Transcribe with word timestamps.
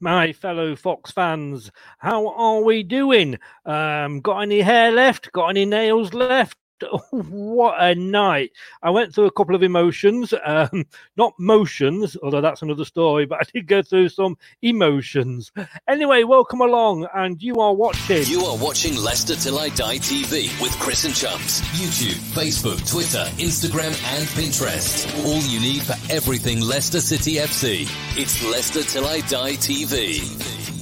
my 0.00 0.32
fellow 0.32 0.74
Fox 0.74 1.12
fans. 1.12 1.70
How 1.98 2.28
are 2.28 2.62
we 2.62 2.82
doing? 2.82 3.38
Um, 3.64 4.20
got 4.20 4.40
any 4.40 4.60
hair 4.62 4.90
left? 4.90 5.30
Got 5.32 5.48
any 5.48 5.66
nails 5.66 6.14
left? 6.14 6.56
what 7.10 7.76
a 7.78 7.94
night! 7.94 8.52
I 8.82 8.90
went 8.90 9.14
through 9.14 9.26
a 9.26 9.30
couple 9.30 9.54
of 9.54 9.62
emotions, 9.62 10.32
um, 10.44 10.84
not 11.16 11.34
motions, 11.38 12.16
although 12.22 12.40
that's 12.40 12.62
another 12.62 12.84
story, 12.84 13.26
but 13.26 13.40
I 13.40 13.44
did 13.52 13.66
go 13.66 13.82
through 13.82 14.08
some 14.10 14.36
emotions. 14.62 15.52
Anyway, 15.88 16.24
welcome 16.24 16.60
along, 16.60 17.08
and 17.14 17.42
you 17.42 17.56
are 17.60 17.74
watching. 17.74 18.24
You 18.24 18.44
are 18.44 18.56
watching 18.56 18.96
Leicester 18.96 19.36
Till 19.36 19.58
I 19.58 19.68
Die 19.70 19.98
TV 19.98 20.60
with 20.60 20.72
Chris 20.78 21.04
and 21.04 21.14
Chums. 21.14 21.60
YouTube, 21.72 22.18
Facebook, 22.34 22.88
Twitter, 22.90 23.24
Instagram, 23.42 23.94
and 24.16 24.26
Pinterest. 24.28 25.24
All 25.24 25.40
you 25.42 25.60
need 25.60 25.82
for 25.82 25.96
everything 26.12 26.60
Leicester 26.60 27.00
City 27.00 27.34
FC. 27.34 27.88
It's 28.18 28.44
Leicester 28.44 28.82
Till 28.82 29.06
I 29.06 29.20
Die 29.20 29.52
TV. 29.52 30.79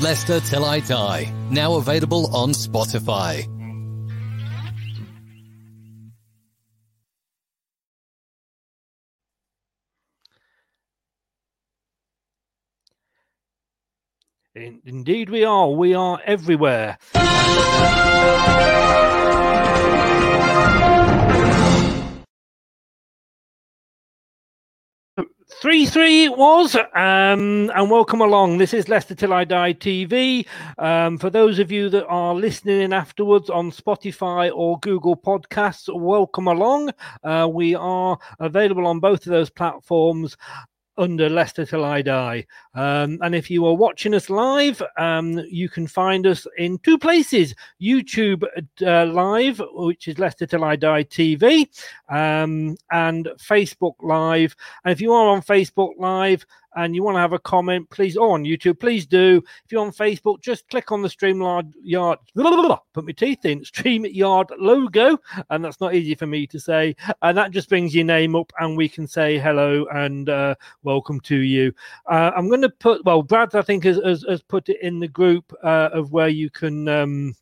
Leicester 0.00 0.40
Till 0.40 0.64
I 0.64 0.80
Die. 0.80 1.32
Now 1.50 1.74
available 1.74 2.34
on 2.34 2.50
Spotify. 2.50 3.46
Indeed, 14.54 15.30
we 15.30 15.44
are. 15.44 15.68
We 15.70 15.94
are 15.94 16.20
everywhere. 16.24 16.98
3 25.60 25.84
3 25.84 26.24
it 26.24 26.38
was. 26.38 26.74
Um, 26.74 27.70
and 27.74 27.90
welcome 27.90 28.22
along. 28.22 28.56
This 28.56 28.72
is 28.72 28.88
Leicester 28.88 29.14
Till 29.14 29.34
I 29.34 29.44
Die 29.44 29.74
TV. 29.74 30.46
Um, 30.78 31.18
for 31.18 31.28
those 31.28 31.58
of 31.58 31.70
you 31.70 31.90
that 31.90 32.06
are 32.06 32.34
listening 32.34 32.80
in 32.80 32.94
afterwards 32.94 33.50
on 33.50 33.70
Spotify 33.70 34.50
or 34.54 34.78
Google 34.78 35.14
Podcasts, 35.14 35.94
welcome 35.94 36.48
along. 36.48 36.92
Uh, 37.22 37.46
we 37.52 37.74
are 37.74 38.18
available 38.38 38.86
on 38.86 39.00
both 39.00 39.26
of 39.26 39.32
those 39.32 39.50
platforms 39.50 40.34
under 41.00 41.30
Leicester 41.30 41.64
Till 41.64 41.84
I 41.84 42.02
Die. 42.02 42.46
Um, 42.74 43.18
and 43.22 43.34
if 43.34 43.50
you 43.50 43.66
are 43.66 43.74
watching 43.74 44.14
us 44.14 44.28
live, 44.28 44.82
um, 44.98 45.38
you 45.50 45.68
can 45.68 45.86
find 45.86 46.26
us 46.26 46.46
in 46.58 46.78
two 46.78 46.98
places 46.98 47.54
YouTube 47.80 48.44
uh, 48.86 49.06
Live, 49.06 49.60
which 49.72 50.06
is 50.06 50.18
Leicester 50.18 50.46
Till 50.46 50.62
I 50.62 50.76
Die 50.76 51.04
TV, 51.04 51.66
um, 52.10 52.76
and 52.92 53.28
Facebook 53.38 53.94
Live. 54.02 54.54
And 54.84 54.92
if 54.92 55.00
you 55.00 55.12
are 55.12 55.28
on 55.28 55.40
Facebook 55.40 55.92
Live, 55.98 56.44
and 56.76 56.94
you 56.94 57.02
want 57.02 57.16
to 57.16 57.20
have 57.20 57.32
a 57.32 57.38
comment, 57.38 57.88
please, 57.90 58.16
or 58.16 58.34
on 58.34 58.44
YouTube, 58.44 58.80
please 58.80 59.06
do. 59.06 59.42
If 59.64 59.72
you're 59.72 59.84
on 59.84 59.92
Facebook, 59.92 60.40
just 60.40 60.68
click 60.68 60.92
on 60.92 61.02
the 61.02 61.08
StreamYard 61.08 61.72
yard, 61.82 62.18
put 62.94 63.04
my 63.04 63.12
teeth 63.12 63.44
in, 63.44 63.60
StreamYard 63.60 64.50
logo, 64.58 65.18
and 65.50 65.64
that's 65.64 65.80
not 65.80 65.94
easy 65.94 66.14
for 66.14 66.26
me 66.26 66.46
to 66.48 66.60
say. 66.60 66.94
And 67.22 67.36
that 67.36 67.50
just 67.50 67.68
brings 67.68 67.94
your 67.94 68.04
name 68.04 68.36
up, 68.36 68.52
and 68.58 68.76
we 68.76 68.88
can 68.88 69.06
say 69.06 69.38
hello 69.38 69.86
and 69.92 70.28
uh, 70.28 70.54
welcome 70.82 71.20
to 71.20 71.36
you. 71.36 71.72
Uh, 72.06 72.30
I'm 72.36 72.48
going 72.48 72.62
to 72.62 72.70
put, 72.70 73.04
well, 73.04 73.22
Brad, 73.22 73.54
I 73.54 73.62
think, 73.62 73.84
has, 73.84 74.00
has, 74.04 74.24
has, 74.28 74.42
put 74.42 74.68
it 74.68 74.80
in 74.82 75.00
the 75.00 75.08
group 75.08 75.52
uh, 75.62 75.90
of 75.92 76.12
where 76.12 76.28
you 76.28 76.50
can. 76.50 76.88
Um, 76.88 77.34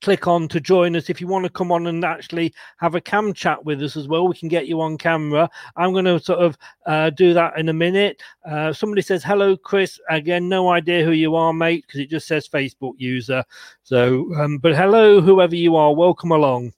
click 0.00 0.26
on 0.26 0.48
to 0.48 0.60
join 0.60 0.96
us. 0.96 1.10
If 1.10 1.20
you 1.20 1.26
want 1.26 1.44
to 1.44 1.50
come 1.50 1.72
on 1.72 1.86
and 1.86 2.04
actually 2.04 2.54
have 2.78 2.94
a 2.94 3.00
cam 3.00 3.32
chat 3.32 3.64
with 3.64 3.82
us 3.82 3.96
as 3.96 4.08
well, 4.08 4.28
we 4.28 4.36
can 4.36 4.48
get 4.48 4.66
you 4.66 4.80
on 4.80 4.98
camera. 4.98 5.48
I'm 5.76 5.92
going 5.92 6.04
to 6.04 6.20
sort 6.20 6.40
of 6.40 6.58
uh, 6.86 7.10
do 7.10 7.34
that 7.34 7.58
in 7.58 7.68
a 7.68 7.72
minute. 7.72 8.22
Uh, 8.44 8.72
somebody 8.72 9.02
says, 9.02 9.22
Hello, 9.24 9.56
Chris. 9.56 10.00
Again, 10.10 10.48
no 10.48 10.70
idea 10.70 11.04
who 11.04 11.12
you 11.12 11.36
are, 11.36 11.52
mate, 11.52 11.84
because 11.86 12.00
it 12.00 12.10
just 12.10 12.26
says 12.26 12.48
Facebook 12.48 12.94
user. 12.98 13.44
So, 13.82 14.34
um, 14.36 14.58
but 14.58 14.74
hello, 14.74 15.20
whoever 15.20 15.56
you 15.56 15.76
are, 15.76 15.94
welcome 15.94 16.32
along. 16.32 16.72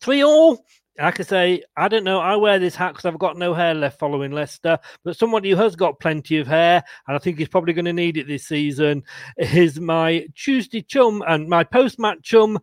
Three 0.00 0.22
all. 0.22 0.64
Like 0.98 1.20
I 1.20 1.22
say, 1.22 1.62
I 1.76 1.88
don't 1.88 2.04
know. 2.04 2.20
I 2.20 2.36
wear 2.36 2.58
this 2.58 2.74
hat 2.74 2.92
because 2.92 3.06
I've 3.06 3.18
got 3.18 3.38
no 3.38 3.54
hair 3.54 3.74
left 3.74 3.98
following 3.98 4.32
Leicester. 4.32 4.78
But 5.04 5.16
somebody 5.16 5.50
who 5.50 5.56
has 5.56 5.74
got 5.74 6.00
plenty 6.00 6.38
of 6.38 6.46
hair, 6.46 6.82
and 7.08 7.16
I 7.16 7.18
think 7.18 7.38
he's 7.38 7.48
probably 7.48 7.72
going 7.72 7.86
to 7.86 7.92
need 7.92 8.18
it 8.18 8.26
this 8.26 8.46
season, 8.46 9.02
is 9.38 9.80
my 9.80 10.26
Tuesday 10.34 10.82
chum 10.82 11.22
and 11.26 11.48
my 11.48 11.64
post 11.64 11.98
match 11.98 12.22
chum, 12.22 12.58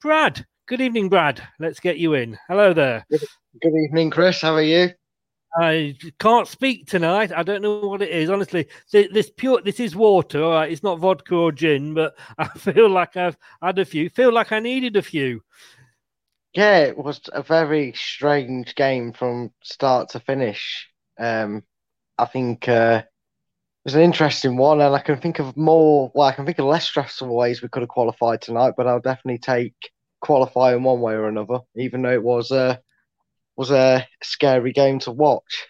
Brad. 0.00 0.46
Good 0.66 0.80
evening, 0.80 1.10
Brad. 1.10 1.46
Let's 1.58 1.78
get 1.78 1.98
you 1.98 2.14
in. 2.14 2.38
Hello 2.48 2.72
there. 2.72 3.04
Good 3.10 3.74
evening, 3.74 4.10
Chris. 4.10 4.40
How 4.40 4.54
are 4.54 4.62
you? 4.62 4.90
I 5.56 5.96
can't 6.18 6.48
speak 6.48 6.86
tonight. 6.86 7.32
I 7.32 7.42
don't 7.42 7.62
know 7.62 7.80
what 7.80 8.02
it 8.02 8.08
is. 8.08 8.28
Honestly, 8.28 8.66
this 8.90 9.30
pure 9.36 9.60
this 9.62 9.78
is 9.78 9.94
water. 9.94 10.42
All 10.42 10.52
right, 10.52 10.72
it's 10.72 10.82
not 10.82 10.98
vodka 10.98 11.34
or 11.36 11.52
gin, 11.52 11.94
but 11.94 12.16
I 12.38 12.48
feel 12.48 12.88
like 12.88 13.16
I've 13.16 13.36
had 13.62 13.78
a 13.78 13.84
few. 13.84 14.08
Feel 14.08 14.32
like 14.32 14.52
I 14.52 14.58
needed 14.58 14.96
a 14.96 15.02
few. 15.02 15.42
Yeah, 16.54 16.78
it 16.80 16.96
was 16.96 17.20
a 17.32 17.42
very 17.42 17.92
strange 17.94 18.74
game 18.74 19.12
from 19.12 19.52
start 19.62 20.10
to 20.10 20.20
finish. 20.20 20.88
Um, 21.18 21.64
I 22.18 22.26
think 22.26 22.68
uh, 22.68 23.02
it 23.04 23.10
was 23.86 23.96
an 23.96 24.02
interesting 24.02 24.56
one, 24.56 24.80
and 24.80 24.94
I 24.94 25.00
can 25.00 25.20
think 25.20 25.40
of 25.40 25.56
more. 25.56 26.12
Well, 26.14 26.28
I 26.28 26.32
can 26.34 26.46
think 26.46 26.58
of 26.60 26.66
less 26.66 26.86
stressful 26.86 27.34
ways 27.34 27.62
we 27.62 27.68
could 27.70 27.82
have 27.82 27.90
qualified 27.90 28.42
tonight, 28.42 28.74
but 28.76 28.86
I'll 28.88 29.00
definitely 29.00 29.38
take 29.38 29.74
qualifying 30.20 30.82
one 30.84 31.00
way 31.00 31.14
or 31.14 31.28
another, 31.28 31.60
even 31.76 32.02
though 32.02 32.12
it 32.12 32.22
was 32.22 32.50
a 32.52 32.80
was 33.56 33.70
a 33.70 34.06
scary 34.22 34.72
game 34.72 35.00
to 35.00 35.12
watch. 35.12 35.66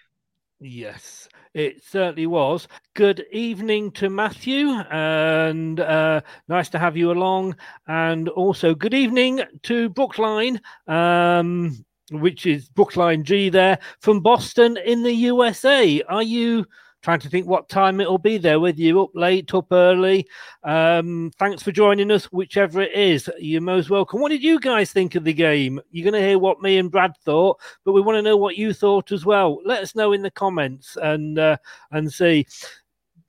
Yes, 0.60 1.28
it 1.54 1.82
certainly 1.84 2.26
was. 2.26 2.66
Good 2.94 3.24
evening 3.30 3.92
to 3.92 4.10
Matthew, 4.10 4.70
and 4.90 5.78
uh, 5.78 6.20
nice 6.48 6.68
to 6.70 6.78
have 6.78 6.96
you 6.96 7.12
along. 7.12 7.56
And 7.86 8.28
also, 8.28 8.74
good 8.74 8.92
evening 8.92 9.40
to 9.62 9.88
Brookline, 9.88 10.60
um, 10.88 11.84
which 12.10 12.46
is 12.46 12.68
Brookline 12.68 13.22
G 13.22 13.48
there 13.48 13.78
from 14.00 14.20
Boston 14.20 14.76
in 14.76 15.04
the 15.04 15.14
USA. 15.14 16.02
Are 16.02 16.22
you 16.24 16.66
trying 17.04 17.20
to 17.20 17.28
think 17.28 17.46
what 17.46 17.68
time 17.68 18.00
it'll 18.00 18.16
be 18.16 18.38
there 18.38 18.58
with 18.58 18.78
you 18.78 19.02
up 19.02 19.10
late, 19.14 19.52
up 19.52 19.70
early. 19.70 20.26
Um, 20.62 21.30
thanks 21.38 21.62
for 21.62 21.70
joining 21.70 22.10
us, 22.10 22.24
whichever 22.32 22.80
it 22.80 22.94
is. 22.94 23.30
You're 23.38 23.60
most 23.60 23.90
welcome. 23.90 24.22
What 24.22 24.30
did 24.30 24.42
you 24.42 24.58
guys 24.58 24.90
think 24.90 25.14
of 25.14 25.22
the 25.22 25.34
game? 25.34 25.78
You're 25.90 26.10
going 26.10 26.20
to 26.20 26.26
hear 26.26 26.38
what 26.38 26.62
me 26.62 26.78
and 26.78 26.90
Brad 26.90 27.12
thought, 27.18 27.60
but 27.84 27.92
we 27.92 28.00
want 28.00 28.16
to 28.16 28.22
know 28.22 28.38
what 28.38 28.56
you 28.56 28.72
thought 28.72 29.12
as 29.12 29.26
well. 29.26 29.60
Let 29.66 29.82
us 29.82 29.94
know 29.94 30.14
in 30.14 30.22
the 30.22 30.30
comments 30.30 30.96
and 31.00 31.38
uh, 31.38 31.58
and 31.92 32.10
see. 32.10 32.46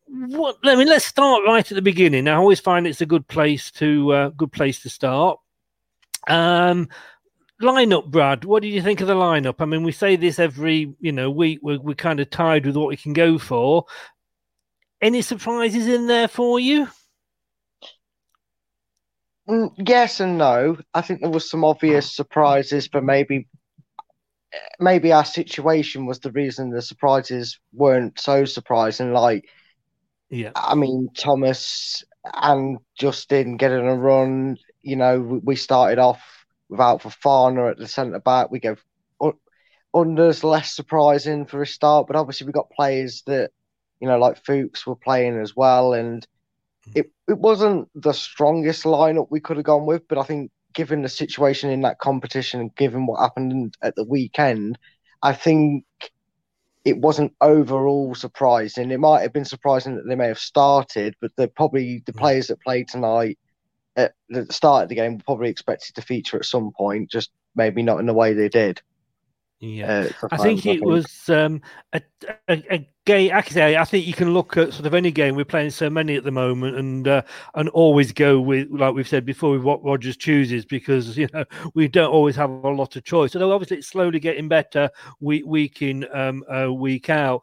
What 0.08 0.56
I 0.64 0.76
mean, 0.76 0.88
let's 0.88 1.06
start 1.06 1.44
right 1.46 1.70
at 1.70 1.76
the 1.76 1.82
beginning. 1.82 2.30
I 2.30 2.36
always 2.36 2.62
find 2.62 2.88
it's 2.88 3.02
a 3.02 3.06
good 3.06 3.28
place 3.28 3.72
to 3.72 4.14
uh, 4.14 4.30
good 4.30 4.54
place 4.54 4.82
to 4.84 4.90
start. 4.90 5.38
Um, 6.30 6.88
lineup, 7.62 8.12
Brad. 8.12 8.46
What 8.46 8.62
do 8.62 8.68
you 8.68 8.82
think 8.82 9.02
of 9.02 9.08
the 9.08 9.16
lineup? 9.16 9.56
I 9.60 9.66
mean, 9.66 9.84
we 9.84 9.92
say 9.92 10.16
this 10.16 10.40
every 10.40 10.96
you 11.00 11.12
know 11.12 11.30
week. 11.30 11.60
We're, 11.62 11.80
we're 11.80 11.96
kind 11.96 12.20
of 12.20 12.30
tied 12.30 12.66
with 12.66 12.76
what 12.76 12.90
we 12.90 12.98
can 12.98 13.14
go 13.14 13.38
for. 13.38 13.86
Any 15.02 15.22
surprises 15.22 15.88
in 15.88 16.08
there 16.08 16.28
for 16.28 16.60
you? 16.60 16.88
Mm, 19.48 19.72
yes 19.78 20.20
and 20.20 20.38
no. 20.38 20.78
I 20.94 21.02
think 21.02 21.22
there 21.22 21.30
was 21.30 21.50
some 21.50 21.64
obvious 21.64 22.16
surprises, 22.16 22.88
but 22.88 23.04
maybe 23.04 23.48
maybe 24.80 25.12
our 25.12 25.26
situation 25.26 26.06
was 26.06 26.20
the 26.20 26.32
reason 26.32 26.70
the 26.70 26.82
surprises 26.82 27.60
weren't 27.74 28.20
so 28.20 28.46
surprising. 28.46 29.14
Like, 29.14 29.48
yeah, 30.30 30.52
I 30.56 30.76
mean, 30.76 31.10
Thomas 31.16 32.04
and 32.34 32.80
Justin 32.98 33.58
getting 33.58 33.88
a 33.88 33.96
run. 33.96 34.58
You 34.82 34.96
know, 34.96 35.42
we 35.44 35.56
started 35.56 36.00
off 36.00 36.45
without 36.70 37.02
Fofana 37.02 37.72
at 37.72 37.78
the 37.78 37.88
centre 37.88 38.20
back. 38.20 38.52
We 38.52 38.60
go 38.60 38.76
unders 39.96 40.44
less 40.44 40.74
surprising 40.74 41.46
for 41.46 41.62
a 41.62 41.68
start, 41.68 42.08
but 42.08 42.18
obviously 42.18 42.46
we 42.46 42.54
got 42.54 42.70
players 42.70 43.24
that 43.28 43.52
you 44.02 44.08
know 44.08 44.20
like 44.20 44.44
Fuchs 44.44 44.86
were 44.86 44.96
playing 44.96 45.40
as 45.40 45.56
well, 45.56 45.94
and 45.94 46.28
it 46.94 47.12
it 47.28 47.40
wasn't 47.40 47.90
the 47.96 48.12
strongest 48.12 48.84
lineup 48.84 49.28
we 49.30 49.40
could 49.40 49.58
have 49.58 49.66
gone 49.66 49.86
with, 49.86 50.08
but 50.08 50.18
I 50.18 50.24
think 50.24 50.52
given 50.74 51.02
the 51.02 51.10
situation 51.10 51.70
in 51.70 51.82
that 51.82 52.00
competition 52.00 52.60
and 52.60 52.76
given 52.76 53.06
what 53.06 53.22
happened 53.22 53.78
at 53.82 53.96
the 53.96 54.04
weekend, 54.04 54.78
I 55.24 55.32
think 55.32 55.86
it 56.84 56.98
wasn't 56.98 57.34
overall 57.40 58.14
surprising. 58.14 58.92
It 58.92 59.00
might 59.00 59.22
have 59.22 59.32
been 59.32 59.46
surprising 59.46 59.96
that 59.96 60.06
they 60.08 60.16
may 60.16 60.28
have 60.28 60.38
started, 60.38 61.16
but 61.22 61.32
they're 61.38 61.48
probably 61.48 62.04
the 62.06 62.12
mm. 62.12 62.18
players 62.18 62.48
that 62.48 62.62
played 62.62 62.90
tonight 62.90 63.40
at 63.96 64.14
the 64.30 64.46
start 64.52 64.84
of 64.84 64.90
the 64.90 64.96
game 64.96 65.20
probably 65.20 65.50
expected 65.50 65.96
to 65.96 66.02
feature 66.02 66.38
at 66.38 66.46
some 66.46 66.72
point, 66.72 67.10
just 67.10 67.32
maybe 67.56 67.82
not 67.82 68.00
in 68.00 68.06
the 68.06 68.14
way 68.14 68.34
they 68.34 68.50
did. 68.50 68.82
Yeah, 69.60 70.10
uh, 70.22 70.28
I 70.32 70.38
think 70.38 70.66
it 70.66 70.84
was 70.84 71.30
um, 71.30 71.62
a, 71.94 72.02
a, 72.50 72.64
a 72.70 72.90
game. 73.06 73.32
Actually, 73.32 73.78
I 73.78 73.86
think 73.86 74.06
you 74.06 74.14
can 74.14 74.34
look 74.34 74.58
at 74.58 74.74
sort 74.74 74.86
of 74.86 74.94
any 74.94 75.12
game. 75.12 75.36
We're 75.36 75.46
playing 75.46 75.70
so 75.70 75.90
many 75.90 76.18
at 76.18 76.26
the 76.26 76.32
moment, 76.32 76.76
and 76.76 77.08
uh, 77.08 77.22
and 77.56 77.70
always 77.70 78.12
go 78.12 78.40
with 78.42 78.70
like 78.70 78.94
we've 78.94 79.08
said 79.08 79.26
before 79.26 79.52
with 79.52 79.64
what 79.64 79.84
Rodgers 79.84 80.18
chooses 80.18 80.66
because 80.66 81.18
you 81.18 81.30
know 81.34 81.46
we 81.74 81.88
don't 81.88 82.12
always 82.12 82.36
have 82.36 82.50
a 82.50 82.70
lot 82.70 82.98
of 82.98 83.06
choice. 83.06 83.34
Although 83.34 83.54
obviously 83.54 83.78
it's 83.78 83.88
slowly 83.88 84.20
getting 84.20 84.50
better 84.50 84.90
week 85.22 85.46
week 85.46 85.82
in 85.82 86.06
um, 86.14 86.44
uh, 86.54 86.72
week 86.72 87.10
out. 87.10 87.42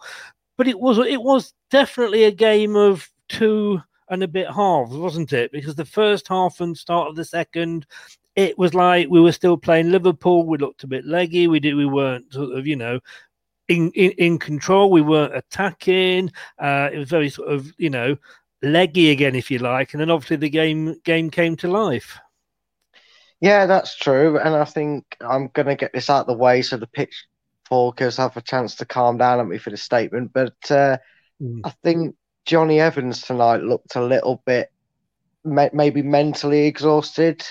But 0.58 0.68
it 0.68 0.78
was 0.78 0.98
it 0.98 1.22
was 1.22 1.54
definitely 1.70 2.24
a 2.24 2.30
game 2.30 2.76
of 2.76 3.10
two 3.28 3.80
and 4.12 4.22
a 4.22 4.28
bit 4.28 4.46
halves, 4.50 4.94
wasn't 4.94 5.32
it? 5.32 5.50
Because 5.52 5.74
the 5.74 5.84
first 5.84 6.28
half 6.28 6.60
and 6.60 6.76
start 6.76 7.08
of 7.08 7.16
the 7.16 7.24
second, 7.24 7.86
it 8.36 8.58
was 8.58 8.74
like 8.74 9.08
we 9.08 9.20
were 9.20 9.32
still 9.32 9.56
playing 9.56 9.90
Liverpool. 9.90 10.46
We 10.46 10.58
looked 10.58 10.84
a 10.84 10.86
bit 10.86 11.06
leggy. 11.06 11.48
We 11.48 11.60
did. 11.60 11.74
We 11.74 11.86
weren't 11.86 12.32
sort 12.32 12.56
of, 12.56 12.66
you 12.66 12.76
know, 12.76 13.00
in 13.68 13.90
in, 13.92 14.12
in 14.12 14.38
control. 14.38 14.90
We 14.90 15.00
weren't 15.00 15.34
attacking. 15.34 16.30
Uh, 16.58 16.90
it 16.92 16.98
was 16.98 17.08
very 17.08 17.30
sort 17.30 17.48
of, 17.48 17.72
you 17.78 17.90
know, 17.90 18.16
leggy 18.62 19.10
again, 19.10 19.34
if 19.34 19.50
you 19.50 19.58
like. 19.58 19.94
And 19.94 20.00
then 20.00 20.10
obviously 20.10 20.36
the 20.36 20.50
game 20.50 21.00
game 21.04 21.30
came 21.30 21.56
to 21.56 21.68
life. 21.68 22.18
Yeah, 23.40 23.66
that's 23.66 23.96
true. 23.96 24.38
And 24.38 24.54
I 24.54 24.64
think 24.64 25.16
I'm 25.20 25.48
going 25.48 25.66
to 25.66 25.74
get 25.74 25.92
this 25.92 26.08
out 26.08 26.20
of 26.20 26.26
the 26.28 26.34
way 26.34 26.62
so 26.62 26.76
the 26.76 26.86
pitch 26.86 27.26
talkers 27.64 28.18
have 28.18 28.36
a 28.36 28.42
chance 28.42 28.76
to 28.76 28.84
calm 28.84 29.16
down 29.16 29.40
on 29.40 29.48
me 29.48 29.58
for 29.58 29.70
the 29.70 29.76
statement. 29.76 30.32
But 30.32 30.54
uh, 30.70 30.98
mm. 31.42 31.60
I 31.64 31.72
think 31.82 32.14
Jonny 32.44 32.80
Evans 32.80 33.22
tonight 33.22 33.62
looked 33.62 33.94
a 33.94 34.02
little 34.02 34.42
bit 34.44 34.70
maybe 35.44 36.02
mentally 36.02 36.66
exhausted. 36.66 37.44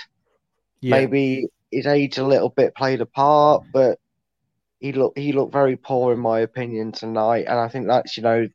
Yeah. 0.80 0.96
Maybe 0.96 1.46
his 1.70 1.86
age 1.86 2.18
a 2.18 2.26
little 2.26 2.48
bit 2.48 2.74
played 2.74 3.00
a 3.00 3.06
part, 3.06 3.64
but 3.72 3.98
he 4.80 4.92
looked 4.92 5.18
he 5.18 5.32
looked 5.32 5.52
very 5.52 5.76
poor 5.76 6.12
in 6.12 6.18
my 6.18 6.40
opinion 6.40 6.92
tonight. 6.92 7.46
And 7.48 7.58
I 7.58 7.68
think 7.68 7.86
that's 7.86 8.16
you 8.16 8.22
know 8.22 8.48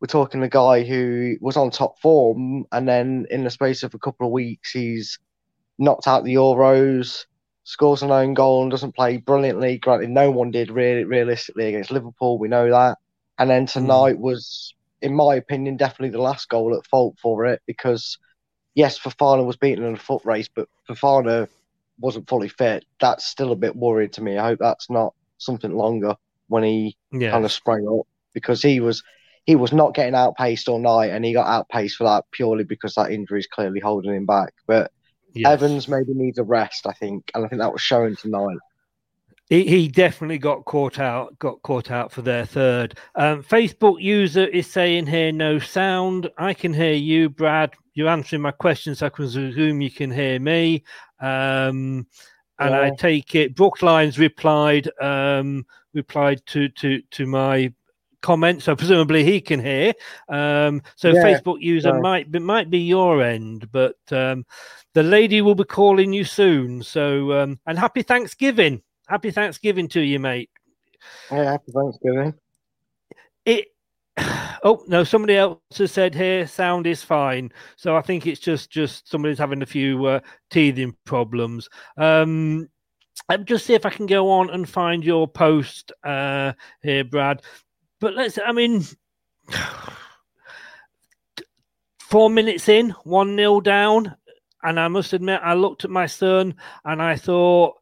we're 0.00 0.06
talking 0.06 0.42
a 0.42 0.48
guy 0.48 0.84
who 0.84 1.36
was 1.40 1.56
on 1.56 1.70
top 1.70 2.00
form, 2.00 2.64
and 2.72 2.88
then 2.88 3.26
in 3.30 3.44
the 3.44 3.50
space 3.50 3.82
of 3.82 3.94
a 3.94 3.98
couple 3.98 4.26
of 4.26 4.32
weeks 4.32 4.70
he's 4.72 5.18
knocked 5.78 6.06
out 6.06 6.24
the 6.24 6.34
Euros, 6.34 7.24
scores 7.64 8.02
an 8.02 8.10
own 8.10 8.34
goal, 8.34 8.62
and 8.62 8.70
doesn't 8.70 8.94
play 8.94 9.16
brilliantly. 9.16 9.78
Granted, 9.78 10.10
no 10.10 10.30
one 10.30 10.50
did 10.50 10.70
really 10.70 11.04
realistically 11.04 11.68
against 11.68 11.90
Liverpool. 11.90 12.38
We 12.38 12.48
know 12.48 12.70
that. 12.70 12.98
And 13.38 13.48
then 13.48 13.62
hmm. 13.62 13.66
tonight 13.66 14.16
mm. 14.16 14.20
was 14.20 14.74
in 15.00 15.14
my 15.14 15.34
opinion, 15.36 15.76
definitely 15.76 16.10
the 16.10 16.22
last 16.22 16.48
goal 16.48 16.76
at 16.76 16.86
fault 16.86 17.16
for 17.20 17.46
it 17.46 17.62
because, 17.66 18.18
yes, 18.74 18.98
Fofana 18.98 19.44
was 19.44 19.56
beaten 19.56 19.84
in 19.84 19.94
a 19.94 19.98
foot 19.98 20.24
race, 20.24 20.48
but 20.48 20.68
Fofana 20.88 21.48
wasn't 22.00 22.28
fully 22.28 22.48
fit. 22.48 22.84
That's 23.00 23.24
still 23.24 23.52
a 23.52 23.56
bit 23.56 23.76
worried 23.76 24.12
to 24.14 24.22
me. 24.22 24.38
I 24.38 24.48
hope 24.48 24.58
that's 24.60 24.90
not 24.90 25.14
something 25.38 25.72
longer 25.72 26.16
when 26.48 26.62
he 26.62 26.96
yeah. 27.12 27.30
kind 27.30 27.44
of 27.44 27.52
sprang 27.52 27.86
up 27.88 28.06
because 28.34 28.62
he 28.62 28.80
was 28.80 29.02
he 29.44 29.56
was 29.56 29.72
not 29.72 29.94
getting 29.94 30.14
outpaced 30.14 30.68
all 30.68 30.78
night 30.78 31.10
and 31.10 31.24
he 31.24 31.32
got 31.32 31.46
outpaced 31.46 31.96
for 31.96 32.04
that 32.04 32.24
purely 32.32 32.64
because 32.64 32.94
that 32.94 33.10
injury 33.10 33.40
is 33.40 33.46
clearly 33.46 33.80
holding 33.80 34.14
him 34.14 34.26
back. 34.26 34.52
But 34.66 34.92
yes. 35.34 35.50
Evans 35.50 35.88
maybe 35.88 36.12
needs 36.12 36.38
a 36.38 36.44
rest, 36.44 36.86
I 36.86 36.92
think, 36.92 37.30
and 37.34 37.44
I 37.44 37.48
think 37.48 37.62
that 37.62 37.72
was 37.72 37.80
showing 37.80 38.14
tonight. 38.14 38.58
He, 39.48 39.64
he 39.64 39.88
definitely 39.88 40.38
got 40.38 40.64
caught 40.66 40.98
out. 40.98 41.38
Got 41.38 41.62
caught 41.62 41.90
out 41.90 42.12
for 42.12 42.22
their 42.22 42.44
third. 42.44 42.98
Um, 43.14 43.42
Facebook 43.42 44.00
user 44.00 44.46
is 44.46 44.66
saying 44.66 45.06
here 45.06 45.32
no 45.32 45.58
sound. 45.58 46.30
I 46.36 46.52
can 46.52 46.74
hear 46.74 46.92
you, 46.92 47.30
Brad. 47.30 47.72
You're 47.94 48.08
answering 48.08 48.42
my 48.42 48.50
questions. 48.50 49.02
I 49.02 49.08
can 49.08 49.24
assume 49.24 49.80
you 49.80 49.90
can 49.90 50.10
hear 50.10 50.38
me. 50.38 50.84
Um, 51.20 52.06
and 52.58 52.70
yeah. 52.70 52.80
I 52.80 52.90
take 52.96 53.34
it 53.34 53.54
Brookline's 53.54 54.18
replied 54.18 54.88
um, 55.00 55.64
replied 55.94 56.44
to 56.46 56.68
to 56.68 57.00
to 57.12 57.26
my 57.26 57.72
comment, 58.20 58.62
so 58.62 58.74
presumably 58.76 59.24
he 59.24 59.40
can 59.40 59.60
hear. 59.60 59.94
Um, 60.28 60.82
so 60.96 61.10
yeah, 61.10 61.22
Facebook 61.22 61.60
user 61.60 61.98
might 62.00 62.30
be 62.30 62.38
might 62.38 62.70
be 62.70 62.80
your 62.80 63.22
end, 63.22 63.70
but 63.72 63.96
um, 64.10 64.44
the 64.94 65.02
lady 65.02 65.40
will 65.40 65.54
be 65.54 65.64
calling 65.64 66.12
you 66.12 66.24
soon. 66.24 66.82
So, 66.82 67.32
um, 67.32 67.58
and 67.66 67.78
happy 67.78 68.02
Thanksgiving. 68.02 68.82
Happy 69.08 69.30
Thanksgiving 69.30 69.88
to 69.88 70.00
you, 70.00 70.18
mate. 70.18 70.50
Yeah, 71.30 71.52
happy 71.52 71.72
Thanksgiving. 71.72 72.34
It. 73.44 73.68
Oh 74.64 74.82
no! 74.88 75.04
Somebody 75.04 75.36
else 75.36 75.60
has 75.76 75.92
said 75.92 76.16
here 76.16 76.44
sound 76.44 76.88
is 76.88 77.04
fine, 77.04 77.52
so 77.76 77.96
I 77.96 78.02
think 78.02 78.26
it's 78.26 78.40
just 78.40 78.70
just 78.70 79.08
somebody's 79.08 79.38
having 79.38 79.62
a 79.62 79.66
few 79.66 80.04
uh, 80.04 80.18
teething 80.50 80.96
problems. 81.04 81.68
Um, 81.96 82.68
I'll 83.28 83.38
just 83.38 83.66
see 83.66 83.74
if 83.74 83.86
I 83.86 83.90
can 83.90 84.06
go 84.06 84.28
on 84.32 84.50
and 84.50 84.68
find 84.68 85.04
your 85.04 85.28
post 85.28 85.92
uh, 86.02 86.54
here, 86.82 87.04
Brad. 87.04 87.42
But 88.00 88.14
let's. 88.14 88.36
I 88.44 88.50
mean, 88.50 88.84
four 92.00 92.28
minutes 92.28 92.68
in, 92.68 92.90
one 93.04 93.36
nil 93.36 93.60
down, 93.60 94.16
and 94.62 94.80
I 94.80 94.88
must 94.88 95.12
admit, 95.12 95.40
I 95.42 95.54
looked 95.54 95.84
at 95.84 95.90
my 95.90 96.06
son 96.06 96.54
and 96.84 97.02
I 97.02 97.16
thought, 97.16 97.76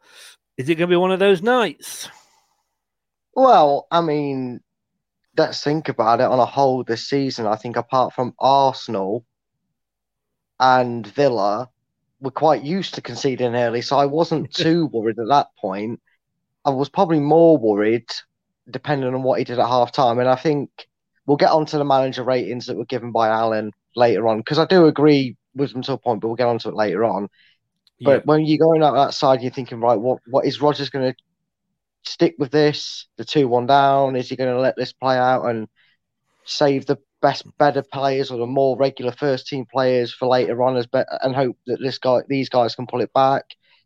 is 0.56 0.68
it 0.68 0.76
going 0.76 0.88
to 0.88 0.92
be 0.92 0.96
one 0.96 1.12
of 1.12 1.18
those 1.18 1.42
nights? 1.42 2.08
Well, 3.34 3.86
I 3.90 4.00
mean, 4.00 4.60
let's 5.36 5.62
think 5.62 5.88
about 5.88 6.20
it 6.20 6.26
on 6.26 6.38
a 6.38 6.46
whole 6.46 6.82
this 6.84 7.08
season. 7.08 7.46
I 7.46 7.56
think 7.56 7.76
apart 7.76 8.14
from 8.14 8.34
Arsenal 8.38 9.24
and 10.58 11.06
Villa, 11.06 11.68
we're 12.20 12.30
quite 12.30 12.62
used 12.62 12.94
to 12.94 13.02
conceding 13.02 13.54
early, 13.54 13.82
so 13.82 13.98
I 13.98 14.06
wasn't 14.06 14.52
too 14.54 14.86
worried 14.86 15.18
at 15.18 15.28
that 15.28 15.48
point. 15.60 16.00
I 16.64 16.70
was 16.70 16.88
probably 16.88 17.20
more 17.20 17.58
worried, 17.58 18.08
depending 18.68 19.14
on 19.14 19.22
what 19.22 19.38
he 19.38 19.44
did 19.44 19.58
at 19.58 19.68
half 19.68 19.92
time. 19.92 20.18
And 20.18 20.28
I 20.28 20.36
think 20.36 20.70
we'll 21.26 21.36
get 21.36 21.50
on 21.50 21.66
to 21.66 21.78
the 21.78 21.84
manager 21.84 22.24
ratings 22.24 22.66
that 22.66 22.76
were 22.76 22.86
given 22.86 23.12
by 23.12 23.28
Alan 23.28 23.72
later 23.94 24.26
on, 24.26 24.38
because 24.38 24.58
I 24.58 24.64
do 24.64 24.86
agree 24.86 25.36
with 25.54 25.74
him 25.74 25.82
to 25.82 25.92
a 25.92 25.98
point, 25.98 26.20
but 26.20 26.28
we'll 26.28 26.36
get 26.36 26.48
on 26.48 26.58
to 26.60 26.70
it 26.70 26.74
later 26.74 27.04
on. 27.04 27.28
But 28.00 28.10
Yeah. 28.10 28.22
when 28.24 28.44
you're 28.44 28.58
going 28.58 28.82
out 28.82 28.94
that 28.94 29.14
side, 29.14 29.42
you're 29.42 29.50
thinking, 29.50 29.80
right, 29.80 29.98
what 29.98 30.18
what 30.26 30.44
is 30.44 30.60
Rodgers 30.60 30.90
going 30.90 31.12
to 31.12 31.16
stick 32.04 32.34
with 32.38 32.50
this? 32.50 33.06
The 33.16 33.24
two 33.24 33.48
one 33.48 33.66
down? 33.66 34.16
Is 34.16 34.28
he 34.28 34.36
going 34.36 34.54
to 34.54 34.60
let 34.60 34.76
this 34.76 34.92
play 34.92 35.16
out 35.16 35.44
and 35.46 35.68
save 36.44 36.86
the 36.86 36.98
best, 37.22 37.44
better 37.58 37.82
players 37.82 38.30
or 38.30 38.38
the 38.38 38.46
more 38.46 38.76
regular 38.76 39.12
first 39.12 39.46
team 39.48 39.66
players 39.72 40.12
for 40.14 40.28
later 40.28 40.62
on, 40.62 40.76
as 40.76 40.86
be- 40.86 41.02
and 41.22 41.34
hope 41.34 41.56
that 41.66 41.80
this 41.80 41.98
guy, 41.98 42.20
these 42.28 42.48
guys 42.48 42.74
can 42.74 42.86
pull 42.86 43.00
it 43.00 43.12
back? 43.12 43.44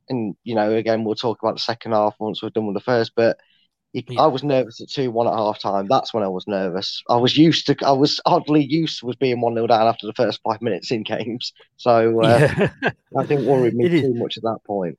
And 0.09 0.35
you 0.43 0.55
know, 0.55 0.75
again, 0.75 1.05
we'll 1.05 1.15
talk 1.15 1.39
about 1.43 1.55
the 1.55 1.61
second 1.61 1.93
half 1.93 2.17
once 2.19 2.43
we're 2.43 2.51
done 2.51 2.67
with 2.67 2.75
the 2.75 2.81
first. 2.81 3.13
But 3.15 3.39
you, 3.93 4.03
Yeah. 4.09 4.23
I 4.23 4.27
was 4.27 4.43
nervous 4.45 4.81
at 4.81 4.89
two 4.89 5.11
one 5.11 5.27
at 5.27 5.35
half 5.35 5.61
time. 5.61 5.87
That's 5.89 6.13
when 6.15 6.23
I 6.23 6.29
was 6.29 6.47
nervous. 6.47 7.03
I 7.09 7.17
was 7.17 7.37
used 7.37 7.67
to, 7.67 7.77
I 7.85 7.93
was 7.93 8.21
oddly 8.27 8.65
used 8.65 9.01
to 9.01 9.07
was 9.07 9.17
being 9.17 9.41
one 9.41 9.55
0 9.55 9.67
down 9.67 9.87
after 9.87 10.07
the 10.07 10.13
first 10.15 10.41
five 10.45 10.63
minutes 10.63 10.91
in 10.91 11.03
games. 11.03 11.53
So 11.77 12.23
uh, 12.23 12.39
yeah. 12.59 12.71
that 13.13 13.29
didn't 13.29 13.47
worry 13.47 13.71
me 13.73 13.87
It 13.87 13.95
is. 13.95 14.03
too 14.03 14.15
much 14.15 14.37
at 14.37 14.43
that 14.45 14.59
point. 14.67 14.99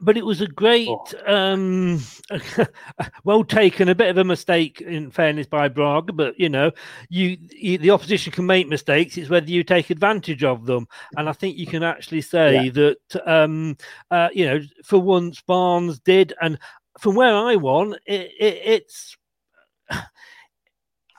but 0.00 0.16
it 0.18 0.26
was 0.26 0.40
a 0.42 0.46
great, 0.46 0.88
Oh. 0.88 1.06
um, 1.26 2.00
well 3.24 3.42
taken. 3.44 3.88
A 3.88 3.94
bit 3.94 4.10
of 4.10 4.18
a 4.18 4.24
mistake, 4.24 4.80
in 4.82 5.10
fairness, 5.10 5.46
by 5.46 5.68
Braga, 5.68 6.12
but 6.12 6.38
you 6.38 6.48
know, 6.48 6.70
you, 7.08 7.36
you 7.50 7.78
the 7.78 7.90
opposition 7.90 8.32
can 8.32 8.46
make 8.46 8.68
mistakes. 8.68 9.16
It's 9.16 9.30
whether 9.30 9.50
you 9.50 9.64
take 9.64 9.90
advantage 9.90 10.44
of 10.44 10.66
them, 10.66 10.86
and 11.16 11.28
I 11.28 11.32
think 11.32 11.56
you 11.56 11.66
can 11.66 11.82
actually 11.82 12.20
say 12.20 12.68
that, 12.70 12.96
um, 13.26 13.76
uh, 14.10 14.28
you 14.32 14.44
know, 14.46 14.60
for 14.84 14.98
once 14.98 15.40
Barnes 15.40 15.98
did, 16.00 16.34
and 16.42 16.58
from 16.98 17.14
where 17.14 17.34
I 17.34 17.56
won, 17.56 17.94
it, 18.06 18.32
it, 18.38 18.60
it's. 18.64 19.16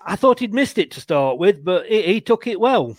I 0.05 0.15
thought 0.15 0.39
he'd 0.39 0.53
missed 0.53 0.77
it 0.77 0.91
to 0.91 1.01
start 1.01 1.37
with, 1.37 1.63
but 1.63 1.85
he, 1.85 2.01
he 2.03 2.21
took 2.21 2.47
it 2.47 2.59
well. 2.59 2.95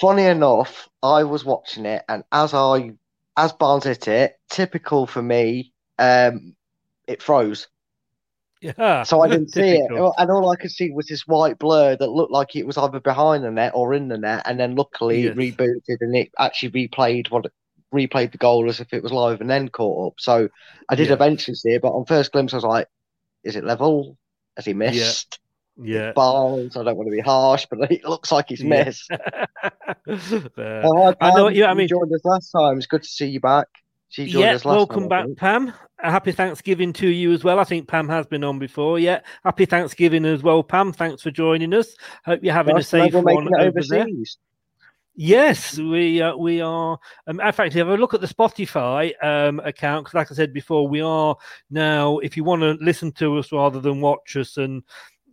Funny 0.00 0.24
enough, 0.24 0.88
I 1.02 1.24
was 1.24 1.44
watching 1.44 1.84
it, 1.84 2.04
and 2.08 2.24
as 2.32 2.54
I 2.54 2.92
as 3.36 3.52
Barnes 3.52 3.84
hit 3.84 4.08
it, 4.08 4.38
typical 4.50 5.06
for 5.06 5.22
me, 5.22 5.72
um, 5.98 6.54
it 7.06 7.22
froze. 7.22 7.68
Yeah. 8.60 9.02
So 9.02 9.20
I 9.20 9.28
didn't 9.28 9.48
see 9.52 9.76
it, 9.76 9.90
and 9.90 10.30
all 10.30 10.50
I 10.50 10.56
could 10.56 10.70
see 10.70 10.90
was 10.90 11.06
this 11.06 11.26
white 11.26 11.58
blur 11.58 11.96
that 11.96 12.10
looked 12.10 12.32
like 12.32 12.54
it 12.54 12.66
was 12.66 12.78
either 12.78 13.00
behind 13.00 13.44
the 13.44 13.50
net 13.50 13.72
or 13.74 13.92
in 13.94 14.08
the 14.08 14.18
net. 14.18 14.42
And 14.46 14.58
then 14.58 14.76
luckily 14.76 15.24
it 15.24 15.36
rebooted 15.36 15.98
and 16.00 16.16
it 16.16 16.30
actually 16.38 16.88
replayed 16.88 17.30
what 17.30 17.46
replayed 17.92 18.32
the 18.32 18.38
goal 18.38 18.68
as 18.68 18.80
if 18.80 18.92
it 18.92 19.02
was 19.02 19.12
live 19.12 19.40
and 19.40 19.50
then 19.50 19.68
caught 19.68 20.08
up. 20.08 20.14
So 20.18 20.48
I 20.88 20.94
did 20.94 21.08
Yeah. 21.08 21.14
eventually 21.14 21.54
see 21.54 21.70
it, 21.70 21.82
but 21.82 21.90
on 21.92 22.04
first 22.06 22.32
glimpse 22.32 22.52
I 22.52 22.56
was 22.56 22.64
like, 22.64 22.88
"Is 23.44 23.56
it 23.56 23.64
level? 23.64 24.16
Has 24.56 24.64
he 24.66 24.72
missed?" 24.74 25.38
Yeah. 25.82 26.12
Barnes. 26.12 26.76
I 26.76 26.84
don't 26.84 26.96
want 26.96 27.06
to 27.08 27.12
be 27.16 27.20
harsh, 27.20 27.66
but 27.70 27.90
it 27.90 28.04
looks 28.04 28.30
like 28.30 28.46
he's 28.50 28.62
Yeah. 28.62 28.84
missed. 28.84 29.10
Hi, 30.06 31.14
I 31.20 31.34
know 31.34 31.44
what 31.44 31.54
you- 31.54 31.64
I 31.64 31.74
mean- 31.74 31.88
joined 31.88 32.12
us 32.14 32.24
last 32.24 32.50
time. 32.50 32.76
It's 32.76 32.86
good 32.86 33.02
to 33.02 33.08
see 33.08 33.26
you 33.26 33.40
back. 33.40 33.66
She 34.08 34.24
Yeah, 34.24 34.52
us 34.54 34.64
last 34.66 34.76
welcome 34.76 35.08
time, 35.08 35.28
back. 35.30 35.36
Pam. 35.38 35.72
A 36.04 36.10
happy 36.10 36.32
Thanksgiving 36.32 36.92
to 36.94 37.08
you 37.08 37.32
as 37.32 37.42
well. 37.44 37.58
I 37.58 37.64
think 37.64 37.88
Pam 37.88 38.08
has 38.10 38.26
been 38.26 38.44
on 38.44 38.58
before. 38.58 38.98
Yeah, 38.98 39.20
happy 39.44 39.64
Thanksgiving 39.64 40.26
as 40.26 40.42
well, 40.42 40.62
Pam. 40.62 40.92
Thanks 40.92 41.22
for 41.22 41.30
joining 41.30 41.72
us. 41.72 41.96
Hope 42.26 42.40
you're 42.42 42.52
having 42.52 42.74
Nice 42.74 42.84
a 42.86 42.88
safe 42.88 43.14
one 43.14 43.24
making 43.24 43.46
it 43.58 43.62
over 43.62 43.80
there. 43.88 44.00
overseas. 44.02 44.36
Yes, 45.14 45.76
we 45.78 46.22
uh, 46.22 46.34
we 46.36 46.60
are. 46.62 46.98
Um, 47.26 47.40
in 47.40 47.52
fact, 47.52 47.68
if 47.68 47.74
you 47.74 47.80
have 47.80 47.88
a 47.90 47.96
look 48.00 48.14
at 48.14 48.22
the 48.22 48.26
Spotify 48.26 49.12
um, 49.22 49.60
account, 49.60 50.04
because 50.06 50.14
like 50.14 50.32
I 50.32 50.34
said 50.34 50.54
before, 50.54 50.88
we 50.88 51.02
are 51.02 51.36
now. 51.70 52.18
If 52.18 52.36
you 52.36 52.44
want 52.44 52.62
to 52.62 52.72
listen 52.82 53.12
to 53.12 53.36
us 53.38 53.52
rather 53.52 53.78
than 53.80 54.00
watch 54.00 54.36
us, 54.36 54.56
and 54.56 54.82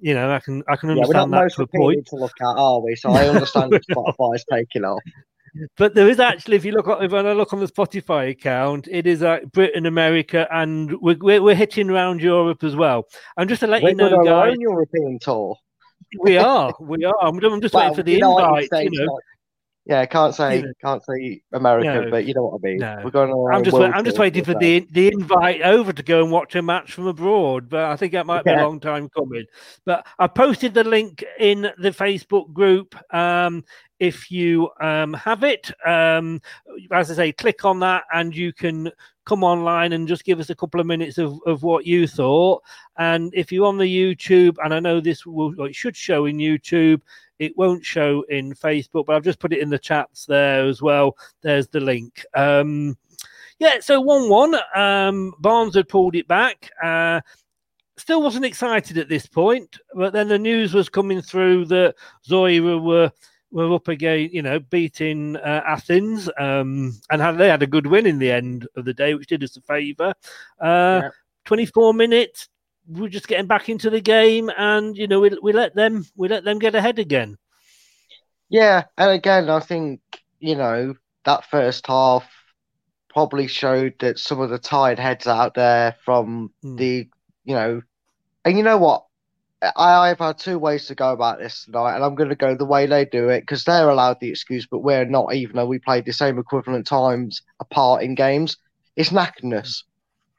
you 0.02 0.14
know, 0.14 0.32
I 0.34 0.40
can 0.40 0.64
I 0.68 0.76
can 0.76 0.90
Yeah, 0.90 1.04
understand 1.04 1.32
that 1.34 1.44
most 1.44 1.56
to 1.56 1.62
a 1.64 1.68
point. 1.68 2.08
to 2.08 2.16
look 2.18 2.34
at, 2.42 2.46
are 2.58 2.82
we? 2.82 2.96
So 2.98 3.10
I 3.12 3.30
understand 3.30 3.72
that 3.72 3.84
not. 3.90 4.16
Spotify's 4.18 4.44
taking 4.52 4.84
off. 4.84 5.02
But 5.78 5.96
there 5.96 6.08
is 6.10 6.20
actually, 6.20 6.58
if 6.58 6.66
you 6.66 6.74
look 6.74 6.86
if 7.02 7.14
I 7.14 7.22
look 7.32 7.54
on 7.54 7.60
the 7.60 7.66
Spotify 7.66 8.30
account, 8.30 8.88
it 8.92 9.08
is 9.08 9.24
uh, 9.24 9.40
Britain, 9.52 9.86
America, 9.86 10.48
and 10.52 11.00
we're, 11.02 11.18
we're, 11.20 11.42
we're 11.42 11.56
hitting 11.56 11.90
around 11.90 12.22
Europe 12.22 12.64
as 12.64 12.76
well. 12.76 13.06
And 13.38 13.50
just 13.50 13.62
to 13.62 13.68
let 13.68 13.82
We're 13.82 13.90
you 13.90 13.96
know, 13.96 14.24
guys, 14.24 14.52
own 14.52 14.62
European 14.62 15.20
tour. 15.20 15.56
we 16.20 16.38
are, 16.38 16.76
we 16.80 17.04
are. 17.06 17.16
I'm, 17.22 17.40
I'm 17.44 17.62
just 17.62 17.74
Well, 17.74 17.84
waiting 17.86 17.96
for 17.96 18.04
the 18.04 18.14
you 18.14 18.20
know 18.20 18.32
what 18.32 18.44
I'm 18.44 18.54
invite. 18.64 18.84
You 18.84 18.92
know, 18.92 19.14
like- 19.14 19.24
yeah, 19.90 20.06
can't 20.06 20.36
say 20.36 20.64
can't 20.84 21.04
say 21.04 21.42
America, 21.52 22.02
No. 22.06 22.12
but 22.12 22.26
you 22.26 22.36
know 22.36 22.44
what 22.46 22.62
I 22.64 22.68
mean. 22.68 22.78
No. 22.78 23.02
We're 23.04 23.10
going 23.10 23.32
on 23.32 23.56
I'm 23.56 23.64
just, 23.64 23.76
I'm 23.76 24.06
just 24.06 24.20
waiting 24.20 24.46
for 24.46 24.54
the 24.54 24.88
the 24.92 25.08
invite 25.08 25.64
over 25.64 25.92
to 25.92 26.04
go 26.04 26.22
and 26.22 26.32
watch 26.32 26.56
a 26.56 26.62
match 26.62 26.94
from 26.94 27.08
abroad. 27.08 27.70
But 27.70 27.86
I 27.86 27.96
think 27.96 28.12
that 28.14 28.28
might 28.28 28.46
be 28.46 28.52
a 28.52 28.62
long 28.64 28.80
time 28.80 29.10
coming. 29.10 29.46
But 29.86 30.06
I 30.20 30.28
posted 30.28 30.76
the 30.76 30.84
link 30.84 31.24
in 31.40 31.62
the 31.80 31.90
Facebook 31.90 32.54
group. 32.54 32.96
Um, 33.12 33.64
if 34.00 34.32
you 34.32 34.70
um, 34.80 35.14
have 35.14 35.44
it, 35.44 35.72
um, 35.86 36.42
as 36.92 37.12
I 37.12 37.16
say, 37.16 37.32
click 37.32 37.66
on 37.66 37.80
that 37.82 38.04
and 38.14 38.36
you 38.36 38.54
can 38.54 38.92
come 39.26 39.44
online 39.44 39.94
and 39.94 40.08
just 40.08 40.24
give 40.24 40.40
us 40.40 40.50
a 40.50 40.56
couple 40.56 40.80
of 40.80 40.88
minutes 40.88 41.18
of, 41.18 41.40
of 41.46 41.64
what 41.64 41.86
you 41.86 42.08
thought. 42.08 42.64
And 42.98 43.32
if 43.36 43.52
you're 43.52 43.68
on 43.68 43.78
the 43.78 43.86
YouTube, 43.86 44.56
and 44.64 44.74
I 44.74 44.80
know 44.80 45.00
this 45.00 45.26
will 45.26 45.54
it 45.66 45.76
should 45.76 45.96
show 45.96 46.26
in 46.26 46.38
YouTube, 46.38 47.02
it 47.38 47.58
won't 47.58 47.86
show 47.86 48.24
in 48.30 48.54
Facebook, 48.54 49.06
but 49.06 49.16
I've 49.16 49.24
just 49.24 49.40
put 49.40 49.54
it 49.54 49.60
in 49.60 49.70
the 49.70 49.80
chats 49.80 50.26
there 50.26 50.66
as 50.66 50.82
well. 50.82 51.16
There's 51.42 51.68
the 51.68 51.80
link. 51.80 52.26
Um, 52.36 52.98
yeah, 53.60 53.80
so 53.82 54.00
1 54.00 54.30
1. 54.30 54.56
Um, 54.76 55.34
Barnes 55.40 55.76
had 55.76 55.90
pulled 55.90 56.16
it 56.16 56.28
back. 56.28 56.72
Uh, 56.82 57.22
still 57.98 58.24
wasn't 58.24 58.46
excited 58.46 58.98
at 58.98 59.10
this 59.10 59.26
point, 59.26 59.78
but 59.94 60.14
then 60.14 60.30
the 60.30 60.40
news 60.40 60.74
was 60.74 60.90
coming 60.90 61.22
through 61.22 61.66
that 61.66 61.96
Zorya 62.28 62.82
were 62.82 63.12
were 63.52 63.74
up 63.74 63.88
again, 63.88 64.30
you 64.32 64.42
know, 64.42 64.60
beating 64.60 65.36
uh, 65.38 65.62
Athens, 65.66 66.30
um, 66.38 66.94
and 67.10 67.22
had, 67.22 67.38
they 67.38 67.50
had 67.50 67.64
a 67.64 67.68
good 67.68 67.88
win 67.88 68.06
in 68.06 68.20
the 68.20 68.32
end 68.32 68.68
of 68.76 68.86
the 68.86 68.94
day, 68.94 69.14
which 69.14 69.28
did 69.28 69.44
us 69.44 69.58
a 69.58 69.62
favour. 69.62 70.14
Uh, 70.60 71.02
Yeah. 71.02 71.10
24 71.46 71.94
minutes, 71.94 72.50
we're 72.88 73.10
just 73.10 73.28
getting 73.28 73.48
back 73.48 73.70
into 73.70 73.90
the 73.90 74.02
game, 74.02 74.50
and 74.58 74.98
you 74.98 75.08
know, 75.08 75.20
we, 75.20 75.32
we 75.42 75.54
let 75.54 75.76
them 75.76 76.06
we 76.16 76.28
let 76.28 76.44
them 76.44 76.60
get 76.60 76.76
ahead 76.76 77.00
again. 77.00 77.38
Yeah, 78.50 78.86
and 78.98 79.12
again, 79.12 79.50
I 79.50 79.60
think 79.60 80.02
you 80.40 80.56
know 80.56 80.96
that 81.26 81.46
first 81.46 81.86
half 81.88 82.30
probably 83.10 83.48
showed 83.48 83.96
that 84.02 84.20
some 84.20 84.42
of 84.42 84.50
the 84.52 84.60
tired 84.60 85.00
heads 85.00 85.28
out 85.28 85.56
there 85.56 85.96
from 86.06 86.54
Hmm. 86.64 86.78
the, 86.78 87.10
you 87.46 87.56
know, 87.56 87.82
and 88.46 88.58
you 88.58 88.64
know 88.64 88.80
what? 88.80 89.06
I, 89.62 90.10
I've 90.10 90.20
had 90.20 90.38
two 90.38 90.58
ways 90.58 90.86
to 90.88 90.96
go 90.96 91.12
about 91.12 91.40
this 91.40 91.66
tonight, 91.66 91.96
and 91.96 92.04
I'm 92.04 92.16
going 92.16 92.30
to 92.30 92.36
go 92.36 92.56
the 92.56 92.66
way 92.66 92.86
they 92.86 93.06
do 93.06 93.28
it 93.30 93.42
because 93.42 93.64
they're 93.66 93.90
allowed 93.90 94.18
the 94.22 94.30
excuse, 94.30 94.66
but 94.66 94.80
we're 94.80 95.06
not, 95.06 95.34
even 95.34 95.56
though 95.58 95.66
we 95.66 95.80
played 95.80 96.06
the 96.06 96.14
same 96.14 96.40
equivalent 96.40 96.88
times 96.88 97.42
apart 97.60 98.04
in 98.04 98.16
games. 98.16 98.56
It's 98.96 99.10
knackeredness. 99.10 99.84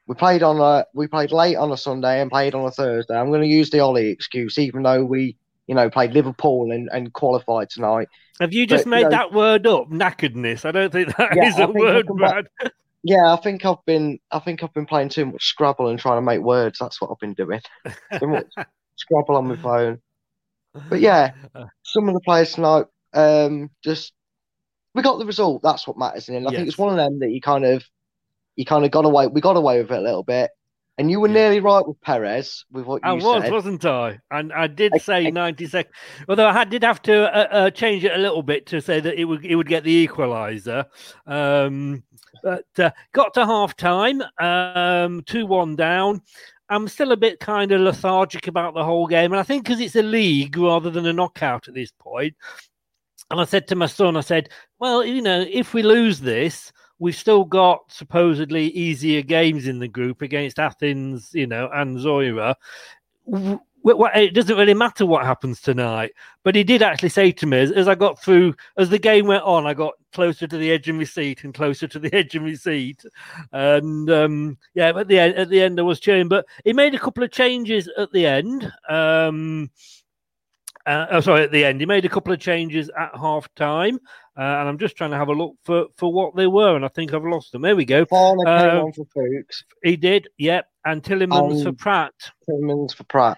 We 0.07 0.15
played 0.15 0.43
on 0.43 0.59
a 0.59 0.85
we 0.93 1.07
played 1.07 1.31
late 1.31 1.55
on 1.55 1.71
a 1.71 1.77
Sunday 1.77 2.19
and 2.21 2.29
played 2.31 2.55
on 2.55 2.65
a 2.65 2.71
Thursday. 2.71 3.15
I'm 3.15 3.29
going 3.29 3.41
to 3.41 3.47
use 3.47 3.69
the 3.69 3.79
Ollie 3.79 4.09
excuse, 4.09 4.57
even 4.57 4.83
though 4.83 5.05
we, 5.05 5.37
you 5.67 5.75
know, 5.75 5.89
played 5.89 6.11
Liverpool 6.13 6.71
and, 6.71 6.89
and 6.91 7.13
qualified 7.13 7.69
tonight. 7.69 8.07
Have 8.39 8.53
you 8.53 8.65
just 8.65 8.85
But, 8.85 8.89
made 8.89 8.97
you 8.97 9.03
know- 9.05 9.09
that 9.11 9.33
word 9.33 9.67
up? 9.67 9.89
Knackeredness. 9.91 10.65
I 10.65 10.71
don't 10.71 10.91
think 10.91 11.15
that 11.17 11.31
is 11.37 11.57
Yeah, 11.57 11.65
I 11.65 11.69
a 11.69 11.71
word, 11.71 11.95
I'll 11.97 12.03
come 12.03 12.17
back- 12.17 12.45
Brad. 12.59 12.71
Yeah, 13.03 13.33
I 13.33 13.35
think 13.37 13.65
I've 13.65 13.83
been 13.85 14.19
I 14.31 14.39
think 14.39 14.63
I've 14.63 14.73
been 14.73 14.85
playing 14.85 15.09
too 15.09 15.25
much 15.27 15.45
Scrabble 15.47 15.87
and 15.87 15.99
trying 15.99 16.17
to 16.17 16.21
make 16.23 16.41
words. 16.41 16.79
That's 16.79 16.99
what 16.99 17.09
I've 17.11 17.19
been 17.19 17.33
doing. 17.35 17.61
Scrabble 18.95 19.35
on 19.37 19.47
my 19.47 19.55
phone. 19.61 19.99
But 20.89 20.99
yeah, 21.01 21.31
some 21.83 22.07
of 22.07 22.13
the 22.13 22.21
players 22.21 22.53
tonight 22.53 22.85
um, 23.13 23.69
just 23.83 24.13
we 24.93 25.01
got 25.01 25.19
the 25.19 25.25
result. 25.25 25.61
That's 25.63 25.87
what 25.87 25.97
matters. 25.97 26.29
And 26.29 26.37
I 26.47 26.51
Yes. 26.51 26.57
think 26.57 26.67
it's 26.69 26.77
one 26.77 26.89
of 26.91 26.97
them 26.97 27.19
that 27.19 27.31
you 27.31 27.41
kind 27.41 27.65
of, 27.65 27.83
you 28.55 28.65
kind 28.65 28.83
of 28.85 28.91
got 28.91 29.05
away. 29.05 29.27
We 29.27 29.41
got 29.41 29.55
away 29.57 29.81
with 29.81 29.91
it 29.91 29.97
a 29.97 30.01
little 30.01 30.23
bit. 30.23 30.51
And 30.97 31.09
you 31.09 31.19
were 31.19 31.29
nearly 31.29 31.61
right 31.61 31.85
with 31.87 31.99
Perez 32.01 32.65
with 32.71 32.85
what 32.85 33.01
you 33.03 33.09
I 33.09 33.13
was, 33.13 33.43
said. 33.43 33.51
wasn't 33.51 33.85
I? 33.85 34.19
And 34.29 34.53
I 34.53 34.67
did 34.67 34.93
say 35.01 35.27
I- 35.27 35.29
90 35.31 35.65
seconds, 35.67 35.95
although 36.29 36.47
I 36.47 36.53
had, 36.53 36.69
did 36.69 36.83
have 36.83 37.01
to 37.03 37.23
uh, 37.35 37.47
uh, 37.51 37.69
change 37.71 38.03
it 38.03 38.11
a 38.13 38.17
little 38.17 38.43
bit 38.43 38.65
to 38.67 38.81
say 38.81 38.99
that 38.99 39.19
it 39.19 39.23
would 39.25 39.43
it 39.45 39.55
would 39.55 39.67
get 39.69 39.83
the 39.83 40.07
equaliser. 40.07 40.85
Um, 41.25 42.03
but 42.43 42.65
uh, 42.77 42.91
got 43.13 43.33
to 43.35 43.45
half 43.45 43.75
time, 43.77 44.21
um, 44.39 45.23
2 45.23 45.45
1 45.47 45.75
down. 45.75 46.21
I'm 46.71 46.87
still 46.87 47.11
a 47.11 47.17
bit 47.17 47.39
kind 47.41 47.71
of 47.71 47.81
lethargic 47.81 48.47
about 48.47 48.73
the 48.73 48.83
whole 48.83 49.05
game. 49.05 49.33
And 49.33 49.39
I 49.39 49.43
think 49.43 49.65
because 49.65 49.81
it's 49.81 49.97
a 49.97 50.01
league 50.01 50.57
rather 50.57 50.89
than 50.89 51.05
a 51.05 51.13
knockout 51.13 51.67
at 51.67 51.73
this 51.73 51.91
point. 51.91 52.33
And 53.29 53.39
I 53.39 53.43
said 53.43 53.67
to 53.67 53.75
my 53.75 53.85
son, 53.85 54.17
I 54.17 54.21
said, 54.21 54.49
well, 54.79 55.05
you 55.05 55.21
know, 55.21 55.45
if 55.49 55.73
we 55.73 55.83
lose 55.83 56.21
this, 56.21 56.71
we've 56.99 57.15
still 57.15 57.43
got 57.43 57.91
supposedly 57.91 58.67
easier 58.67 59.21
games 59.21 59.67
in 59.67 59.79
the 59.79 59.87
group 59.87 60.21
against 60.21 60.59
Athens, 60.59 61.29
you 61.33 61.45
know, 61.45 61.69
and 61.73 61.97
Zorya. 61.97 62.55
It 63.83 64.33
doesn't 64.33 64.57
really 64.57 64.73
matter 64.73 65.05
what 65.05 65.25
happens 65.25 65.61
tonight. 65.61 66.11
But 66.43 66.55
he 66.55 66.63
did 66.63 66.81
actually 66.81 67.09
say 67.09 67.31
to 67.31 67.45
me 67.45 67.59
as, 67.59 67.71
as 67.71 67.87
I 67.87 67.95
got 67.95 68.21
through, 68.21 68.55
as 68.77 68.89
the 68.89 68.99
game 68.99 69.27
went 69.27 69.43
on, 69.43 69.65
I 69.65 69.73
got 69.73 69.93
closer 70.13 70.47
to 70.47 70.57
the 70.57 70.71
edge 70.71 70.87
of 70.89 70.95
my 70.95 71.03
seat 71.03 71.43
and 71.43 71.53
closer 71.53 71.87
to 71.87 71.99
the 71.99 72.13
edge 72.15 72.35
of 72.35 72.43
my 72.43 72.53
seat. 72.53 73.03
And 73.51 74.09
um, 74.09 74.57
yeah, 74.73 74.89
at 74.97 75.07
the 75.07 75.19
end, 75.19 75.35
at 75.35 75.49
the 75.49 75.61
end, 75.61 75.79
I 75.79 75.83
was 75.83 75.99
cheering. 75.99 76.27
But 76.27 76.45
he 76.63 76.73
made 76.73 76.95
a 76.95 76.99
couple 76.99 77.23
of 77.23 77.31
changes 77.31 77.89
at 77.97 78.11
the 78.11 78.25
end. 78.25 78.71
Um, 78.89 79.71
uh, 80.85 81.07
oh, 81.11 81.19
sorry, 81.21 81.43
at 81.43 81.51
the 81.51 81.63
end, 81.63 81.79
he 81.79 81.85
made 81.85 82.05
a 82.05 82.09
couple 82.09 82.33
of 82.33 82.39
changes 82.39 82.89
at 82.97 83.11
half 83.15 83.47
time, 83.55 83.99
uh, 84.35 84.41
and 84.41 84.67
I'm 84.67 84.79
just 84.79 84.95
trying 84.95 85.11
to 85.11 85.17
have 85.17 85.27
a 85.27 85.33
look 85.33 85.53
for, 85.63 85.85
for 85.95 86.11
what 86.11 86.35
they 86.35 86.47
were, 86.47 86.75
and 86.75 86.83
I 86.83 86.87
think 86.87 87.13
I've 87.13 87.23
lost 87.23 87.51
them. 87.51 87.61
There 87.61 87.75
we 87.75 87.85
go. 87.85 88.05
Fofana 88.05 88.45
came 88.45 88.79
Uh, 88.79 88.83
on 88.85 88.93
for 88.93 89.05
Fuchs, 89.13 89.63
He 89.83 89.95
did, 89.95 90.27
yep, 90.39 90.65
and 90.83 91.03
Tielemans 91.03 91.61
for 91.61 91.69
Um, 91.69 91.75
Praet. 91.75 92.31
Tielemans 92.49 92.95
for 92.95 93.03
Praet. 93.03 93.37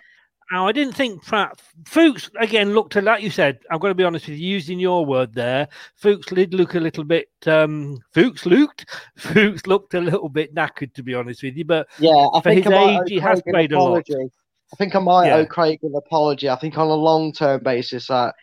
Now, 0.54 0.68
I 0.68 0.72
didn't 0.72 0.94
think 0.94 1.26
Praet. 1.26 1.50
Fuchs 1.88 2.30
again 2.40 2.76
looked 2.76 2.96
like 2.96 3.24
you 3.24 3.32
said. 3.32 3.58
I'm 3.72 3.80
going 3.80 3.90
to 3.90 3.96
be 3.96 4.04
honest 4.04 4.28
with 4.28 4.38
you, 4.38 4.50
using 4.50 4.80
your 4.80 5.04
word 5.04 5.34
there. 5.34 5.68
Fuchs 5.96 6.28
did 6.28 6.54
look 6.54 6.76
a 6.76 6.80
little 6.80 7.04
bit. 7.04 7.30
Um, 7.48 7.98
Fuchs 8.14 8.46
looked. 8.46 8.86
Fuchs 9.18 9.66
looked 9.66 9.96
a 9.96 10.00
little 10.00 10.30
bit 10.30 10.54
knackered, 10.54 10.94
to 10.94 11.02
be 11.02 11.16
honest 11.16 11.42
with 11.42 11.58
you. 11.58 11.66
But 11.66 11.88
Yeah, 11.98 12.12
I 12.12 12.40
for 12.40 12.52
think 12.52 12.66
his 12.66 12.72
age, 12.72 13.00
he 13.08 13.18
has 13.18 13.42
played 13.42 13.72
a 13.72 13.80
lot. 13.80 14.08
apology. 14.08 14.32
I 14.72 14.76
think 14.76 14.96
I 14.96 15.00
might 15.00 15.26
Yeah. 15.30 15.38
owe 15.38 15.46
Craig 15.48 15.80
an 15.82 15.96
apology. 15.96 16.48
I 16.48 16.56
think 16.58 16.78
on 16.78 16.88
a 16.88 16.94
long 16.94 17.34
term 17.34 17.64
basis 17.64 18.10
that 18.10 18.36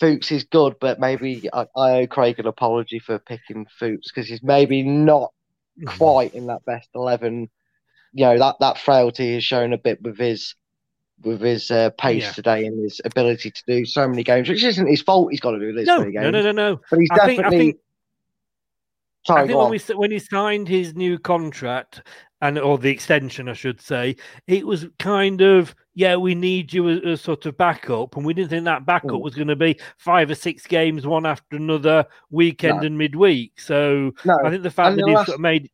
Fuchs 0.00 0.32
is 0.32 0.44
good, 0.44 0.76
but 0.80 0.98
maybe 1.00 1.50
I, 1.52 1.66
I 1.76 1.90
owe 2.00 2.06
Craig 2.06 2.38
an 2.38 2.46
apology 2.46 2.98
for 2.98 3.18
picking 3.18 3.66
Fuchs 3.78 4.10
because 4.10 4.26
he's 4.26 4.42
maybe 4.42 4.82
not 4.82 5.32
quite 5.86 6.32
in 6.32 6.46
that 6.46 6.64
best 6.64 6.88
eleven. 6.94 7.50
You 8.14 8.24
know 8.24 8.38
that 8.38 8.56
that 8.60 8.78
frailty 8.78 9.34
is 9.36 9.44
shown 9.44 9.74
a 9.74 9.78
bit 9.78 10.00
with 10.00 10.16
his 10.16 10.54
with 11.24 11.40
his 11.40 11.70
uh, 11.70 11.90
pace 11.98 12.22
Yeah. 12.24 12.32
today 12.32 12.66
and 12.66 12.82
his 12.82 13.00
ability 13.04 13.50
to 13.50 13.62
do 13.66 13.84
so 13.84 14.06
many 14.08 14.22
games, 14.22 14.48
which 14.48 14.62
isn't 14.64 14.86
his 14.86 15.02
fault. 15.02 15.30
He's 15.30 15.40
got 15.40 15.52
to 15.52 15.58
do 15.58 15.72
this 15.72 15.86
no, 15.86 15.98
many 16.00 16.12
games, 16.12 16.24
no, 16.24 16.30
no, 16.30 16.42
no, 16.42 16.52
no. 16.52 16.80
but 16.90 16.98
he's 16.98 17.08
I 17.12 17.26
think, 17.26 17.40
definitely. 17.40 17.56
I 17.56 17.60
think 17.60 17.76
sorry, 19.26 19.42
I 19.42 19.46
think 19.46 19.58
when 19.58 19.70
we 19.70 19.78
when 19.96 20.10
he 20.10 20.18
signed 20.18 20.68
his 20.68 20.94
new 20.94 21.18
contract 21.18 22.02
and 22.40 22.58
or 22.58 22.76
the 22.78 22.90
extension, 22.90 23.48
I 23.48 23.52
should 23.52 23.80
say, 23.80 24.16
it 24.46 24.66
was 24.66 24.86
kind 24.98 25.40
of 25.40 25.74
yeah, 25.94 26.16
we 26.16 26.34
need 26.34 26.72
you 26.72 26.88
as 26.88 26.98
a 27.04 27.16
sort 27.22 27.44
of 27.46 27.56
backup, 27.58 28.16
and 28.16 28.24
we 28.24 28.32
didn't 28.34 28.48
think 28.50 28.64
that 28.64 28.86
backup 28.86 29.10
Mm. 29.10 29.22
was 29.22 29.34
going 29.34 29.48
to 29.48 29.56
be 29.56 29.78
five 29.98 30.30
or 30.30 30.34
six 30.34 30.66
games, 30.66 31.06
one 31.06 31.26
after 31.26 31.56
another, 31.56 32.06
weekend 32.30 32.80
No. 32.80 32.86
and 32.86 32.96
midweek. 32.98 33.60
So 33.60 34.12
no, 34.24 34.38
I 34.44 34.50
think 34.50 34.62
the 34.62 34.70
fact 34.70 34.92
and 34.92 34.98
that 35.00 35.06
he's 35.08 35.14
last- 35.16 35.26
sort 35.26 35.36
of 35.36 35.40
made 35.42 35.70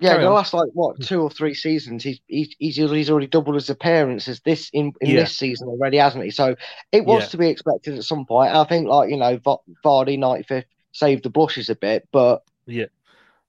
Yeah, 0.00 0.10
Carry 0.10 0.22
the 0.24 0.28
on. 0.28 0.34
last 0.34 0.52
like 0.52 0.68
what 0.72 1.00
two 1.00 1.22
or 1.22 1.30
three 1.30 1.54
seasons, 1.54 2.02
he's 2.02 2.18
he's 2.26 2.54
he's, 2.58 3.10
already 3.10 3.26
doubled 3.28 3.54
his 3.54 3.70
appearances 3.70 4.40
this 4.44 4.68
in, 4.72 4.92
in 5.00 5.10
Yeah. 5.10 5.20
this 5.20 5.36
season 5.36 5.68
already, 5.68 5.98
hasn't 5.98 6.24
he? 6.24 6.30
So 6.30 6.56
it 6.90 7.04
was 7.04 7.22
Yeah. 7.22 7.28
to 7.28 7.36
be 7.38 7.48
expected 7.48 7.94
at 7.96 8.04
some 8.04 8.26
point. 8.26 8.52
I 8.54 8.64
think 8.64 8.88
like 8.88 9.08
you 9.10 9.16
know 9.16 9.38
Va- 9.38 9.58
Vardy 9.84 10.18
ninety 10.18 10.42
fifth 10.42 10.66
saved 10.92 11.22
the 11.22 11.30
blushes 11.30 11.68
a 11.70 11.76
bit, 11.76 12.08
but 12.12 12.42
Yeah. 12.66 12.86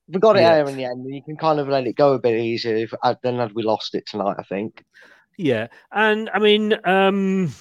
we 0.08 0.20
got 0.20 0.36
it 0.36 0.42
Yeah. 0.42 0.54
there 0.56 0.68
in 0.68 0.76
the 0.76 0.84
end. 0.84 1.04
And 1.04 1.14
you 1.14 1.22
can 1.22 1.36
kind 1.36 1.58
of 1.58 1.68
let 1.68 1.86
it 1.86 1.96
go 1.96 2.12
a 2.14 2.18
bit 2.20 2.38
easier 2.38 2.76
if, 2.76 2.94
uh, 3.02 3.16
than 3.22 3.38
had 3.38 3.52
we 3.52 3.64
lost 3.64 3.94
it 3.96 4.06
tonight. 4.06 4.36
I 4.38 4.44
think. 4.44 4.84
Yeah, 5.36 5.66
and 5.92 6.30
I 6.32 6.38
mean, 6.38 6.74
um, 6.84 7.52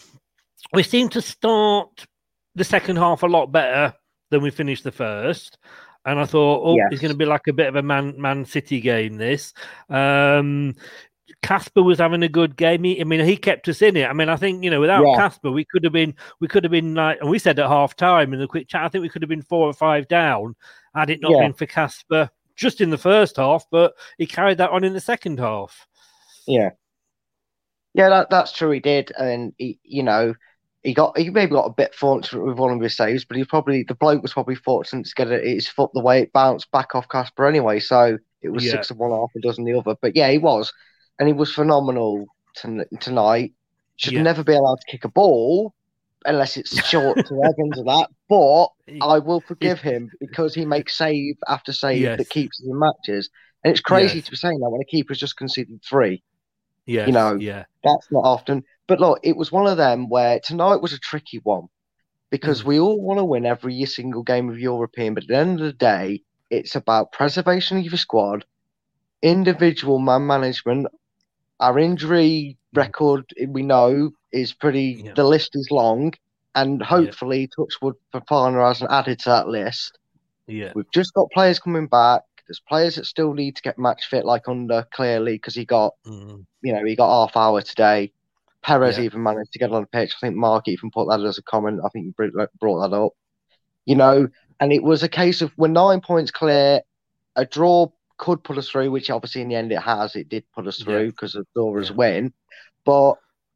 we 0.73 0.83
seem 0.83 1.09
to 1.09 1.21
start 1.21 2.05
the 2.53 2.63
second 2.63 2.97
half 2.97 3.23
a 3.23 3.27
lot 3.27 3.51
better 3.51 3.93
than 4.29 4.41
we 4.43 4.51
finished 4.51 4.83
the 4.83 4.91
first. 4.91 5.57
And 6.05 6.19
I 6.19 6.25
thought, 6.25 6.61
oh, 6.63 6.77
it's 6.91 7.01
going 7.01 7.11
to 7.11 7.17
be 7.17 7.25
like 7.25 7.47
a 7.47 7.53
bit 7.53 7.67
of 7.67 7.75
a 7.75 7.81
Man 7.81 8.19
Man 8.21 8.45
City 8.45 8.79
game. 8.79 9.17
This 9.17 9.53
um, 9.89 10.75
Kasper 11.41 11.81
was 11.81 11.97
having 11.99 12.21
a 12.23 12.29
good 12.29 12.55
game. 12.55 12.83
He, 12.83 13.01
I 13.01 13.03
mean, 13.03 13.25
he 13.25 13.35
kept 13.37 13.67
us 13.67 13.81
in 13.81 13.97
it. 13.97 14.05
I 14.07 14.13
mean, 14.13 14.29
I 14.29 14.35
think 14.35 14.63
you 14.63 14.69
know, 14.69 14.79
without 14.79 15.03
Yeah. 15.05 15.15
Kasper, 15.15 15.51
we 15.51 15.65
could 15.65 15.83
have 15.83 15.93
been, 15.93 16.13
we 16.39 16.47
could 16.47 16.63
have 16.63 16.71
been 16.71 16.93
like, 16.93 17.19
and 17.21 17.29
we 17.29 17.39
said 17.39 17.57
at 17.59 17.67
half 17.67 17.95
time 17.95 18.33
in 18.33 18.39
the 18.39 18.47
quick 18.47 18.67
chat, 18.67 18.83
I 18.83 18.89
think 18.89 19.01
we 19.01 19.09
could 19.09 19.21
have 19.23 19.29
been 19.29 19.41
four 19.41 19.67
or 19.67 19.73
five 19.73 20.07
down 20.07 20.55
had 20.93 21.09
it 21.09 21.21
not 21.21 21.31
Yeah. 21.31 21.41
been 21.41 21.53
for 21.53 21.65
Kasper 21.65 22.29
just 22.55 22.81
in 22.81 22.89
the 22.89 22.97
first 22.97 23.37
half. 23.37 23.65
But 23.71 23.95
he 24.17 24.27
carried 24.27 24.59
that 24.59 24.69
on 24.69 24.83
in 24.83 24.93
the 24.93 25.01
second 25.01 25.39
half. 25.39 25.87
Yeah. 26.47 26.69
Yeah, 27.95 28.09
that, 28.09 28.29
that's 28.29 28.51
true. 28.51 28.71
He 28.71 28.79
did, 28.79 29.11
and 29.17 29.53
he, 29.57 29.79
you 29.83 30.03
know, 30.03 30.35
he 30.85 30.93
got 30.93 31.17
he 31.17 31.29
maybe 31.31 31.51
got 31.51 31.65
a 31.65 31.73
bit 31.73 31.95
fortunate 31.95 32.43
with 32.45 32.57
one 32.57 32.71
of 32.71 32.79
his 32.81 32.95
saves, 32.95 33.25
but 33.25 33.37
he 33.37 33.43
probably 33.43 33.83
the 33.87 33.95
bloke 33.95 34.21
was 34.21 34.33
probably 34.33 34.55
fortunate 34.55 35.05
to 35.07 35.15
get 35.15 35.31
it, 35.31 35.43
his 35.43 35.67
foot 35.67 35.89
the 35.93 36.01
way 36.01 36.21
it 36.21 36.31
bounced 36.31 36.69
back 36.71 36.93
off 36.93 37.09
Kasper 37.09 37.45
anyway. 37.47 37.79
So 37.79 38.17
it 38.41 38.49
was 38.49 38.63
Yeah. 38.63 38.73
six 38.73 38.91
of 38.91 38.97
one, 38.97 39.11
half 39.11 39.31
a 39.35 39.39
dozen 39.41 39.65
the 39.65 39.73
other. 39.73 39.95
But 39.99 40.15
yeah, 40.15 40.29
he 40.29 40.37
was, 40.37 40.71
and 41.17 41.27
he 41.27 41.33
was 41.33 41.51
phenomenal 41.51 42.25
ton- 42.55 42.85
tonight. 42.99 43.53
Should 43.97 44.13
Yeah. 44.13 44.21
never 44.21 44.43
be 44.43 44.53
allowed 44.53 44.79
to 44.81 44.91
kick 44.91 45.05
a 45.05 45.09
ball 45.09 45.73
unless 46.25 46.55
it's 46.57 46.69
short 46.87 47.17
to 47.25 47.41
Evans 47.43 47.79
or 47.79 47.85
that. 47.85 48.09
But 48.29 48.67
I 49.01 49.19
will 49.19 49.41
forgive 49.41 49.79
him 49.81 50.11
because 50.19 50.53
he 50.53 50.65
makes 50.65 50.95
save 50.95 51.35
after 51.47 51.73
save 51.73 52.01
Yes. 52.01 52.17
that 52.19 52.29
keeps 52.29 52.59
us 52.61 52.67
in 52.67 52.77
matches. 52.77 53.29
And 53.63 53.71
it's 53.71 53.81
crazy 53.81 54.17
Yes. 54.17 54.25
to 54.25 54.31
be 54.31 54.37
saying 54.37 54.59
that 54.59 54.69
when 54.69 54.81
a 54.81 54.85
keeper's 54.85 55.17
just 55.17 55.35
conceded 55.37 55.81
three. 55.83 56.21
Yes, 56.85 57.07
You 57.07 57.13
know, 57.13 57.35
yeah, 57.35 57.65
That's 57.83 58.07
not 58.11 58.23
often. 58.23 58.63
But 58.87 58.99
look, 58.99 59.19
it 59.23 59.35
was 59.35 59.51
one 59.51 59.67
of 59.67 59.77
them 59.77 60.09
where 60.09 60.39
tonight 60.39 60.81
was 60.81 60.93
a 60.93 60.99
tricky 60.99 61.39
one 61.43 61.67
because 62.29 62.61
Mm. 62.61 62.65
we 62.65 62.79
all 62.79 63.01
want 63.01 63.19
to 63.19 63.25
win 63.25 63.45
every 63.45 63.83
single 63.85 64.23
game 64.23 64.49
of 64.49 64.59
European, 64.59 65.13
but 65.13 65.23
at 65.23 65.29
the 65.29 65.37
end 65.37 65.59
of 65.59 65.65
the 65.65 65.73
day, 65.73 66.21
it's 66.51 66.75
about 66.75 67.11
preservation 67.11 67.77
of 67.77 67.83
your 67.85 67.97
squad, 67.97 68.45
individual 69.21 69.99
man 69.99 70.25
management. 70.27 70.87
Our 71.59 71.79
injury 71.79 72.57
record, 72.73 73.25
we 73.47 73.63
know, 73.63 74.11
is 74.31 74.53
pretty. 74.53 75.01
Yeah. 75.05 75.13
the 75.15 75.23
list 75.23 75.51
is 75.55 75.69
long, 75.71 76.13
and 76.53 76.81
hopefully, 76.83 77.47
Touchwood 77.55 77.95
for 78.11 78.21
Fofana 78.21 78.67
hasn't 78.67 78.91
added 78.91 79.19
to 79.19 79.29
that 79.29 79.47
list. 79.47 79.97
yeah. 80.47 80.71
We've 80.75 80.91
just 80.91 81.13
got 81.13 81.31
players 81.31 81.59
coming 81.59 81.87
back. 81.87 82.21
There's 82.47 82.59
players 82.59 82.95
that 82.95 83.05
still 83.05 83.33
need 83.33 83.55
to 83.55 83.61
get 83.61 83.77
match 83.79 84.05
fit, 84.07 84.25
like 84.25 84.47
under 84.47 84.85
clearly, 84.93 85.33
because 85.33 85.55
he 85.55 85.65
got 85.65 85.93
Mm. 86.05 86.45
you 86.61 86.73
know, 86.73 86.83
he 86.85 86.95
got 86.95 87.09
half 87.27 87.37
hour 87.37 87.61
today. 87.61 88.11
Perez 88.61 88.97
Yeah. 88.97 89.03
even 89.05 89.21
managed 89.23 89.51
to 89.53 89.59
get 89.59 89.71
on 89.71 89.81
the 89.83 89.87
pitch. 89.87 90.15
I 90.17 90.25
think 90.27 90.35
Mark 90.35 90.67
even 90.67 90.89
put 90.91 91.07
that 91.09 91.21
as 91.21 91.37
a 91.37 91.43
comment. 91.43 91.81
I 91.85 91.89
think 91.89 92.05
you 92.05 92.11
br- 92.13 92.43
brought 92.59 92.89
that 92.89 92.95
up. 92.95 93.11
You 93.85 93.95
know, 93.95 94.27
and 94.59 94.73
it 94.73 94.81
was 94.83 95.03
a 95.03 95.09
case 95.09 95.41
of 95.41 95.51
we're 95.57 95.67
nine 95.67 96.01
points 96.01 96.31
clear. 96.31 96.81
A 97.35 97.45
draw 97.45 97.87
could 98.17 98.43
put 98.43 98.57
us 98.57 98.69
through, 98.69 98.89
which 98.91 99.09
obviously 99.09 99.41
in 99.41 99.49
the 99.49 99.55
end 99.55 99.71
it 99.71 99.81
has. 99.81 100.15
It 100.15 100.29
did 100.29 100.45
put 100.55 100.65
us 100.67 100.81
through 100.81 101.11
because 101.11 101.35
of 101.35 101.45
Dora's 101.53 101.89
Yeah. 101.89 101.95
win. 101.95 102.33
But 102.85 103.15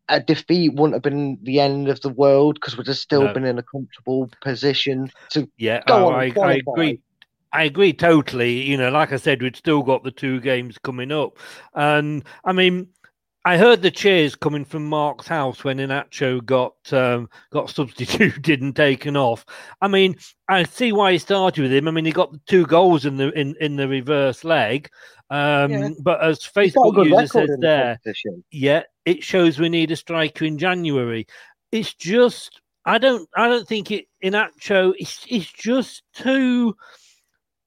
a 0.09 0.19
defeat 0.19 0.73
wouldn't 0.73 0.95
have 0.95 1.03
been 1.03 1.37
the 1.43 1.59
end 1.59 1.87
of 1.87 2.01
the 2.01 2.09
world 2.09 2.55
because 2.55 2.77
we'd 2.77 2.87
have 2.87 2.97
still 2.97 3.23
No. 3.23 3.33
been 3.33 3.45
in 3.45 3.57
a 3.59 3.63
comfortable 3.63 4.29
position 4.41 5.11
to 5.29 5.49
Yeah, 5.57 5.81
Go 5.87 6.05
oh, 6.05 6.07
on, 6.09 6.13
I, 6.15 6.31
I 6.41 6.53
agree. 6.55 7.01
I 7.51 7.63
agree 7.63 7.93
totally. 7.93 8.61
You 8.61 8.77
know, 8.77 8.89
like 8.89 9.11
I 9.11 9.17
said, 9.17 9.41
we'd 9.41 9.55
still 9.55 9.83
got 9.83 10.03
the 10.03 10.11
two 10.11 10.39
games 10.39 10.77
coming 10.77 11.11
up, 11.11 11.37
and 11.73 12.23
I 12.45 12.53
mean, 12.53 12.89
I 13.45 13.57
heard 13.57 13.81
the 13.81 13.89
cheers 13.89 14.35
coming 14.35 14.65
from 14.65 14.87
Mark's 14.87 15.27
house 15.27 15.63
when 15.63 15.77
Iheanacho 15.77 16.45
got 16.45 16.75
um, 16.91 17.29
got 17.51 17.69
substituted 17.69 18.61
and 18.61 18.75
taken 18.75 19.15
off. 19.15 19.45
I 19.81 19.87
mean, 19.87 20.15
I 20.47 20.63
see 20.63 20.91
why 20.91 21.13
he 21.13 21.17
started 21.17 21.61
with 21.63 21.73
him. 21.73 21.87
I 21.87 21.91
mean, 21.91 22.05
he 22.05 22.11
got 22.11 22.31
the 22.31 22.41
two 22.47 22.65
goals 22.65 23.05
in 23.05 23.17
the 23.17 23.31
in, 23.31 23.55
in 23.59 23.75
the 23.75 23.87
reverse 23.87 24.43
leg. 24.43 24.89
Um, 25.29 25.71
Yeah. 25.71 25.89
But 26.01 26.21
as 26.23 26.43
He's 26.43 26.73
got 26.73 26.87
a 26.87 26.91
Facebook 26.91 27.05
user 27.05 27.27
says 27.27 27.49
in 27.49 27.59
the 27.59 27.67
there, 27.67 27.99
yeah, 28.51 28.83
it 29.05 29.23
shows 29.23 29.59
we 29.59 29.69
need 29.69 29.91
a 29.91 29.95
striker 29.95 30.45
in 30.45 30.57
January. 30.57 31.25
It's 31.71 31.93
just 31.93 32.61
I 32.85 32.97
don't 32.97 33.29
I 33.35 33.47
don't 33.47 33.67
think 33.67 33.91
it 33.91 34.05
Iheanacho 34.23 34.93
it's 34.97 35.25
it's 35.29 35.51
just 35.51 36.03
too 36.13 36.75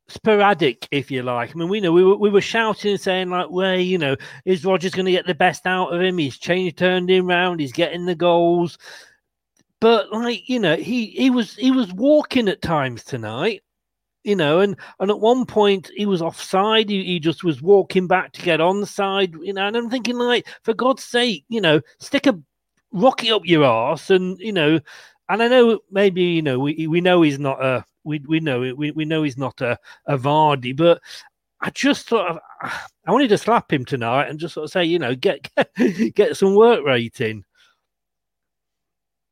sporadic, 0.09 0.88
if 0.91 1.11
you 1.11 1.23
like. 1.23 1.51
I 1.51 1.55
mean, 1.55 1.69
we 1.69 1.81
know 1.81 1.93
we 1.93 2.05
were 2.05 2.17
we 2.17 2.31
were 2.31 2.41
shouting 2.41 2.93
and 2.93 3.01
saying 3.01 3.31
like, 3.31 3.51
"Well, 3.51 3.79
you 3.79 3.99
know, 3.99 4.17
is 4.45 4.65
Rodgers 4.65 4.93
going 4.93 5.07
to 5.07 5.12
get 5.12 5.27
the 5.27 5.35
best 5.35 5.67
out 5.67 5.95
of 5.95 6.01
him? 6.01 6.19
He's 6.19 6.38
changed, 6.38 6.79
turned 6.79 7.11
him 7.11 7.27
round. 7.27 7.61
He's 7.61 7.73
getting 7.73 8.07
the 8.07 8.15
goals." 8.15 8.79
but 9.83 10.12
like 10.12 10.49
you 10.49 10.61
know, 10.61 10.77
he 10.77 11.07
he 11.07 11.29
was 11.29 11.57
he 11.57 11.73
was 11.73 11.93
walking 11.93 12.49
at 12.49 12.62
times 12.62 13.03
tonight. 13.03 13.62
You 14.23 14.37
know, 14.37 14.61
and 14.61 14.77
and 15.01 15.11
at 15.11 15.19
one 15.19 15.45
point 15.45 15.91
he 15.97 16.07
was 16.07 16.23
offside. 16.23 16.88
He, 16.88 17.03
he 17.05 17.19
just 17.19 17.43
was 17.43 17.61
walking 17.61 18.07
back 18.07 18.31
to 18.33 18.43
get 18.43 18.61
on 18.61 18.81
the 18.81 18.87
side. 18.87 19.35
You 19.43 19.53
know, 19.53 19.67
and 19.67 19.77
I'm 19.77 19.91
thinking 19.91 20.17
like, 20.19 20.47
for 20.62 20.73
God's 20.73 21.03
sake, 21.03 21.45
you 21.49 21.61
know, 21.61 21.81
stick 21.99 22.29
a 22.29 22.38
rocket 22.93 23.31
up 23.35 23.43
your 23.45 23.65
arse, 23.65 24.09
and 24.11 24.38
you 24.38 24.53
know, 24.53 24.79
and 25.29 25.43
I 25.43 25.49
know 25.49 25.81
maybe 25.91 26.23
you 26.23 26.43
know 26.43 26.61
we 26.61 26.87
we 26.87 27.01
know 27.01 27.23
he's 27.23 27.41
not 27.41 27.61
a 27.61 27.85
we 28.05 28.21
we 28.27 28.41
know 28.41 28.61
we 28.77 28.91
we 28.91 29.05
know 29.05 29.23
he's 29.23 29.38
not 29.38 29.61
a 29.61 29.79
a 30.07 30.19
Vardy, 30.19 30.77
but 30.77 31.01
I 31.61 31.71
just 31.71 32.09
sort 32.09 32.31
of 32.31 32.38
I 32.62 33.12
wanted 33.12 33.29
to 33.29 33.38
slap 33.38 33.73
him 33.73 33.85
tonight 33.85 34.29
and 34.29 34.38
just 34.38 34.55
sort 34.55 34.65
of 34.65 34.71
say, 34.71 34.85
you 34.85 34.99
know, 34.99 35.15
get 35.15 35.49
get, 35.55 36.15
get 36.15 36.37
some 36.37 36.55
work 36.55 36.85
rate 36.85 37.21
in. 37.21 37.45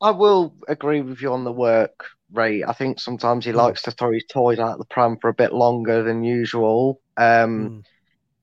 I 0.01 0.11
will 0.11 0.55
agree 0.69 1.03
with 1.03 1.21
you 1.21 1.33
on 1.33 1.45
the 1.45 1.53
work 1.53 2.07
rate. 2.33 2.65
I 2.67 2.73
think 2.73 3.01
sometimes 3.01 3.45
he 3.45 3.53
likes 3.53 3.83
to 3.83 3.91
throw 3.91 4.13
his 4.13 4.25
toys 4.25 4.59
out 4.59 4.79
the 4.79 4.85
pram 4.87 5.19
for 5.21 5.29
a 5.29 5.35
bit 5.35 5.53
longer 5.53 6.03
than 6.03 6.25
usual. 6.25 7.01
Um, 7.17 7.69
mm. 7.69 7.85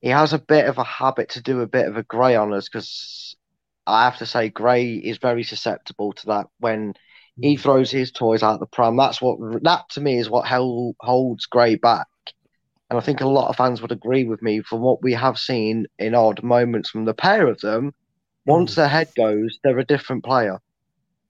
He 0.00 0.10
has 0.10 0.32
a 0.32 0.38
bit 0.38 0.66
of 0.66 0.78
a 0.78 0.84
habit 0.84 1.30
to 1.30 1.42
do 1.42 1.60
a 1.60 1.66
bit 1.66 1.88
of 1.88 1.96
a 1.96 2.04
grey 2.04 2.36
on 2.36 2.52
us 2.52 2.68
because 2.68 3.34
I 3.88 4.04
have 4.04 4.18
to 4.18 4.26
say, 4.26 4.50
Gray 4.50 4.94
is 4.94 5.18
very 5.18 5.42
susceptible 5.42 6.12
to 6.12 6.26
that 6.26 6.46
when 6.60 6.94
he 7.40 7.54
hmm. 7.54 7.60
throws 7.60 7.90
his 7.90 8.10
toys 8.10 8.42
out 8.42 8.60
the 8.60 8.66
pram. 8.66 8.96
That's 8.96 9.20
what 9.20 9.38
that 9.62 9.88
to 9.90 10.00
me 10.00 10.18
is 10.18 10.30
what 10.30 10.46
hell 10.46 10.94
holds 11.00 11.46
Gray 11.46 11.76
back. 11.76 12.06
And 12.90 12.98
I 12.98 13.02
think 13.02 13.20
a 13.20 13.28
lot 13.28 13.48
of 13.48 13.56
fans 13.56 13.82
would 13.82 13.92
agree 13.92 14.24
with 14.24 14.40
me 14.40 14.62
from 14.62 14.80
what 14.80 15.02
we 15.02 15.12
have 15.12 15.38
seen 15.38 15.86
in 15.98 16.14
odd 16.14 16.42
moments 16.42 16.88
from 16.88 17.04
the 17.04 17.14
pair 17.14 17.46
of 17.46 17.60
them. 17.60 17.92
Once 18.46 18.72
mm. 18.72 18.76
their 18.76 18.88
head 18.88 19.10
goes, 19.14 19.58
they're 19.62 19.78
a 19.78 19.84
different 19.84 20.24
player. 20.24 20.58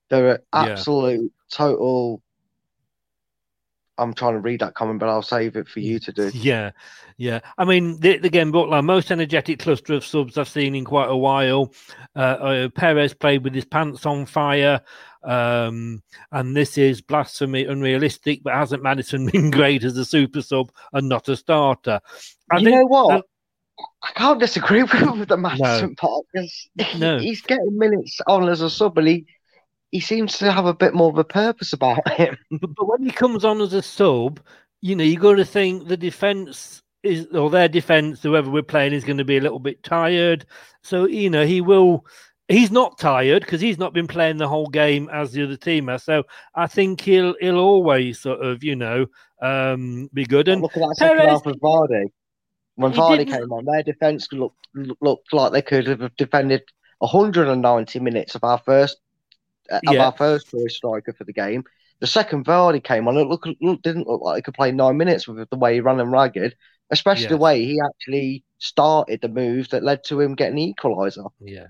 They're 0.08 0.34
an 0.36 0.42
absolute 0.52 1.32
yeah. 1.32 1.56
total. 1.56 2.22
I'm 3.98 4.14
trying 4.14 4.34
to 4.34 4.40
read 4.40 4.60
that 4.60 4.74
comment, 4.74 5.00
but 5.00 5.08
I'll 5.08 5.22
save 5.22 5.56
it 5.56 5.66
for 5.66 5.80
you 5.80 5.98
to 5.98 6.12
do. 6.12 6.30
Yeah, 6.34 6.70
yeah. 7.16 7.40
I 7.58 7.64
mean, 7.64 7.98
the, 7.98 8.14
again, 8.24 8.52
Butler, 8.52 8.80
most 8.80 9.10
energetic 9.10 9.58
cluster 9.58 9.94
of 9.94 10.04
subs 10.04 10.38
I've 10.38 10.48
seen 10.48 10.76
in 10.76 10.84
quite 10.84 11.10
a 11.10 11.16
while. 11.16 11.72
Uh, 12.14 12.18
uh, 12.18 12.68
Perez 12.68 13.14
played 13.14 13.42
with 13.42 13.54
his 13.54 13.64
pants 13.64 14.06
on 14.06 14.24
fire. 14.24 14.80
Um, 15.24 16.02
and 16.32 16.56
this 16.56 16.78
is 16.78 17.00
blasphemy, 17.00 17.64
unrealistic, 17.64 18.42
but 18.42 18.54
hasn't 18.54 18.82
Maddison 18.82 19.26
been 19.32 19.50
great 19.50 19.84
as 19.84 19.96
a 19.96 20.04
super 20.04 20.42
sub 20.42 20.70
and 20.92 21.08
not 21.08 21.28
a 21.28 21.36
starter? 21.36 22.00
I 22.50 22.58
you 22.58 22.64
think, 22.66 22.76
know 22.76 22.86
what? 22.86 23.16
Uh, 23.16 23.22
I 24.02 24.10
can't 24.12 24.40
disagree 24.40 24.82
with, 24.82 25.28
the 25.28 25.36
Maddison 25.36 25.90
no. 25.90 25.94
part 25.96 26.24
because 26.32 26.68
no. 26.98 27.18
he's 27.18 27.42
getting 27.42 27.78
minutes 27.78 28.20
on 28.26 28.48
as 28.48 28.60
a 28.60 28.70
sub, 28.70 28.98
and 28.98 29.08
he 29.08 29.26
he 29.90 30.00
seems 30.00 30.36
to 30.38 30.52
have 30.52 30.66
a 30.66 30.74
bit 30.74 30.94
more 30.94 31.10
of 31.10 31.18
a 31.18 31.24
purpose 31.24 31.72
about 31.72 32.06
him. 32.12 32.36
But, 32.50 32.74
but 32.74 32.86
when 32.86 33.02
he 33.02 33.10
comes 33.10 33.44
on 33.44 33.60
as 33.60 33.72
a 33.72 33.82
sub, 33.82 34.40
you 34.80 34.94
know, 34.94 35.04
you 35.04 35.18
got 35.18 35.34
to 35.34 35.44
think 35.44 35.88
the 35.88 35.96
defense 35.96 36.82
is 37.02 37.26
or 37.28 37.50
their 37.50 37.68
defense, 37.68 38.22
whoever 38.22 38.50
we're 38.50 38.62
playing, 38.62 38.92
is 38.92 39.04
going 39.04 39.18
to 39.18 39.24
be 39.24 39.36
a 39.36 39.42
little 39.42 39.60
bit 39.60 39.82
tired. 39.82 40.46
So 40.82 41.06
you 41.06 41.30
know, 41.30 41.46
he 41.46 41.60
will. 41.60 42.06
He's 42.48 42.70
not 42.70 42.98
tired 42.98 43.42
because 43.42 43.60
he's 43.60 43.78
not 43.78 43.92
been 43.92 44.06
playing 44.06 44.38
the 44.38 44.48
whole 44.48 44.68
game 44.68 45.10
as 45.12 45.32
the 45.32 45.44
other 45.44 45.56
team 45.56 45.88
has. 45.88 46.02
So 46.02 46.24
I 46.54 46.66
think 46.66 47.00
he'll 47.02 47.34
he'll 47.40 47.58
always 47.58 48.18
sort 48.18 48.40
of 48.40 48.64
you 48.64 48.74
know 48.74 49.06
um, 49.42 50.08
be 50.14 50.24
good. 50.24 50.48
And 50.48 50.62
look 50.62 50.76
at 50.76 50.80
that 50.80 50.96
second 50.96 51.18
Perez, 51.18 51.30
half 51.32 51.46
of 51.46 51.56
Vardy. 51.56 52.06
When 52.76 52.92
Vardy 52.92 53.26
came 53.26 53.52
on, 53.52 53.64
their 53.64 53.82
defense 53.82 54.28
looked 54.32 54.66
looked 54.74 55.32
like 55.32 55.52
they 55.52 55.62
could 55.62 55.86
have 55.86 56.16
defended 56.16 56.62
190 57.00 58.00
minutes 58.00 58.34
of 58.34 58.44
our 58.44 58.58
first 58.58 58.98
uh, 59.70 59.80
yeah. 59.84 60.06
our 60.06 60.12
first 60.12 60.50
choice 60.50 60.76
striker 60.76 61.12
for 61.12 61.24
the 61.24 61.32
game. 61.32 61.64
The 62.00 62.06
second 62.06 62.46
Vardy 62.46 62.82
came 62.82 63.08
on, 63.08 63.16
it 63.16 63.24
looked, 63.24 63.48
look, 63.60 63.82
didn't 63.82 64.06
look 64.06 64.22
like 64.22 64.36
he 64.36 64.42
could 64.42 64.54
play 64.54 64.70
nine 64.70 64.96
minutes 64.96 65.26
with 65.26 65.50
the 65.50 65.56
way 65.56 65.74
he 65.74 65.80
ran 65.80 65.98
and 65.98 66.12
ragged, 66.12 66.54
especially 66.90 67.26
the 67.26 67.36
way 67.36 67.64
he 67.64 67.80
actually 67.84 68.44
started 68.58 69.20
the 69.20 69.28
move 69.28 69.68
that 69.70 69.82
led 69.82 70.04
to 70.04 70.20
him 70.20 70.36
getting 70.36 70.74
equaliser. 70.74 71.28
Yeah. 71.40 71.66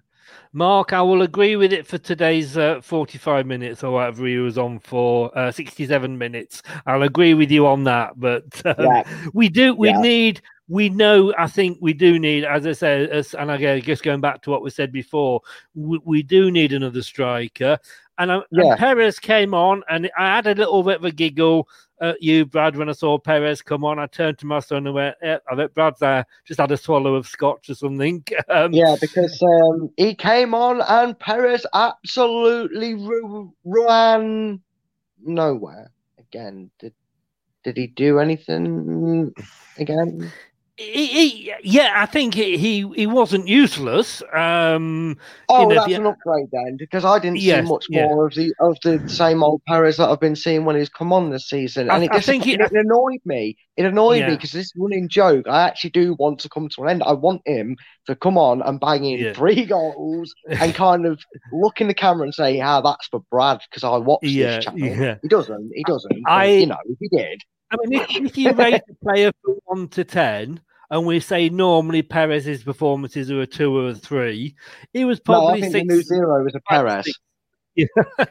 Mark, 0.53 0.93
I 0.93 1.03
will 1.03 1.23
agree 1.23 1.57
with 1.57 1.73
it 1.73 1.87
for 1.87 1.99
today's 1.99 2.57
uh, 2.57 2.81
45 2.81 3.47
minutes 3.47 3.85
or 3.85 3.93
whatever 3.93 4.27
he 4.27 4.39
was 4.39 4.57
on 4.59 4.79
for 4.79 5.37
uh, 5.37 5.53
67 5.53 6.17
minutes. 6.17 6.63
I'll 6.87 7.03
agree 7.03 7.35
with 7.35 7.51
you 7.51 7.67
on 7.67 7.85
that. 7.85 8.19
But 8.19 8.45
um, 8.67 8.75
yeah. 8.79 9.27
we 9.35 9.49
do, 9.49 9.75
we 9.75 9.91
yeah. 9.91 10.01
need, 10.01 10.43
we 10.69 10.89
know, 10.89 11.35
I 11.39 11.47
think 11.47 11.79
we 11.81 11.93
do 11.93 12.19
need, 12.19 12.45
as 12.45 12.67
I 12.67 12.73
said, 12.73 13.11
as, 13.11 13.35
and 13.35 13.51
I 13.53 13.81
guess 13.81 14.01
going 14.01 14.21
back 14.21 14.43
to 14.43 14.51
what 14.51 14.63
we 14.63 14.71
said 14.71 14.93
before, 14.93 15.41
we, 15.75 16.01
we 16.05 16.23
do 16.23 16.51
need 16.51 16.73
another 16.73 17.03
striker. 17.03 17.79
And, 18.19 18.31
uh, 18.31 18.43
yeah. 18.51 18.71
and 18.71 18.79
Perez 18.79 19.19
came 19.19 19.55
on, 19.55 19.83
and 19.89 20.11
I 20.19 20.37
had 20.37 20.47
a 20.47 20.55
little 20.55 20.83
bit 20.83 20.97
of 20.97 21.05
a 21.05 21.13
giggle 21.13 21.69
at 22.01 22.23
you, 22.23 22.47
Brad, 22.47 22.77
when 22.77 22.89
I 22.89 22.93
saw 22.93 23.19
Perez 23.19 23.63
come 23.63 23.85
on. 23.85 23.99
I 23.99 24.07
turned 24.07 24.39
to 24.39 24.47
my 24.47 24.61
son 24.61 24.87
and 24.87 24.95
went, 24.95 25.17
yeah, 25.23 25.39
I 25.51 25.55
bet 25.55 25.75
Brad's 25.75 26.01
there, 26.01 26.25
just 26.45 26.61
had 26.61 26.71
a 26.71 26.77
swallow 26.77 27.15
of 27.15 27.27
scotch 27.27 27.71
or 27.71 27.75
something. 27.75 28.25
Um, 28.51 28.73
yeah, 28.73 28.97
because 29.01 29.43
um, 29.43 29.91
he 29.97 30.15
came 30.15 30.55
on 30.55 30.81
and 30.81 31.19
Perez 31.19 31.67
absolutely 31.75 32.95
ru- 32.95 33.53
ran 33.65 34.61
nowhere 35.23 35.91
again. 36.19 36.71
Did 36.79 36.95
did 37.65 37.77
he 37.77 37.89
do 37.89 38.19
anything 38.21 39.35
again? 39.77 40.33
He, 40.79 41.07
he, 41.07 41.55
yeah, 41.65 41.95
I 41.97 42.07
think 42.07 42.35
he, 42.35 42.57
he, 42.57 42.89
he 42.95 43.09
wasn't 43.09 43.49
useless. 43.49 44.23
Um, 44.33 45.19
oh, 45.49 45.63
you 45.63 45.69
know, 45.69 45.75
that's 45.75 45.89
the, 45.89 45.95
an 45.95 46.07
upgrade 46.07 46.47
then, 46.53 46.77
because 46.79 47.05
I 47.05 47.19
didn't 47.19 47.41
yes, 47.41 47.65
see 47.65 47.69
much 47.69 47.87
yeah. 47.91 48.07
more 48.07 48.29
of 48.29 48.35
the 48.35 48.55
of 48.61 48.77
the 48.85 49.09
same 49.09 49.43
old 49.43 49.61
Perez 49.67 49.97
that 49.97 50.09
I've 50.09 50.21
been 50.21 50.37
seeing 50.37 50.65
when 50.65 50.77
he's 50.77 50.89
come 50.89 51.13
on 51.13 51.31
this 51.31 51.49
season, 51.49 51.91
and 51.91 52.03
I, 52.03 52.05
it 52.05 52.13
just 52.13 52.27
think 52.27 52.47
it, 52.47 52.61
it, 52.61 52.71
annoyed 52.71 53.19
me. 53.25 53.57
It 53.77 53.87
annoyed 53.87 54.21
yeah. 54.21 54.29
me 54.29 54.37
because 54.37 54.53
this 54.53 54.73
running 54.77 55.09
joke. 55.09 55.49
I 55.49 55.63
actually 55.63 55.91
do 55.91 56.15
want 56.17 56.39
to 56.41 56.49
come 56.49 56.69
to 56.69 56.85
an 56.85 56.91
end. 56.91 57.03
I 57.03 57.13
want 57.13 57.43
him 57.45 57.77
to 58.07 58.15
come 58.15 58.39
on 58.39 58.63
and 58.63 58.79
bang 58.79 59.05
in 59.05 59.19
yeah. 59.19 59.33
three 59.33 59.65
goals 59.65 60.33
and 60.49 60.77
kind 60.77 61.07
of 61.07 61.21
look 61.53 61.81
in 61.81 61.89
the 61.89 61.95
camera 61.95 62.23
and 62.23 62.35
say, 62.35 62.61
"Ah, 62.61 62.81
that's 62.83 63.09
for 63.09 63.25
Brad," 63.33 63.61
because 63.69 63.83
I 63.83 63.97
watched 63.97 64.23
this 64.23 64.65
channel. 64.65 65.17
He 65.23 65.29
doesn't. 65.29 65.73
He 65.75 65.83
doesn't. 65.89 66.23
I, 66.25 66.45
you 66.45 66.67
know, 66.67 66.79
if 66.85 66.99
he 67.01 67.09
did. 67.09 67.41
I 67.71 67.77
mean, 67.85 68.01
if, 68.01 68.11
if 68.11 68.39
you 68.39 68.53
rate 68.53 68.81
a 68.89 69.05
player 69.05 69.33
from 69.45 69.57
one 69.65 69.89
to 69.89 70.05
ten, 70.05 70.61
and 70.91 71.07
we 71.07 71.21
say 71.21 71.49
normally 71.49 72.03
Perez's 72.03 72.63
performances 72.63 73.31
are 73.31 73.43
a 73.43 73.47
two 73.47 73.77
or 73.77 73.91
a 73.91 73.95
three, 73.95 74.55
he 74.93 75.05
was 75.05 75.21
probably 75.21 75.61
no, 75.61 75.67
I 75.67 75.71
think 75.71 75.73
six. 75.73 75.89
The 75.89 75.95
new 75.95 76.03
zero 76.03 76.45
was 76.45 76.55
a 76.55 76.61
Perez. 76.61 77.07
Yeah. 77.75 77.87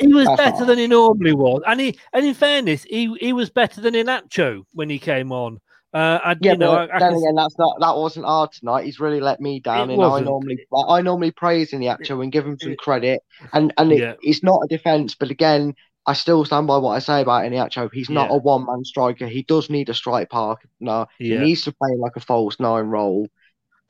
he 0.00 0.06
was 0.14 0.26
That's 0.26 0.36
better 0.36 0.64
than 0.64 0.78
he 0.78 0.86
normally 0.86 1.34
was, 1.34 1.62
and 1.66 1.80
he 1.80 1.98
and 2.12 2.24
in 2.24 2.34
fairness, 2.34 2.84
he 2.84 3.14
he 3.20 3.32
was 3.32 3.50
better 3.50 3.80
than 3.80 3.94
Iheanacho 3.94 4.64
when 4.72 4.88
he 4.88 4.98
came 4.98 5.32
on. 5.32 5.58
Uh, 5.92 6.18
I, 6.24 6.36
yeah, 6.40 6.52
you 6.52 6.58
know, 6.58 6.72
but 6.72 6.90
I, 6.90 6.96
I 6.96 6.98
then 6.98 7.10
can... 7.10 7.18
again, 7.18 7.34
that's 7.36 7.58
not 7.58 7.76
that 7.80 7.96
wasn't 7.96 8.26
hard 8.26 8.50
tonight. 8.52 8.84
He's 8.84 8.98
really 8.98 9.20
let 9.20 9.40
me 9.40 9.60
down, 9.60 9.90
it 9.90 9.94
and 9.94 9.98
wasn't. 9.98 10.26
I 10.26 10.30
normally 10.30 10.66
I 10.88 11.02
normally 11.02 11.30
praise 11.32 11.70
Iheanacho 11.70 12.22
and 12.22 12.32
give 12.32 12.46
him 12.46 12.58
some 12.58 12.76
credit, 12.76 13.20
and 13.52 13.72
and 13.76 13.92
it, 13.92 14.00
yeah. 14.00 14.14
it's 14.22 14.42
not 14.42 14.62
a 14.64 14.68
defense, 14.68 15.14
but 15.14 15.30
again, 15.30 15.74
I 16.06 16.12
still 16.12 16.44
stand 16.44 16.66
by 16.66 16.76
what 16.78 16.92
I 16.92 16.98
say 16.98 17.22
about 17.22 17.44
Iheanacho. 17.44 17.90
He's 17.92 18.10
not 18.10 18.30
yeah. 18.30 18.36
a 18.36 18.38
one 18.38 18.66
man 18.66 18.84
striker. 18.84 19.26
He 19.26 19.42
does 19.42 19.70
need 19.70 19.88
a 19.88 19.94
strike 19.94 20.28
partner. 20.28 20.68
Yeah. 20.80 21.06
He 21.18 21.38
needs 21.38 21.62
to 21.62 21.72
play 21.72 21.96
like 21.96 22.16
a 22.16 22.20
false 22.20 22.60
nine 22.60 22.86
role. 22.86 23.28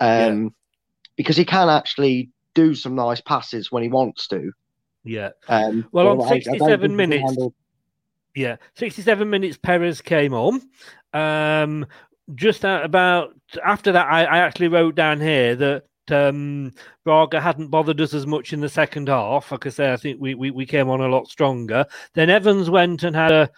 Um, 0.00 0.44
yeah. 0.44 0.48
because 1.16 1.36
he 1.36 1.44
can 1.44 1.68
actually 1.68 2.30
do 2.54 2.74
some 2.74 2.94
nice 2.94 3.20
passes 3.20 3.70
when 3.70 3.82
he 3.82 3.88
wants 3.88 4.28
to. 4.28 4.52
Yeah. 5.04 5.30
Um, 5.48 5.88
well, 5.92 6.22
on 6.22 6.28
67 6.28 6.96
minutes. 6.96 7.36
Yeah, 8.34 8.56
67 8.74 9.30
minutes 9.30 9.56
Perez 9.56 10.00
came 10.00 10.34
on. 10.34 10.60
Um, 11.12 11.86
just 12.34 12.64
about 12.64 13.34
after 13.64 13.92
that, 13.92 14.06
I, 14.06 14.24
I 14.24 14.38
actually 14.38 14.68
wrote 14.68 14.94
down 14.94 15.20
here 15.20 15.54
that 15.56 15.84
um, 16.12 16.72
Braga 17.04 17.40
hadn't 17.40 17.68
bothered 17.68 18.00
us 18.00 18.14
as 18.14 18.26
much 18.26 18.52
in 18.52 18.60
the 18.60 18.68
second 18.68 19.08
half. 19.08 19.50
Like 19.50 19.66
I 19.66 19.70
say, 19.70 19.92
I 19.92 19.96
think 19.96 20.20
we, 20.20 20.34
we, 20.34 20.50
we 20.50 20.66
came 20.66 20.88
on 20.88 21.00
a 21.00 21.08
lot 21.08 21.28
stronger. 21.28 21.86
Then 22.14 22.30
Evans 22.30 22.70
went 22.70 23.02
and 23.02 23.14
had 23.14 23.32
a, 23.32 23.50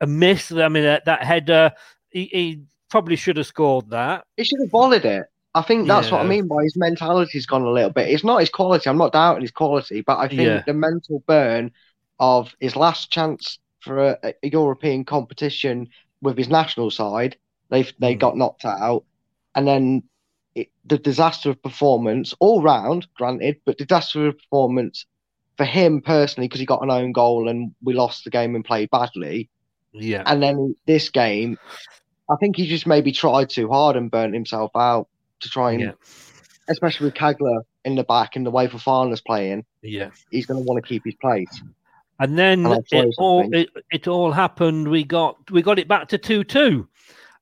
a 0.00 0.06
miss. 0.06 0.52
I 0.52 0.68
mean, 0.68 0.84
that, 0.84 1.04
that 1.06 1.22
header, 1.24 1.72
he, 2.10 2.24
he 2.24 2.60
probably 2.90 3.16
should 3.16 3.36
have 3.36 3.46
scored 3.46 3.90
that. 3.90 4.24
He 4.36 4.44
should 4.44 4.60
have 4.60 4.70
volleyed 4.70 5.04
it. 5.04 5.26
I 5.54 5.62
think 5.62 5.88
that's 5.88 6.08
yeah. 6.08 6.16
what 6.16 6.24
I 6.24 6.28
mean 6.28 6.46
by 6.46 6.62
his 6.64 6.76
mentality's 6.76 7.46
gone 7.46 7.62
a 7.62 7.70
little 7.70 7.90
bit. 7.90 8.10
It's 8.10 8.24
not 8.24 8.40
his 8.40 8.50
quality. 8.50 8.90
I'm 8.90 8.98
not 8.98 9.12
doubting 9.12 9.40
his 9.40 9.50
quality, 9.50 10.02
but 10.02 10.18
I 10.18 10.28
think 10.28 10.42
yeah. 10.42 10.62
the 10.66 10.74
mental 10.74 11.22
burn 11.26 11.72
of 12.20 12.54
his 12.60 12.76
last 12.76 13.10
chance 13.10 13.58
for 13.80 14.10
a, 14.22 14.34
a 14.42 14.48
European 14.48 15.04
competition 15.04 15.88
with 16.20 16.36
his 16.36 16.48
national 16.48 16.90
side, 16.90 17.36
they 17.70 17.84
they 17.98 18.14
mm. 18.14 18.18
got 18.18 18.36
knocked 18.36 18.64
out, 18.64 19.04
and 19.54 19.66
then 19.66 20.02
it, 20.56 20.68
the 20.86 20.98
disaster 20.98 21.50
of 21.50 21.62
performance 21.62 22.34
all 22.40 22.62
round, 22.62 23.06
granted, 23.14 23.60
but 23.64 23.78
the 23.78 23.84
disaster 23.84 24.26
of 24.26 24.38
performance 24.38 25.06
for 25.56 25.64
him 25.64 26.00
personally 26.00 26.48
because 26.48 26.60
he 26.60 26.66
got 26.66 26.82
an 26.82 26.90
own 26.90 27.12
goal 27.12 27.48
and 27.48 27.74
we 27.82 27.94
lost 27.94 28.24
the 28.24 28.30
game 28.30 28.54
and 28.56 28.64
played 28.64 28.90
badly. 28.90 29.48
Yeah. 29.92 30.22
And 30.26 30.42
then 30.42 30.74
this 30.86 31.10
game, 31.10 31.58
I 32.30 32.36
think 32.40 32.56
he 32.56 32.66
just 32.66 32.86
maybe 32.86 33.12
tried 33.12 33.50
too 33.50 33.68
hard 33.68 33.96
and 33.96 34.10
burnt 34.10 34.34
himself 34.34 34.70
out 34.74 35.08
to 35.40 35.48
try 35.48 35.72
and, 35.72 35.80
yeah. 35.80 35.92
especially 36.68 37.06
with 37.06 37.14
Çağlar 37.14 37.62
in 37.84 37.94
the 37.94 38.04
back 38.04 38.34
and 38.34 38.44
the 38.44 38.50
way 38.50 38.66
for 38.66 38.78
Fofana's 38.78 39.20
playing, 39.20 39.64
Yeah. 39.82 40.10
he's 40.30 40.46
going 40.46 40.62
to 40.62 40.66
want 40.66 40.82
to 40.82 40.88
keep 40.88 41.04
his 41.04 41.14
place. 41.14 41.62
And 42.18 42.38
then 42.38 42.64
And 42.64 42.74
I'll 42.74 42.82
tell 42.82 43.04
you 43.04 43.10
it 43.10 43.14
all 43.18 43.54
it, 43.54 43.68
it 43.92 44.08
all 44.08 44.32
happened. 44.32 44.88
We 44.88 45.04
got 45.04 45.36
we 45.50 45.60
got 45.60 45.78
it 45.78 45.86
back 45.86 46.08
to 46.08 46.18
two 46.18 46.44
two, 46.44 46.88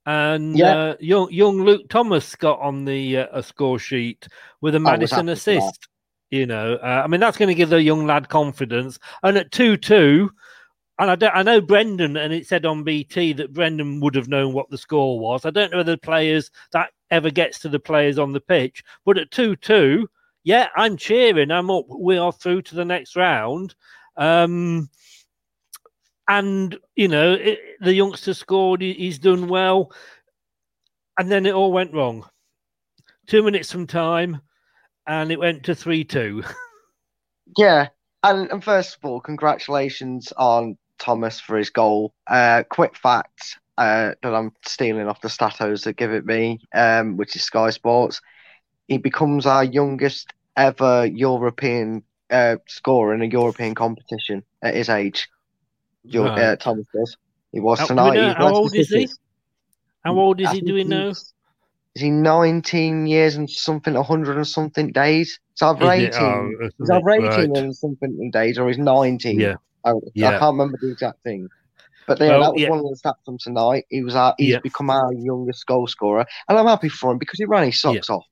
and 0.06 0.56
Yeah. 0.56 0.76
uh, 0.76 0.96
young 1.00 1.32
young 1.32 1.62
Luke 1.62 1.88
Thomas 1.88 2.34
got 2.36 2.60
on 2.60 2.84
the 2.84 3.18
uh, 3.18 3.26
a 3.32 3.42
score 3.42 3.78
sheet 3.78 4.28
with 4.60 4.74
a 4.74 4.80
Maddison 4.80 5.28
happy 5.28 5.32
assist. 5.32 5.88
You 6.30 6.46
know, 6.46 6.74
uh, 6.74 7.02
I 7.04 7.06
mean 7.06 7.20
that's 7.20 7.36
going 7.36 7.48
to 7.48 7.54
give 7.54 7.70
the 7.70 7.82
young 7.82 8.06
lad 8.06 8.28
confidence. 8.28 8.98
And 9.22 9.36
at 9.36 9.52
two 9.52 9.76
two, 9.76 10.30
and 10.98 11.10
I 11.10 11.14
don't, 11.16 11.34
I 11.34 11.42
know 11.42 11.60
Brendan, 11.60 12.16
and 12.16 12.32
it 12.32 12.46
said 12.46 12.66
on 12.66 12.82
BT 12.84 13.32
that 13.34 13.52
Brendan 13.52 14.00
would 14.00 14.14
have 14.14 14.28
known 14.28 14.52
what 14.52 14.70
the 14.70 14.78
score 14.78 15.18
was. 15.18 15.44
I 15.44 15.50
don't 15.50 15.70
know 15.70 15.78
whether 15.78 15.92
the 15.92 15.98
players 15.98 16.50
that 16.72 16.90
ever 17.10 17.30
gets 17.30 17.58
to 17.60 17.68
the 17.68 17.80
players 17.80 18.18
on 18.18 18.32
the 18.32 18.40
pitch, 18.40 18.82
but 19.04 19.18
at 19.18 19.30
two 19.30 19.56
two, 19.56 20.08
yeah, 20.44 20.68
I'm 20.76 20.96
cheering. 20.96 21.50
I'm 21.50 21.70
up. 21.70 21.86
We 21.88 22.18
are 22.18 22.32
through 22.32 22.62
to 22.62 22.74
the 22.74 22.84
next 22.84 23.16
round. 23.16 23.74
Um, 24.16 24.88
and 26.28 26.76
you 26.96 27.08
know 27.08 27.32
it, 27.34 27.58
the 27.80 27.94
youngster 27.94 28.34
scored. 28.34 28.80
He, 28.80 28.92
he's 28.94 29.18
done 29.18 29.48
well, 29.48 29.92
and 31.18 31.30
then 31.30 31.46
it 31.46 31.54
all 31.54 31.72
went 31.72 31.92
wrong. 31.92 32.24
Two 33.26 33.42
minutes 33.42 33.72
from 33.72 33.86
time, 33.86 34.40
and 35.06 35.30
it 35.32 35.38
went 35.38 35.64
to 35.64 35.74
three 35.74 36.04
two. 36.04 36.42
Yeah, 37.58 37.88
and, 38.22 38.50
and 38.50 38.64
first 38.64 38.96
of 38.96 39.04
all, 39.04 39.20
congratulations 39.20 40.32
on 40.36 40.78
Thomas 40.98 41.40
for 41.40 41.56
his 41.56 41.70
goal. 41.70 42.14
Uh, 42.26 42.62
quick 42.68 42.96
fact 42.96 43.58
uh, 43.76 44.12
that 44.22 44.34
I'm 44.34 44.52
stealing 44.66 45.08
off 45.08 45.20
the 45.20 45.28
Statos 45.28 45.84
that 45.84 45.96
give 45.96 46.12
it 46.12 46.24
me, 46.24 46.60
um, 46.74 47.16
which 47.16 47.36
is 47.36 47.42
Sky 47.42 47.70
Sports. 47.70 48.20
He 48.88 48.98
becomes 48.98 49.46
our 49.46 49.64
youngest 49.64 50.32
ever 50.56 51.06
European 51.06 52.02
uh, 52.30 52.56
scorer 52.66 53.14
in 53.14 53.22
a 53.22 53.26
European 53.26 53.74
competition 53.74 54.42
at 54.62 54.74
his 54.74 54.88
age. 54.88 55.28
Your, 56.04 56.26
Right. 56.26 56.40
uh, 56.40 56.56
Thomas 56.56 56.86
does. 56.94 57.16
He 57.52 57.60
was 57.60 57.78
How- 57.78 57.86
tonight. 57.86 58.14
know 58.14 58.34
how 58.34 58.54
old 58.54 58.74
is 58.74 58.88
he? 58.88 59.08
How 60.04 60.18
old 60.18 60.40
is 60.40 60.46
I 60.48 60.52
he? 60.52 60.56
think 60.58 60.66
Do 60.68 60.74
we 60.74 60.84
know? 60.84 61.04
he's- 61.06 61.32
Is 61.94 62.02
he 62.02 62.10
19 62.10 63.06
years 63.06 63.36
and 63.36 63.48
something, 63.48 63.94
100 63.94 64.36
and 64.36 64.46
something 64.46 64.90
days? 64.90 65.38
It's 65.52 65.62
Is 65.62 65.68
18. 65.80 66.04
it? 66.06 66.14
Oh, 66.20 66.68
He's 66.78 66.90
either 66.90 67.10
18 67.10 67.50
right. 67.52 67.56
and 67.58 67.76
something 67.76 68.30
days 68.32 68.58
or 68.58 68.66
he's 68.68 68.78
19. 68.78 69.38
Yeah. 69.38 69.54
I, 69.84 69.92
Yeah. 70.14 70.28
I 70.30 70.38
can't 70.38 70.54
remember 70.54 70.76
the 70.80 70.90
exact 70.90 71.22
thing. 71.22 71.48
But 72.08 72.18
yeah, 72.20 72.30
Well, 72.30 72.40
that 72.42 72.52
was 72.54 72.62
yeah. 72.62 72.68
one 72.70 72.78
of 72.80 72.84
the 72.86 72.96
stats 72.96 73.24
from 73.24 73.38
tonight. 73.38 73.84
He 73.90 74.02
was 74.02 74.16
our, 74.16 74.34
he's 74.38 74.50
Yeah. 74.50 74.58
become 74.58 74.90
our 74.90 75.12
youngest 75.14 75.64
goal 75.66 75.86
scorer. 75.86 76.26
And 76.48 76.58
I'm 76.58 76.66
happy 76.66 76.88
for 76.88 77.12
him 77.12 77.18
because 77.18 77.38
he 77.38 77.44
ran 77.44 77.64
his 77.64 77.80
socks 77.80 78.10
off. 78.10 78.26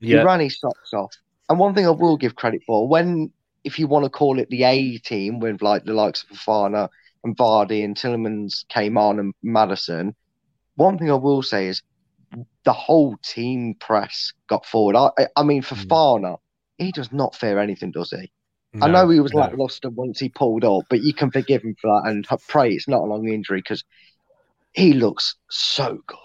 He 0.00 0.14
ran 0.16 0.38
his 0.40 0.58
socks 0.60 0.92
off. 0.94 1.12
And 1.50 1.58
one 1.58 1.74
thing 1.74 1.86
I 1.86 1.90
will 1.90 2.16
give 2.16 2.36
credit 2.36 2.62
for, 2.66 2.86
when 2.86 3.32
if 3.64 3.78
you 3.80 3.88
want 3.88 4.04
to 4.04 4.10
call 4.10 4.38
it 4.38 4.48
the 4.50 4.62
A 4.62 4.98
team, 4.98 5.40
with 5.40 5.60
like 5.60 5.84
the 5.84 5.92
likes 5.92 6.24
of 6.30 6.38
Fofana 6.38 6.88
and 7.24 7.36
Vardy 7.36 7.84
and 7.84 7.96
Tielemans 7.96 8.66
came 8.68 8.96
on 8.96 9.18
and 9.18 9.34
Maddison, 9.42 10.14
one 10.76 10.98
thing 10.98 11.10
I 11.10 11.14
will 11.14 11.42
say 11.42 11.66
is 11.66 11.82
the 12.64 12.72
whole 12.72 13.16
team 13.24 13.74
press 13.80 14.32
got 14.48 14.66
forward. 14.66 14.96
I, 14.96 15.26
I- 15.36 15.42
mean, 15.42 15.62
Fofana, 15.62 16.32
mm. 16.32 16.38
he 16.76 16.92
does 16.92 17.12
not 17.12 17.34
fear 17.34 17.58
anything, 17.58 17.90
does 17.90 18.10
he? 18.10 18.30
I 18.82 18.88
know 18.88 19.08
he 19.08 19.20
was 19.20 19.32
no. 19.32 19.40
lackluster 19.40 19.88
once 19.88 20.20
he 20.20 20.28
pulled 20.28 20.64
up, 20.64 20.82
but 20.90 21.00
you 21.00 21.14
can 21.14 21.30
forgive 21.30 21.62
him 21.62 21.74
for 21.80 21.88
that 21.88 22.10
and 22.10 22.26
pray 22.48 22.70
it's 22.70 22.86
not 22.86 23.00
a 23.00 23.06
long 23.06 23.26
injury 23.26 23.60
because 23.60 23.82
he 24.72 24.92
looks 24.92 25.36
so 25.50 25.98
good. 26.06 26.18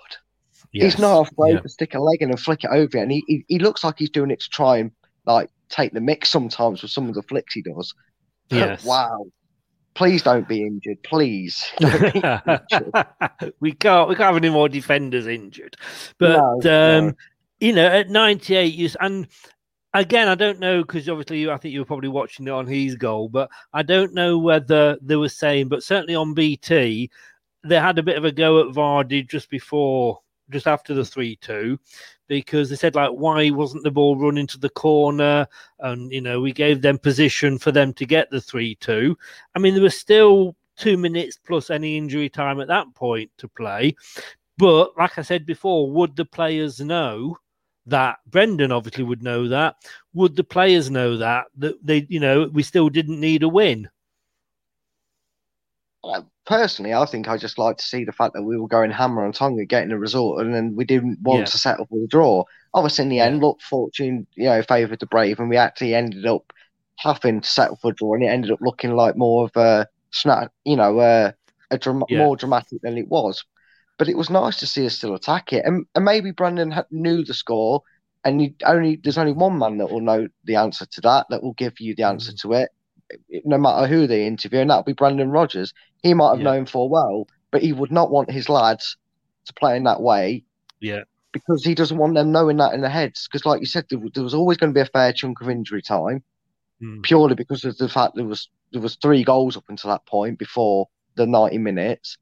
Yes. 0.74 0.94
He's 0.94 1.02
not 1.02 1.32
afraid 1.32 1.54
Yeah. 1.54 1.60
to 1.62 1.70
stick 1.70 1.94
a 1.94 2.00
leg 2.00 2.22
in 2.22 2.32
and 2.32 2.40
flick 2.40 2.64
it 2.64 2.70
over, 2.72 2.98
and 2.98 3.12
he, 3.12 3.24
he 3.28 3.46
he 3.48 3.60
looks 3.60 3.84
like 3.84 3.96
he's 3.98 4.10
doing 4.10 4.32
it 4.32 4.42
to 4.42 4.50
try 4.50 4.78
and 4.78 4.92
like 5.26 5.50
take 5.70 5.94
the 5.94 6.02
mix 6.02 6.30
sometimes 6.30 6.82
with 6.82 6.92
some 6.92 7.08
of 7.08 7.16
the 7.16 7.24
flicks 7.24 7.54
he 7.54 7.62
does. 7.62 7.94
Yes. 8.50 8.84
wow. 8.84 9.26
Please 9.96 10.24
don't 10.24 10.48
be 10.48 10.62
injured, 10.66 11.02
please. 11.04 11.64
Be 11.80 11.86
injured. 11.86 13.06
we 13.60 13.74
can't 13.74 14.10
we 14.10 14.16
can't 14.16 14.34
have 14.34 14.38
any 14.38 14.50
more 14.50 14.68
defenders 14.68 15.28
injured. 15.28 15.76
But 16.18 16.38
No, 16.38 16.60
no. 16.64 17.00
um, 17.10 17.16
you 17.60 17.74
know, 17.74 17.86
at 17.86 18.10
ninety 18.10 18.56
eight, 18.56 18.74
you 18.74 18.90
and 19.00 19.28
again, 19.94 20.28
I 20.28 20.36
don't 20.36 20.60
know 20.60 20.82
because 20.82 21.08
obviously 21.08 21.40
you, 21.40 21.52
I 21.52 21.58
think 21.58 21.74
you 21.74 21.80
were 21.80 21.86
probably 21.86 22.10
watching 22.10 22.48
it 22.48 22.52
on 22.52 22.68
his 22.68 22.96
goal, 22.96 23.30
but 23.30 23.50
I 23.74 23.84
don't 23.84 24.14
know 24.14 24.38
whether 24.38 24.98
they 25.02 25.16
were 25.16 25.30
saying, 25.30 25.70
but 25.70 25.84
certainly 25.84 26.16
on 26.16 26.34
BT, 26.34 27.10
they 27.64 27.80
had 27.80 28.00
a 28.00 28.04
bit 28.04 28.18
of 28.18 28.26
a 28.26 28.32
go 28.32 28.62
at 28.62 28.76
Vardy 28.76 29.28
just 29.28 29.50
before, 29.50 30.20
just 30.54 30.68
after 30.68 30.94
the 30.94 31.04
three 31.04 31.36
two. 31.38 31.78
Because 32.30 32.70
they 32.70 32.78
said 32.78 32.96
like, 32.96 33.12
why 33.12 33.50
wasn't 33.50 33.84
the 33.84 33.92
ball 33.92 34.16
run 34.16 34.38
into 34.38 34.58
the 34.58 34.70
corner? 34.70 35.46
And 35.80 36.12
you 36.12 36.22
know, 36.22 36.40
we 36.40 36.54
gave 36.54 36.82
them 36.82 36.98
position 36.98 37.60
for 37.60 37.72
them 37.72 37.94
to 37.94 38.06
get 38.06 38.30
the 38.30 38.40
three-two. 38.40 39.18
I 39.56 39.60
mean, 39.60 39.74
there 39.74 39.84
was 39.84 40.00
still 40.00 40.56
two 40.78 40.98
minutes 40.98 41.38
plus 41.38 41.70
any 41.70 41.98
injury 41.98 42.30
time 42.30 42.62
at 42.62 42.70
that 42.70 42.88
point 42.96 43.30
to 43.38 43.48
play. 43.50 43.96
But 44.58 44.98
like 44.98 45.18
I 45.18 45.22
said 45.22 45.46
before, 45.46 45.92
would 45.92 46.16
the 46.16 46.26
players 46.26 46.80
know 46.80 47.38
that? 47.88 48.20
Brendan 48.28 48.72
obviously 48.72 49.04
would 49.04 49.22
know 49.22 49.50
that. 49.50 49.76
Would 50.14 50.36
the 50.36 50.44
players 50.46 50.90
know 50.90 51.18
that 51.18 51.48
that 51.58 51.76
they, 51.86 52.08
you 52.10 52.22
know, 52.22 52.50
we 52.54 52.64
still 52.64 52.90
didn't 52.90 53.20
need 53.20 53.44
a 53.44 53.50
win? 53.50 53.90
Personally, 56.46 56.94
I 56.94 57.06
think 57.06 57.28
I 57.30 57.38
just 57.38 57.58
like 57.58 57.78
to 57.78 57.84
see 57.84 58.04
the 58.04 58.12
fact 58.12 58.34
that 58.34 58.44
we 58.44 58.58
were 58.58 58.68
going 58.68 58.92
hammer 58.92 59.24
and 59.24 59.34
tongue 59.34 59.60
at 59.62 59.70
getting 59.70 59.92
a 59.92 59.98
result, 59.98 60.42
and 60.42 60.54
then 60.54 60.76
we 60.76 60.84
didn't 60.84 61.20
want 61.22 61.42
Yeah. 61.42 61.46
to 61.46 61.58
settle 61.58 61.86
for 61.86 62.04
a 62.04 62.08
draw. 62.08 62.44
Obviously, 62.74 63.04
in 63.04 63.10
the 63.10 63.20
end, 63.20 63.40
look, 63.40 63.62
fortune, 63.62 64.28
you 64.36 64.46
know, 64.46 64.62
favoured 64.62 65.00
the 65.00 65.06
brave, 65.06 65.40
and 65.40 65.50
we 65.50 65.56
actually 65.56 65.96
ended 65.96 66.26
up 66.26 66.52
having 66.98 67.40
to 67.42 67.50
settle 67.50 67.78
for 67.78 67.92
a 67.92 67.96
draw, 67.96 68.14
and 68.14 68.24
it 68.24 68.28
ended 68.28 68.52
up 68.52 68.60
looking 68.62 68.96
like 68.96 69.16
more 69.16 69.46
of 69.46 69.56
a 69.56 69.88
snap, 70.12 70.52
you 70.66 70.76
know, 70.76 71.00
uh, 71.00 71.32
a 71.72 71.78
dram- 71.78 72.04
Yeah. 72.10 72.20
more 72.20 72.36
dramatic 72.36 72.82
than 72.82 72.98
it 72.98 73.08
was. 73.08 73.46
But 73.98 74.10
it 74.10 74.18
was 74.18 74.30
nice 74.30 74.60
to 74.60 74.68
see 74.68 74.86
us 74.86 74.98
still 74.98 75.16
attack 75.16 75.54
it, 75.54 75.64
and, 75.66 75.86
and 75.96 76.04
maybe 76.04 76.32
Brandon 76.32 76.72
had, 76.72 76.88
knew 76.92 77.24
the 77.24 77.34
score, 77.34 77.84
and 78.26 78.42
you 78.42 78.54
only 78.66 78.98
there's 79.02 79.18
only 79.18 79.34
one 79.34 79.58
man 79.58 79.78
that 79.78 79.90
will 79.92 80.02
know 80.02 80.28
the 80.44 80.56
answer 80.56 80.86
to 80.86 81.02
that, 81.02 81.28
that 81.30 81.42
will 81.42 81.54
give 81.54 81.80
you 81.80 81.96
the 81.96 82.04
answer 82.04 82.34
Mm. 82.34 82.42
to 82.42 82.54
it, 82.54 82.70
no 83.46 83.58
matter 83.58 83.88
who 83.88 84.08
they 84.08 84.26
interview, 84.26 84.60
and 84.60 84.70
that'll 84.70 84.84
be 84.84 84.94
Brandon 84.94 85.30
Rodgers. 85.32 85.74
He 86.02 86.14
might 86.14 86.32
have 86.32 86.40
Yeah. 86.40 86.44
known 86.46 86.66
full 86.66 86.90
well, 86.90 87.28
but 87.52 87.62
he 87.62 87.74
would 87.74 87.92
not 87.92 88.12
want 88.12 88.32
his 88.32 88.50
lads 88.50 88.98
to 89.46 89.54
play 89.54 89.76
in 89.78 89.84
that 89.84 90.02
way 90.02 90.44
Yeah. 90.80 91.04
because 91.32 91.64
he 91.64 91.76
doesn't 91.76 91.98
want 91.98 92.16
them 92.16 92.32
knowing 92.32 92.58
that 92.58 92.74
in 92.74 92.82
their 92.82 92.90
heads. 92.90 93.28
Because, 93.28 93.46
like 93.46 93.60
you 93.60 93.66
said, 93.66 93.86
there, 93.90 94.00
there 94.14 94.24
was 94.24 94.34
always 94.34 94.58
going 94.58 94.74
to 94.74 94.78
be 94.78 94.82
a 94.82 94.86
fair 94.86 95.12
chunk 95.14 95.42
of 95.42 95.50
injury 95.50 95.82
time, 95.82 96.24
Mm. 96.82 97.04
purely 97.04 97.36
because 97.36 97.64
of 97.66 97.78
the 97.78 97.88
fact 97.90 98.16
there 98.16 98.26
was 98.26 98.50
there 98.72 98.82
was 98.82 98.96
three 98.96 99.24
goals 99.24 99.56
up 99.56 99.66
until 99.70 99.92
that 99.92 100.06
point 100.08 100.40
before 100.40 100.88
the 101.16 101.28
ninety 101.28 101.60
minutes. 101.60 102.18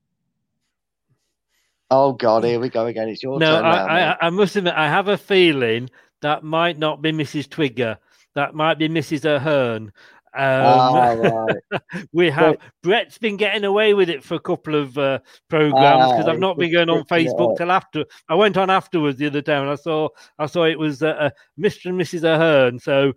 Oh 1.90 2.14
God, 2.14 2.44
here 2.44 2.60
we 2.60 2.70
go 2.70 2.86
again. 2.86 3.10
It's 3.10 3.24
your 3.24 3.40
No, 3.40 3.56
turn 3.56 3.64
now. 3.64 3.86
I. 3.86 4.12
I, 4.12 4.18
I 4.28 4.30
must 4.30 4.56
admit, 4.56 4.74
I 4.76 4.88
have 4.88 5.08
a 5.08 5.18
feeling 5.18 5.90
that 6.22 6.44
might 6.44 6.78
not 6.78 7.02
be 7.02 7.12
Mrs. 7.12 7.48
Twigger. 7.48 7.98
That 8.34 8.54
might 8.56 8.78
be 8.78 8.88
Mrs. 8.88 9.26
Ahern. 9.26 9.92
Um, 10.34 10.42
Ah, 10.44 11.14
right. 11.72 11.82
we 12.14 12.30
have 12.30 12.58
Brett's 12.84 13.18
been 13.18 13.38
getting 13.38 13.66
away 13.66 13.94
with 13.94 14.10
it 14.10 14.24
for 14.24 14.36
a 14.36 14.40
couple 14.40 14.76
of 14.76 14.98
uh, 14.98 15.20
programs 15.50 16.12
because 16.12 16.28
Ah, 16.28 16.32
I've 16.32 16.40
not 16.40 16.58
been 16.58 16.72
going 16.72 16.90
on 16.90 17.04
Facebook 17.06 17.58
till 17.58 17.72
after. 17.72 18.06
I 18.30 18.36
went 18.36 18.56
on 18.58 18.70
afterwards 18.70 19.18
the 19.18 19.28
other 19.28 19.42
day 19.42 19.56
and 19.58 19.70
I 19.70 19.76
saw 19.76 20.08
I 20.40 20.46
saw 20.46 20.64
it 20.66 20.80
was 20.80 21.04
uh, 21.04 21.08
uh, 21.08 21.30
Mr. 21.60 21.88
and 21.88 22.00
Mrs. 22.00 22.24
Ahern. 22.24 22.80
So 22.80 23.14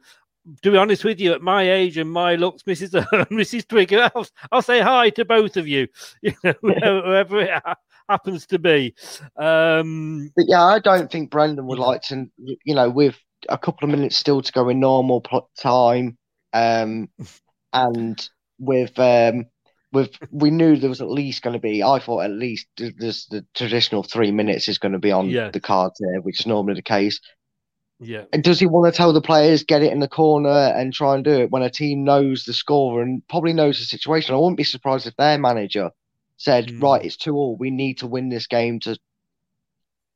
to 0.62 0.70
be 0.70 0.76
honest 0.76 1.04
with 1.04 1.20
you, 1.20 1.32
at 1.32 1.40
my 1.40 1.70
age 1.70 1.96
and 1.96 2.10
my 2.10 2.34
looks, 2.34 2.64
Mrs. 2.64 2.94
Ahern, 3.00 3.26
Mrs. 3.26 3.66
Twigger, 3.66 4.10
I'll, 4.14 4.26
I'll 4.52 4.62
say 4.62 4.80
hi 4.80 5.10
to 5.10 5.24
both 5.24 5.56
of 5.56 5.66
you, 5.66 5.88
you 6.22 6.32
know, 6.42 6.52
whoever 6.60 7.40
it 7.40 7.62
happens 8.08 8.46
to 8.48 8.58
be. 8.58 8.94
Um, 9.36 10.30
But 10.36 10.46
yeah, 10.48 10.62
I 10.64 10.80
don't 10.80 11.10
think 11.10 11.30
Brendan 11.30 11.66
would 11.66 11.78
like 11.78 12.02
to, 12.08 12.26
you 12.36 12.74
know, 12.74 12.90
with 12.90 13.16
a 13.48 13.56
couple 13.56 13.88
of 13.88 13.94
minutes 13.94 14.16
still 14.16 14.42
to 14.42 14.52
go 14.52 14.68
in 14.68 14.80
normal 14.80 15.24
time, 15.58 16.18
um, 16.54 17.08
and 17.72 18.28
with 18.58 18.98
um, 18.98 19.46
with 19.92 20.10
we 20.30 20.50
knew 20.50 20.76
there 20.76 20.88
was 20.88 21.00
at 21.00 21.08
least 21.10 21.42
going 21.42 21.54
to 21.54 21.60
be. 21.60 21.82
I 21.82 21.98
thought 21.98 22.20
at 22.24 22.30
least 22.30 22.66
the 22.76 23.44
traditional 23.54 24.02
three 24.02 24.30
minutes 24.30 24.68
is 24.68 24.78
going 24.78 24.92
to 24.92 24.98
be 24.98 25.12
on 25.12 25.28
Yeah. 25.28 25.50
the 25.50 25.60
cards 25.60 26.00
there, 26.00 26.20
which 26.20 26.40
is 26.40 26.46
normally 26.46 26.74
the 26.74 26.82
case. 26.82 27.20
yeah. 28.00 28.24
And 28.32 28.42
does 28.42 28.58
he 28.60 28.66
want 28.66 28.92
to 28.92 28.96
tell 28.96 29.12
the 29.12 29.20
players 29.20 29.62
get 29.64 29.82
it 29.82 29.92
in 29.92 30.00
the 30.00 30.08
corner 30.08 30.48
and 30.50 30.92
try 30.92 31.14
and 31.14 31.24
do 31.24 31.30
it 31.32 31.50
when 31.50 31.62
a 31.62 31.70
team 31.70 32.02
knows 32.04 32.44
the 32.44 32.52
score 32.52 33.02
and 33.02 33.22
probably 33.28 33.52
knows 33.52 33.78
the 33.78 33.84
situation? 33.84 34.34
I 34.34 34.38
wouldn't 34.38 34.56
be 34.56 34.64
surprised 34.64 35.06
if 35.06 35.16
their 35.16 35.38
manager 35.38 35.90
said, 36.36 36.66
Mm. 36.68 36.82
"Right, 36.82 37.04
it's 37.04 37.16
two 37.16 37.34
all. 37.36 37.56
We 37.56 37.70
need 37.70 37.98
to 37.98 38.06
win 38.08 38.28
this 38.30 38.46
game 38.46 38.80
to 38.80 38.98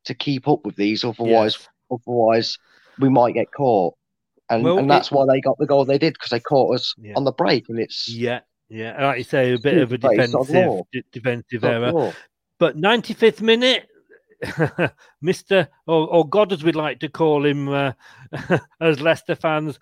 to 0.04 0.14
keep 0.14 0.48
up 0.48 0.64
with 0.64 0.76
these. 0.76 1.04
Otherwise, 1.04 1.56
otherwise 1.90 2.58
we 2.98 3.08
might 3.08 3.34
get 3.34 3.52
caught." 3.52 3.94
And 4.50 4.64
Well, 4.64 4.78
and 4.78 4.90
that's 4.90 5.08
it- 5.10 5.14
why 5.14 5.24
they 5.28 5.40
got 5.40 5.58
the 5.58 5.66
goal 5.66 5.84
they 5.84 5.98
did 5.98 6.14
because 6.14 6.30
they 6.30 6.40
caught 6.40 6.74
us 6.74 6.94
Yeah. 6.98 7.14
on 7.16 7.24
the 7.24 7.32
break, 7.32 7.68
and 7.68 7.78
it's 7.78 8.08
Yeah, 8.08 8.40
yeah. 8.68 8.94
and 8.94 9.04
Like 9.04 9.18
you 9.18 9.24
say, 9.24 9.52
a 9.52 9.58
bit 9.58 9.78
of 9.78 9.92
a 9.92 9.98
defensive 9.98 10.82
d- 10.92 11.02
defensive 11.12 11.64
error. 11.64 11.92
law. 11.92 12.12
But 12.58 12.76
95th 12.76 13.40
minute, 13.42 13.88
Mister 15.20 15.68
or, 15.86 16.08
or 16.08 16.28
God, 16.28 16.52
as 16.52 16.62
we'd 16.62 16.76
like 16.76 17.00
to 17.00 17.08
call 17.08 17.44
him, 17.44 17.68
uh, 17.68 17.92
as 18.80 19.00
Leicester 19.00 19.34
fans, 19.34 19.78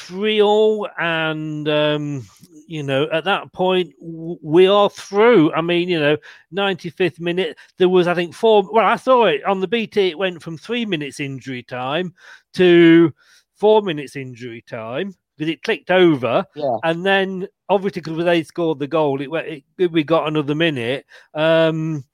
three 0.00 0.40
all, 0.42 0.88
and 0.98 1.68
um, 1.68 2.26
you 2.66 2.82
know 2.82 3.06
at 3.12 3.24
that 3.24 3.52
point 3.52 3.92
we 4.00 4.66
are 4.66 4.88
through. 4.90 5.52
I 5.52 5.60
mean, 5.60 5.88
you 5.88 6.00
know, 6.00 6.16
ninety 6.50 6.90
fifth 6.90 7.20
minute 7.20 7.58
there 7.78 7.88
was 7.88 8.06
I 8.08 8.14
think 8.14 8.34
four. 8.34 8.66
Well, 8.72 8.84
I 8.86 8.96
saw 8.96 9.26
it 9.26 9.44
on 9.44 9.60
the 9.60 9.68
BT. 9.68 10.08
It 10.08 10.18
went 10.18 10.42
from 10.42 10.56
three 10.58 10.86
minutes 10.86 11.20
injury 11.20 11.62
time 11.62 12.14
to 12.54 13.12
four 13.56 13.82
minutes 13.82 14.16
injury 14.16 14.62
time 14.68 15.14
because 15.36 15.50
it 15.52 15.62
clicked 15.62 15.90
over, 15.90 16.44
Yeah. 16.54 16.76
and 16.84 17.04
then 17.04 17.46
obviously 17.68 18.00
because 18.02 18.24
they 18.24 18.42
scored 18.42 18.78
the 18.78 18.86
goal, 18.86 19.20
it, 19.20 19.30
went- 19.30 19.48
it 19.78 19.92
we 19.92 20.02
got 20.04 20.28
another 20.28 20.54
minute. 20.54 21.04
Um, 21.34 22.04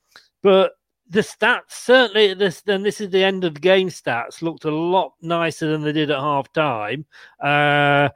but 0.42 0.72
the 1.08 1.20
stats 1.20 1.70
certainly 1.72 2.32
this 2.32 2.62
then 2.62 2.82
this 2.82 3.00
is 3.00 3.10
the 3.10 3.22
end 3.22 3.44
of 3.44 3.54
the 3.54 3.60
game 3.60 3.88
stats 3.88 4.40
looked 4.40 4.64
a 4.64 4.70
lot 4.74 5.12
nicer 5.20 5.70
than 5.70 5.82
they 5.82 5.92
did 5.92 6.10
at 6.10 6.18
half 6.18 6.50
time. 6.52 7.04
Uh, 7.40 8.08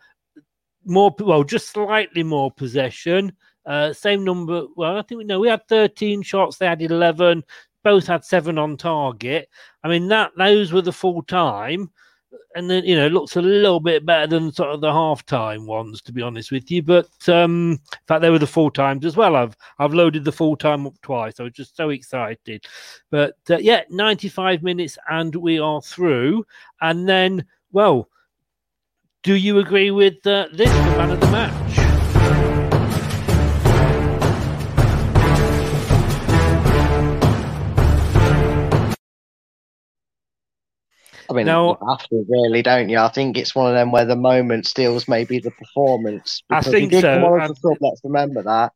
more 0.85 1.15
well, 1.21 1.45
just 1.45 1.69
slightly 1.71 2.23
more 2.23 2.51
possession. 2.51 3.33
Uh, 3.65 3.93
same 3.93 4.25
number. 4.25 4.65
Well, 4.77 4.97
I 4.97 5.03
think 5.03 5.19
we 5.19 5.25
know 5.25 5.41
we 5.41 5.49
had 5.49 5.67
13 5.69 6.23
shots. 6.23 6.57
They 6.57 6.67
had 6.67 6.81
11. 6.83 7.43
Both 7.83 8.07
had 8.07 8.25
seven 8.25 8.59
on 8.59 8.77
target. 8.77 9.49
I 9.85 9.89
mean 9.89 10.09
that 10.09 10.33
those 10.37 10.73
were 10.73 10.83
the 10.83 10.93
full 10.93 11.23
time 11.23 11.91
and 12.55 12.70
then 12.70 12.85
you 12.85 12.96
know 12.96 13.09
looks 13.09 13.37
a 13.37 13.42
little 13.42 13.81
bit 13.81 14.07
better 14.07 14.27
than 14.27 14.53
sort 14.53 14.70
of 14.70 14.81
the 14.81 14.92
half-time 14.92 15.66
ones 15.66 16.01
to 16.03 16.12
be 16.12 16.22
honest 16.22 16.51
with 16.51 16.70
you. 16.70 16.83
But 16.83 17.29
um 17.29 17.72
in 17.72 18.07
fact 18.07 18.22
they 18.22 18.31
were 18.31 18.38
the 18.38 18.46
full 18.46 18.70
times 18.70 19.05
as 19.05 19.16
well. 19.16 19.37
I've 19.37 19.57
i've 19.79 19.94
loaded 19.94 20.25
the 20.25 20.33
full 20.33 20.57
time 20.57 20.87
up 20.87 21.01
twice. 21.03 21.40
I 21.40 21.44
was 21.44 21.53
just 21.53 21.77
so 21.77 21.90
excited. 21.90 22.64
But 23.11 23.37
uh, 23.51 23.59
yeah 23.59 23.83
95 23.90 24.62
minutes 24.62 24.99
and 25.09 25.35
we 25.35 25.59
are 25.59 25.83
through. 25.83 26.46
And 26.81 27.09
then 27.09 27.44
well 27.72 28.09
do 29.22 29.35
you 29.35 29.59
agree 29.59 29.90
with 29.90 30.27
uh, 30.27 30.49
this 30.53 30.70
the 30.70 30.96
man 30.96 31.11
of 31.11 31.20
the 31.20 31.31
match 31.31 31.65
I 41.31 41.33
mean, 41.35 41.47
Now- 41.47 41.79
you 41.81 41.89
have 41.89 42.07
to 42.09 42.27
really, 42.29 42.62
don't 42.62 42.89
you? 42.89 42.99
I 42.99 43.09
think 43.09 43.37
it's 43.37 43.55
one 43.55 43.67
of 43.69 43.75
them 43.75 43.91
where 43.93 44.05
the 44.05 44.17
moment 44.17 44.67
steals 44.67 45.09
maybe 45.09 45.39
the 45.39 45.51
performance. 45.51 46.43
I 46.51 46.61
think 46.61 46.93
so, 46.93 47.01
come 47.01 47.25
on 47.25 47.33
and- 47.35 47.43
as 47.43 47.51
a 47.51 47.55
sub, 47.57 47.77
let's 47.81 48.01
remember 48.05 48.43
that. 48.43 48.73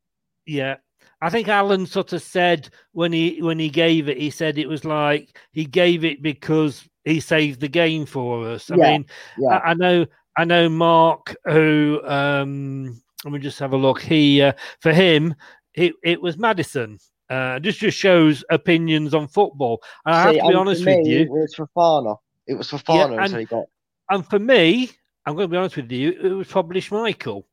Yeah. 0.47 0.77
I 1.23 1.29
think 1.29 1.49
Alan 1.49 1.85
sort 1.85 2.15
of 2.15 2.23
said 2.23 2.71
when 2.93 3.13
he 3.13 3.43
when 3.43 3.59
he 3.59 3.69
gave 3.69 4.09
it, 4.09 4.17
he 4.17 4.31
said 4.31 4.57
it 4.57 4.69
was 4.69 4.87
like 4.87 5.37
he 5.53 5.67
gave 5.67 6.03
it 6.03 6.23
because 6.23 6.89
he 7.05 7.21
saved 7.21 7.61
the 7.61 7.69
game 7.69 8.07
for 8.07 8.49
us. 8.49 8.71
I 8.71 8.77
Yeah, 8.77 8.91
mean, 8.93 9.07
yeah. 9.39 9.59
I, 9.59 9.71
I 9.71 9.75
know 9.75 10.07
I 10.39 10.45
know 10.47 10.71
Mark 10.71 11.37
who 11.45 12.01
um 12.07 13.03
let 13.25 13.35
me 13.35 13.39
just 13.39 13.59
have 13.59 13.75
a 13.75 13.77
look. 13.77 14.01
He 14.01 14.41
uh, 14.41 14.53
for 14.81 14.93
him 14.95 15.35
it, 15.75 15.93
it 16.03 16.23
was 16.23 16.39
Maddison. 16.39 16.99
Uh 17.29 17.59
just 17.59 17.81
just 17.81 17.99
shows 17.99 18.43
opinions 18.51 19.13
on 19.13 19.29
football. 19.29 19.83
And 20.07 20.15
I 20.15 20.23
have 20.23 20.35
to 20.37 20.49
be 20.49 20.55
honest 20.55 20.85
me, 20.85 20.97
with 20.97 21.07
you. 21.07 21.21
It 21.21 21.29
was 21.31 21.55
Fofana. 21.55 22.17
It 22.51 22.59
was 22.59 22.69
for 22.69 22.81
Yeah, 22.89 23.07
and- 23.13 23.37
he 23.37 23.45
got. 23.45 23.67
And 24.11 24.27
for 24.27 24.41
me, 24.41 24.91
I'm 25.25 25.37
going 25.37 25.49
to 25.49 25.53
be 25.53 25.57
honest 25.57 25.77
with 25.77 25.93
you, 25.93 26.11
it 26.11 26.33
was 26.33 26.49
probably 26.49 26.81
Schmeichel. 26.81 27.45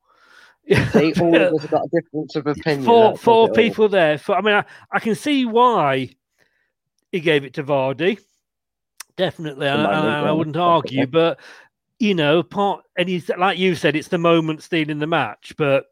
See, 0.92 1.14
all 1.22 1.36
of 1.36 1.54
us 1.54 1.66
got 1.68 1.86
a 1.86 1.90
difference 1.94 2.36
of 2.36 2.48
opinion. 2.48 2.84
four 2.84 3.16
four 3.16 3.50
people 3.52 3.88
there. 3.88 4.18
For, 4.18 4.36
I 4.36 4.42
mean, 4.42 4.56
I, 4.56 4.66
I 4.92 5.00
can 5.00 5.14
see 5.14 5.46
why 5.46 6.10
he 7.12 7.20
gave 7.20 7.46
it 7.46 7.54
to 7.54 7.64
Vardy. 7.64 8.20
Definitely, 9.16 9.68
and, 9.68 9.82
and 9.82 9.88
I 9.88 10.32
wouldn't 10.32 10.58
argue. 10.58 11.06
definitely. 11.06 11.12
But 11.12 11.40
you 12.00 12.16
know, 12.16 12.42
part 12.44 12.84
and 12.98 13.08
he's 13.08 13.30
like 13.38 13.60
you 13.60 13.76
said, 13.76 13.96
it's 13.96 14.10
the 14.10 14.18
moment 14.18 14.64
stealing 14.64 15.00
the 15.00 15.08
match. 15.08 15.54
But 15.58 15.86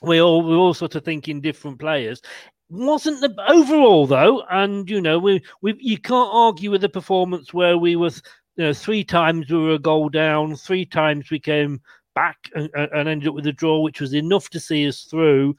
we 0.00 0.20
all 0.20 0.42
we're 0.42 0.56
all 0.56 0.74
sort 0.74 0.94
of 0.94 1.04
thinking 1.04 1.40
different 1.40 1.78
players. 1.78 2.22
Wasn't 2.72 3.20
the 3.20 3.34
overall 3.48 4.06
though, 4.06 4.44
and 4.50 4.88
you 4.88 5.02
know, 5.02 5.18
we 5.18 5.42
we 5.60 5.76
you 5.78 5.98
can't 5.98 6.30
argue 6.32 6.70
with 6.70 6.80
the 6.80 6.88
performance 6.88 7.52
where 7.52 7.76
we 7.76 7.96
was 7.96 8.22
you 8.56 8.64
know 8.64 8.72
three 8.72 9.04
times 9.04 9.50
we 9.50 9.58
were 9.58 9.74
a 9.74 9.78
goal 9.78 10.08
down, 10.08 10.56
three 10.56 10.86
times 10.86 11.30
we 11.30 11.38
came 11.38 11.82
back 12.14 12.38
and, 12.54 12.70
and 12.72 12.90
and 12.92 13.08
ended 13.10 13.28
up 13.28 13.34
with 13.34 13.46
a 13.46 13.52
draw, 13.52 13.80
which 13.80 14.00
was 14.00 14.14
enough 14.14 14.48
to 14.48 14.58
see 14.58 14.88
us 14.88 15.02
through. 15.02 15.54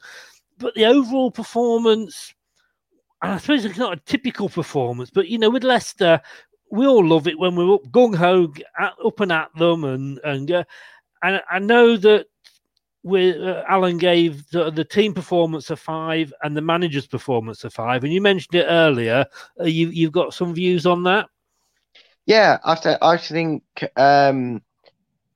But 0.58 0.74
the 0.74 0.86
overall 0.86 1.30
performance, 1.30 2.34
and 3.22 3.30
I 3.30 3.38
suppose 3.38 3.64
it's 3.64 3.78
not 3.78 3.96
a 3.96 4.02
typical 4.06 4.48
performance, 4.48 5.10
but 5.10 5.28
you 5.28 5.38
know, 5.38 5.50
with 5.50 5.62
Leicester, 5.62 6.20
we 6.72 6.84
all 6.84 7.06
love 7.06 7.28
it 7.28 7.38
when 7.38 7.54
we're 7.54 7.74
up 7.74 7.84
gung 7.92 8.16
ho, 8.16 8.52
up 9.06 9.20
and 9.20 9.30
at 9.30 9.54
them, 9.56 9.84
and 9.84 10.18
and 10.24 10.50
uh, 10.50 10.64
and 11.22 11.40
I 11.48 11.60
know 11.60 11.96
that 11.96 12.26
we 13.04 13.38
uh, 13.38 13.62
Alan 13.68 13.98
gave 13.98 14.48
the, 14.50 14.70
the 14.70 14.84
team 14.84 15.12
performance 15.14 15.70
a 15.70 15.76
five 15.76 16.32
and 16.42 16.56
the 16.56 16.62
manager's 16.62 17.06
performance 17.06 17.62
a 17.62 17.70
five, 17.70 18.02
and 18.02 18.12
you 18.12 18.20
mentioned 18.20 18.54
it 18.56 18.66
earlier. 18.68 19.26
Uh, 19.60 19.64
you 19.64 19.88
you've 19.88 20.12
got 20.12 20.34
some 20.34 20.54
views 20.54 20.86
on 20.86 21.04
that. 21.04 21.28
Yeah, 22.26 22.58
I 22.64 22.74
th- 22.74 22.98
I 23.02 23.18
think 23.18 23.62
um, 23.96 24.62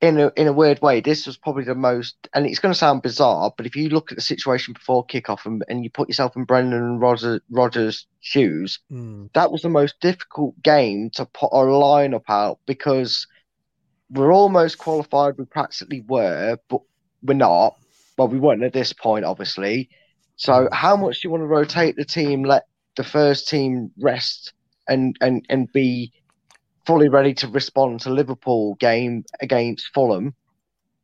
in 0.01 0.19
a 0.19 0.31
in 0.35 0.47
a 0.47 0.53
weird 0.53 0.81
way, 0.81 0.99
this 0.99 1.27
was 1.27 1.37
probably 1.37 1.63
the 1.63 1.75
most, 1.75 2.15
and 2.33 2.47
it's 2.47 2.57
going 2.57 2.73
to 2.73 2.77
sound 2.77 3.03
bizarre, 3.03 3.53
but 3.55 3.67
if 3.67 3.75
you 3.75 3.89
look 3.89 4.11
at 4.11 4.17
the 4.17 4.23
situation 4.23 4.73
before 4.73 5.05
kickoff 5.05 5.45
and, 5.45 5.63
and 5.69 5.83
you 5.83 5.91
put 5.91 6.09
yourself 6.09 6.35
in 6.35 6.45
Brendan 6.45 6.81
and 6.81 6.99
Roger, 6.99 7.39
Rogers' 7.51 8.07
shoes, 8.19 8.79
that 9.33 9.51
was 9.51 9.61
the 9.61 9.69
most 9.69 9.99
difficult 9.99 10.59
game 10.63 11.11
to 11.11 11.25
put 11.25 11.49
our 11.53 11.67
lineup 11.67 12.23
out 12.29 12.59
because 12.65 13.27
we're 14.09 14.33
almost 14.33 14.79
qualified. 14.79 15.37
We 15.37 15.45
practically 15.45 16.01
were, 16.07 16.57
but 16.67 16.81
we're 17.23 17.33
not. 17.33 17.75
Well, 18.17 18.27
we 18.27 18.39
weren't 18.39 18.63
at 18.63 18.73
this 18.73 18.93
point, 18.93 19.25
obviously. 19.25 19.89
So, 20.35 20.69
how 20.71 20.95
much 20.95 21.21
do 21.21 21.27
you 21.27 21.31
want 21.31 21.41
to 21.41 21.47
rotate 21.47 21.95
the 21.95 22.05
team? 22.05 22.43
Let 22.43 22.63
the 22.95 23.03
first 23.03 23.47
team 23.47 23.91
rest 23.99 24.53
and 24.87 25.15
and 25.21 25.45
and 25.49 25.71
be 25.71 26.11
fully 26.89 27.07
ready 27.07 27.35
to 27.35 27.47
respond 27.47 27.99
to 28.01 28.09
Liverpool 28.09 28.73
game 28.79 29.23
against 29.41 29.91
Fulham. 29.93 30.33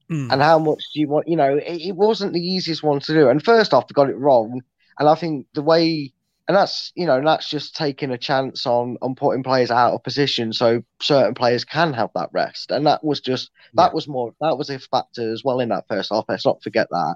Hmm. 0.10 0.32
And 0.32 0.41
how 0.41 0.58
much 0.58 0.84
do 0.93 0.99
you 0.99 1.08
want? 1.08 1.28
You 1.28 1.36
know, 1.36 1.58
it, 1.58 1.82
it 1.82 1.95
wasn't 1.95 2.34
the 2.34 2.39
easiest 2.39 2.82
one 2.82 2.99
to 3.01 3.13
do. 3.13 3.30
And 3.30 3.43
first 3.43 3.71
off, 3.71 3.88
they 3.88 3.93
got 3.93 4.10
it 4.10 4.17
wrong. 4.17 4.62
And 4.97 5.08
I 5.08 5.13
think 5.13 5.45
the 5.54 5.62
way, 5.62 6.12
and 6.47 6.55
that's 6.55 6.91
you 6.95 7.05
know, 7.05 7.21
that's 7.23 7.49
just 7.49 7.75
taking 7.75 8.12
a 8.12 8.17
chance 8.17 8.65
on 8.65 8.97
on 9.01 9.15
putting 9.15 9.43
players 9.43 9.71
out 9.71 9.93
of 9.93 10.03
position 10.03 10.53
so 10.53 10.84
certain 11.01 11.34
players 11.34 11.65
can 11.65 11.93
have 11.93 12.12
that 12.15 12.29
rest. 12.34 12.71
And 12.71 12.86
that 12.86 13.03
was 13.03 13.19
just 13.19 13.49
that 13.73 13.93
was 13.93 14.08
more 14.08 14.34
that 14.41 14.58
was 14.58 14.69
a 14.69 14.77
factor 14.77 15.31
as 15.31 15.43
well 15.43 15.60
in 15.60 15.69
that 15.69 15.88
first 15.88 16.12
half. 16.12 16.25
Let's 16.29 16.45
not 16.45 16.62
forget 16.62 16.88
that. 16.91 17.15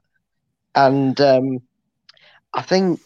And 0.74 1.20
um, 1.22 1.60
I 2.54 2.63
think 2.63 3.00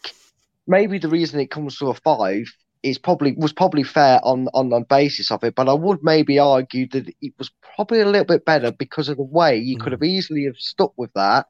maybe 0.65 0.97
the 0.97 1.09
reason 1.09 1.39
it 1.39 1.51
comes 1.51 1.77
to 1.77 1.87
a 1.87 1.93
five 1.93 2.45
is 2.83 2.97
probably 2.97 3.33
was 3.37 3.53
probably 3.53 3.83
fair 3.83 4.19
on 4.23 4.47
on 4.53 4.69
the 4.69 4.81
basis 4.81 5.29
of 5.29 5.43
it, 5.43 5.55
but 5.55 5.67
I 5.67 5.73
would 5.73 6.03
maybe 6.03 6.39
argue 6.39 6.87
that 6.89 7.13
it 7.21 7.33
was 7.37 7.51
probably 7.75 7.99
a 7.99 8.05
little 8.05 8.25
bit 8.25 8.45
better 8.45 8.71
because 8.71 9.09
of 9.09 9.17
the 9.17 9.23
way 9.23 9.57
you 9.57 9.77
could 9.77 9.91
have 9.91 10.03
easily 10.03 10.45
have 10.45 10.57
stuck 10.57 10.93
with 10.97 11.11
that, 11.15 11.47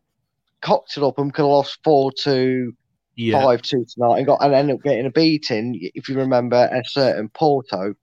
cocked 0.62 0.97
it 0.97 1.03
up, 1.03 1.19
and 1.19 1.31
could 1.33 1.43
have 1.43 1.49
lost 1.49 1.79
four 1.83 2.12
to 2.21 2.73
Yeah. 3.15 3.47
five 3.47 3.62
two 3.62 3.86
tonight, 3.93 4.17
and 4.19 4.28
got 4.28 4.43
and 4.43 4.54
ended 4.54 4.76
up 4.78 4.84
getting 4.84 5.06
a 5.06 5.12
beating. 5.12 5.80
If 5.95 6.10
you 6.10 6.17
remember 6.17 6.58
a 6.71 6.84
certain 6.86 7.30
Porto, 7.30 7.95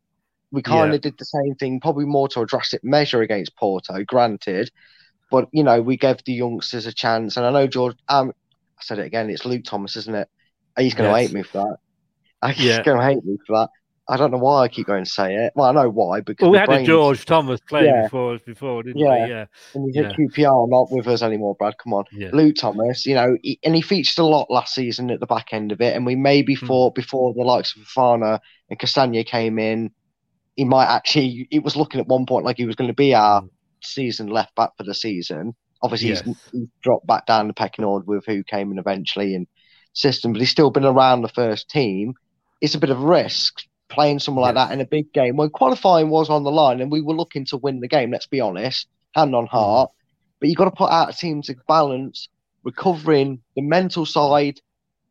we 0.53 0.63
kind 0.63 0.93
Yeah. 0.93 0.95
of 0.95 1.03
did 1.03 1.19
the 1.19 1.25
same 1.27 1.55
thing, 1.57 1.81
probably 1.81 2.07
more 2.07 2.29
to 2.31 2.43
a 2.43 2.47
drastic 2.47 2.83
measure 2.85 3.23
against 3.23 3.57
Porto, 3.57 4.05
granted, 4.05 4.71
but 5.31 5.49
you 5.53 5.65
know 5.65 5.83
we 5.83 5.97
gave 5.97 6.19
the 6.27 6.33
youngsters 6.35 6.87
a 6.87 6.93
chance, 6.95 7.37
and 7.37 7.47
I 7.47 7.51
know 7.53 7.67
George. 7.67 7.97
Um, 8.09 8.33
I 8.79 8.83
said 8.83 8.99
it 9.01 9.07
again. 9.07 9.31
It's 9.31 9.45
Luke 9.47 9.65
Thomas, 9.65 9.97
isn't 9.97 10.15
it? 10.15 10.29
He's 10.79 10.95
going 10.95 11.11
to 11.11 11.17
Yes. 11.17 11.19
hate 11.19 11.33
me 11.33 11.43
for 11.45 11.77
that. 12.43 12.53
He's 12.57 12.79
Yeah. 12.79 12.81
going 12.81 12.99
to 12.99 13.05
hate 13.05 13.25
me 13.25 13.39
for 13.47 13.59
that. 13.59 13.69
I 14.11 14.17
don't 14.17 14.33
know 14.33 14.39
why 14.39 14.65
I 14.65 14.69
keep 14.69 14.89
going 14.89 15.05
to 15.05 15.11
say 15.11 15.35
it. 15.37 15.53
Well, 15.55 15.69
I 15.69 15.73
know 15.73 15.89
why 15.89 16.21
because 16.21 16.43
Well, 16.47 16.51
we 16.53 16.59
had 16.59 16.69
a 16.69 16.83
George 16.85 17.25
Thomas 17.25 17.61
playing 17.69 17.87
Yeah. 17.95 18.03
before 18.03 18.35
us 18.35 18.41
before, 18.45 18.83
didn't 18.83 18.99
Yeah. 18.99 19.25
we? 19.25 19.31
Yeah. 19.31 19.45
and 19.75 19.87
he's 19.87 19.97
Yeah. 19.97 20.11
at 20.11 20.17
QPR, 20.17 20.67
not 20.69 20.91
with 20.91 21.07
us 21.07 21.23
anymore, 21.23 21.55
Brad. 21.57 21.79
Come 21.79 21.95
on. 21.95 22.05
Yeah. 22.13 22.31
Luke 22.33 22.57
Thomas, 22.57 23.07
you 23.07 23.15
know, 23.15 23.37
he, 23.43 23.61
and 23.65 23.75
he 23.77 23.83
featured 23.83 24.19
a 24.19 24.27
lot 24.27 24.51
last 24.51 24.75
season 24.75 25.11
at 25.11 25.21
the 25.21 25.27
back 25.27 25.53
end 25.53 25.71
of 25.71 25.81
it. 25.81 25.95
And 25.95 26.05
we 26.05 26.17
maybe 26.17 26.55
Hmm. 26.57 26.67
thought 26.67 26.95
before 26.97 27.33
the 27.35 27.43
likes 27.45 27.77
of 27.77 27.83
Fofana 27.83 28.41
and 28.69 28.79
Castagna 28.81 29.23
came 29.23 29.59
in, 29.61 29.91
he 30.57 30.65
might 30.65 30.87
actually, 30.89 31.47
it 31.53 31.63
was 31.63 31.77
looking 31.77 32.01
at 32.01 32.09
one 32.09 32.27
point 32.27 32.45
like 32.45 32.57
he 32.57 32.67
was 32.67 32.75
going 32.77 32.89
to 32.91 32.95
be 32.95 33.15
our 33.15 33.43
season 33.83 34.27
left 34.27 34.55
back 34.57 34.71
for 34.77 34.83
the 34.83 34.93
season. 34.95 35.55
Obviously, 35.83 36.09
Yes. 36.09 36.23
he's, 36.23 36.37
he's 36.53 36.69
dropped 36.83 37.07
back 37.07 37.27
down 37.27 37.47
the 37.47 37.55
pecking 37.55 37.85
order 37.85 38.05
with 38.07 38.27
who 38.27 38.43
came 38.43 38.73
in 38.73 38.79
eventually 38.79 39.35
and 39.37 39.47
system, 39.93 40.33
but 40.33 40.41
he's 40.41 40.51
still 40.51 40.71
been 40.71 40.85
around 40.85 41.23
the 41.23 41.29
first 41.29 41.71
team. 41.71 42.15
It's 42.61 42.75
a 42.75 42.79
bit 42.79 42.91
of 42.91 43.01
a 43.01 43.07
risk 43.07 43.63
playing 43.91 44.21
someone 44.21 44.43
like 44.43 44.55
that 44.55 44.73
in 44.73 44.81
a 44.81 44.87
big 44.87 45.13
game 45.13 45.37
when 45.37 45.51
qualifying 45.51 46.09
was 46.09 46.31
on 46.31 46.45
the 46.45 46.51
line 46.51 46.81
and 46.81 46.91
we 46.91 47.03
were 47.03 47.15
looking 47.15 47.45
to 47.47 47.57
win 47.57 47.81
the 47.81 47.89
game. 47.89 48.11
Let's 48.11 48.27
be 48.27 48.41
honest, 48.41 48.87
hand 49.15 49.35
on 49.35 49.47
heart. 49.47 49.91
But 50.39 50.49
you've 50.49 50.57
got 50.57 50.65
to 50.65 50.71
put 50.71 50.91
out 50.91 51.11
a 51.11 51.17
team 51.17 51.43
to 51.43 51.57
balance 51.69 52.29
recovering 52.63 53.41
the 53.57 53.63
mental 53.63 54.07
side 54.07 54.61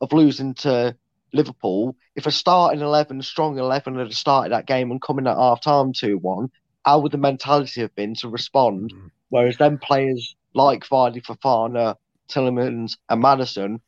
of 0.02 0.14
losing 0.14 0.54
to 0.56 0.96
Liverpool, 1.34 1.96
if 2.16 2.26
a 2.26 2.32
starting 2.32 2.82
11, 2.82 3.22
strong 3.22 3.58
11 3.58 3.98
had 3.98 4.14
started 4.14 4.52
that 4.52 4.66
game 4.66 4.92
and 4.92 5.02
coming 5.02 5.28
at 5.28 5.38
half 5.38 5.62
time 5.62 5.94
2 5.94 6.18
1, 6.18 6.50
how 6.86 7.00
would 7.00 7.12
the 7.12 7.18
mentality 7.18 7.82
have 7.82 7.94
been 7.96 8.16
to 8.16 8.30
respond? 8.30 8.94
Mm. 8.94 9.12
Whereas 9.30 9.58
then 9.58 9.78
players 9.78 10.36
like 10.54 10.88
Vardy, 10.88 11.24
Fofana, 11.24 11.96
Tielemans, 12.30 12.98
and 13.10 13.22
Maddison 13.22 13.82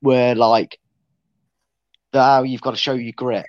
were 0.00 0.34
like, 0.34 0.78
now 2.14 2.42
you've 2.42 2.62
got 2.62 2.70
to 2.70 2.76
show 2.76 2.94
your 2.94 3.12
grit. 3.12 3.46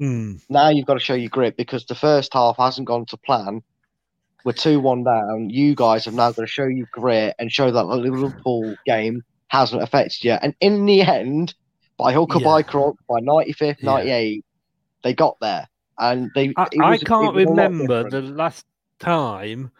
Mm. 0.00 0.42
Now 0.48 0.68
you've 0.68 0.86
got 0.86 0.94
to 0.94 1.00
show 1.00 1.14
your 1.14 1.30
grit 1.30 1.56
because 1.56 1.86
the 1.86 1.94
first 1.94 2.32
half 2.34 2.56
hasn't 2.58 2.86
gone 2.86 3.06
to 3.06 3.16
plan. 3.16 3.62
We're 4.44 4.52
2 4.52 4.78
1 4.78 5.04
down. 5.04 5.50
You 5.50 5.74
guys 5.74 6.04
have 6.04 6.14
now 6.14 6.30
got 6.30 6.42
to 6.42 6.46
show 6.46 6.66
your 6.66 6.86
grit 6.92 7.34
and 7.38 7.50
show 7.50 7.70
that 7.70 7.82
the 7.82 7.96
Liverpool 7.96 8.76
game 8.84 9.22
hasn't 9.48 9.82
affected 9.82 10.24
you. 10.24 10.32
And 10.32 10.54
in 10.60 10.86
the 10.86 11.02
end, 11.02 11.54
by 11.96 12.12
hook 12.12 12.36
or 12.36 12.40
yeah. 12.40 12.46
by 12.46 12.62
crook, 12.62 12.96
by 13.08 13.20
95th, 13.20 13.82
98, 13.82 14.34
yeah. 14.34 14.40
they 15.02 15.14
got 15.14 15.36
there. 15.40 15.68
And 15.98 16.30
they. 16.34 16.52
I, 16.56 16.68
I 16.80 16.98
can't 16.98 17.34
remember 17.34 18.08
the 18.08 18.20
last 18.20 18.66
time, 18.98 19.70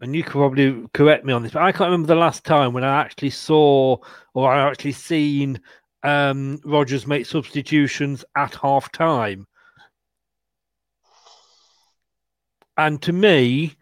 and 0.00 0.16
you 0.16 0.22
can 0.22 0.32
probably 0.32 0.86
correct 0.94 1.24
me 1.24 1.32
on 1.32 1.42
this, 1.42 1.52
but 1.52 1.62
I 1.62 1.70
can't 1.70 1.90
remember 1.90 2.08
the 2.08 2.14
last 2.14 2.44
time 2.44 2.72
when 2.72 2.82
I 2.82 3.00
actually 3.00 3.30
saw 3.30 3.98
or 4.32 4.50
I 4.50 4.70
actually 4.70 4.92
seen 4.92 5.60
um, 6.02 6.60
Rodgers 6.64 7.06
make 7.06 7.26
substitutions 7.26 8.24
at 8.36 8.54
half 8.54 8.90
time. 8.92 9.46
And 12.76 13.00
to 13.02 13.12
me, 13.12 13.76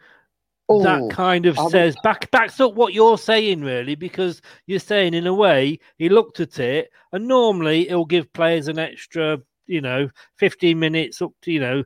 Ooh, 0.73 0.83
that 0.83 1.11
kind 1.11 1.47
of 1.47 1.59
says 1.71 1.95
back 2.03 2.31
backs 2.31 2.59
up 2.59 2.75
what 2.75 2.95
you're 2.95 3.19
saying 3.19 3.63
really 3.63 3.95
because 3.95 4.41
you're 4.67 4.79
saying 4.79 5.13
in 5.13 5.27
a 5.27 5.35
way 5.35 5.79
he 5.99 6.09
looked 6.09 6.41
at 6.41 6.59
it 6.59 6.91
and 7.13 7.29
normally 7.29 7.89
it'll 7.89 8.07
give 8.07 8.33
players 8.33 8.69
an 8.69 8.79
extra 8.79 9.39
you 9.67 9.83
know 9.83 10.09
15 10.39 10.79
minutes 10.79 11.21
up 11.21 11.33
to 11.43 11.53
you 11.53 11.61
know 11.61 11.85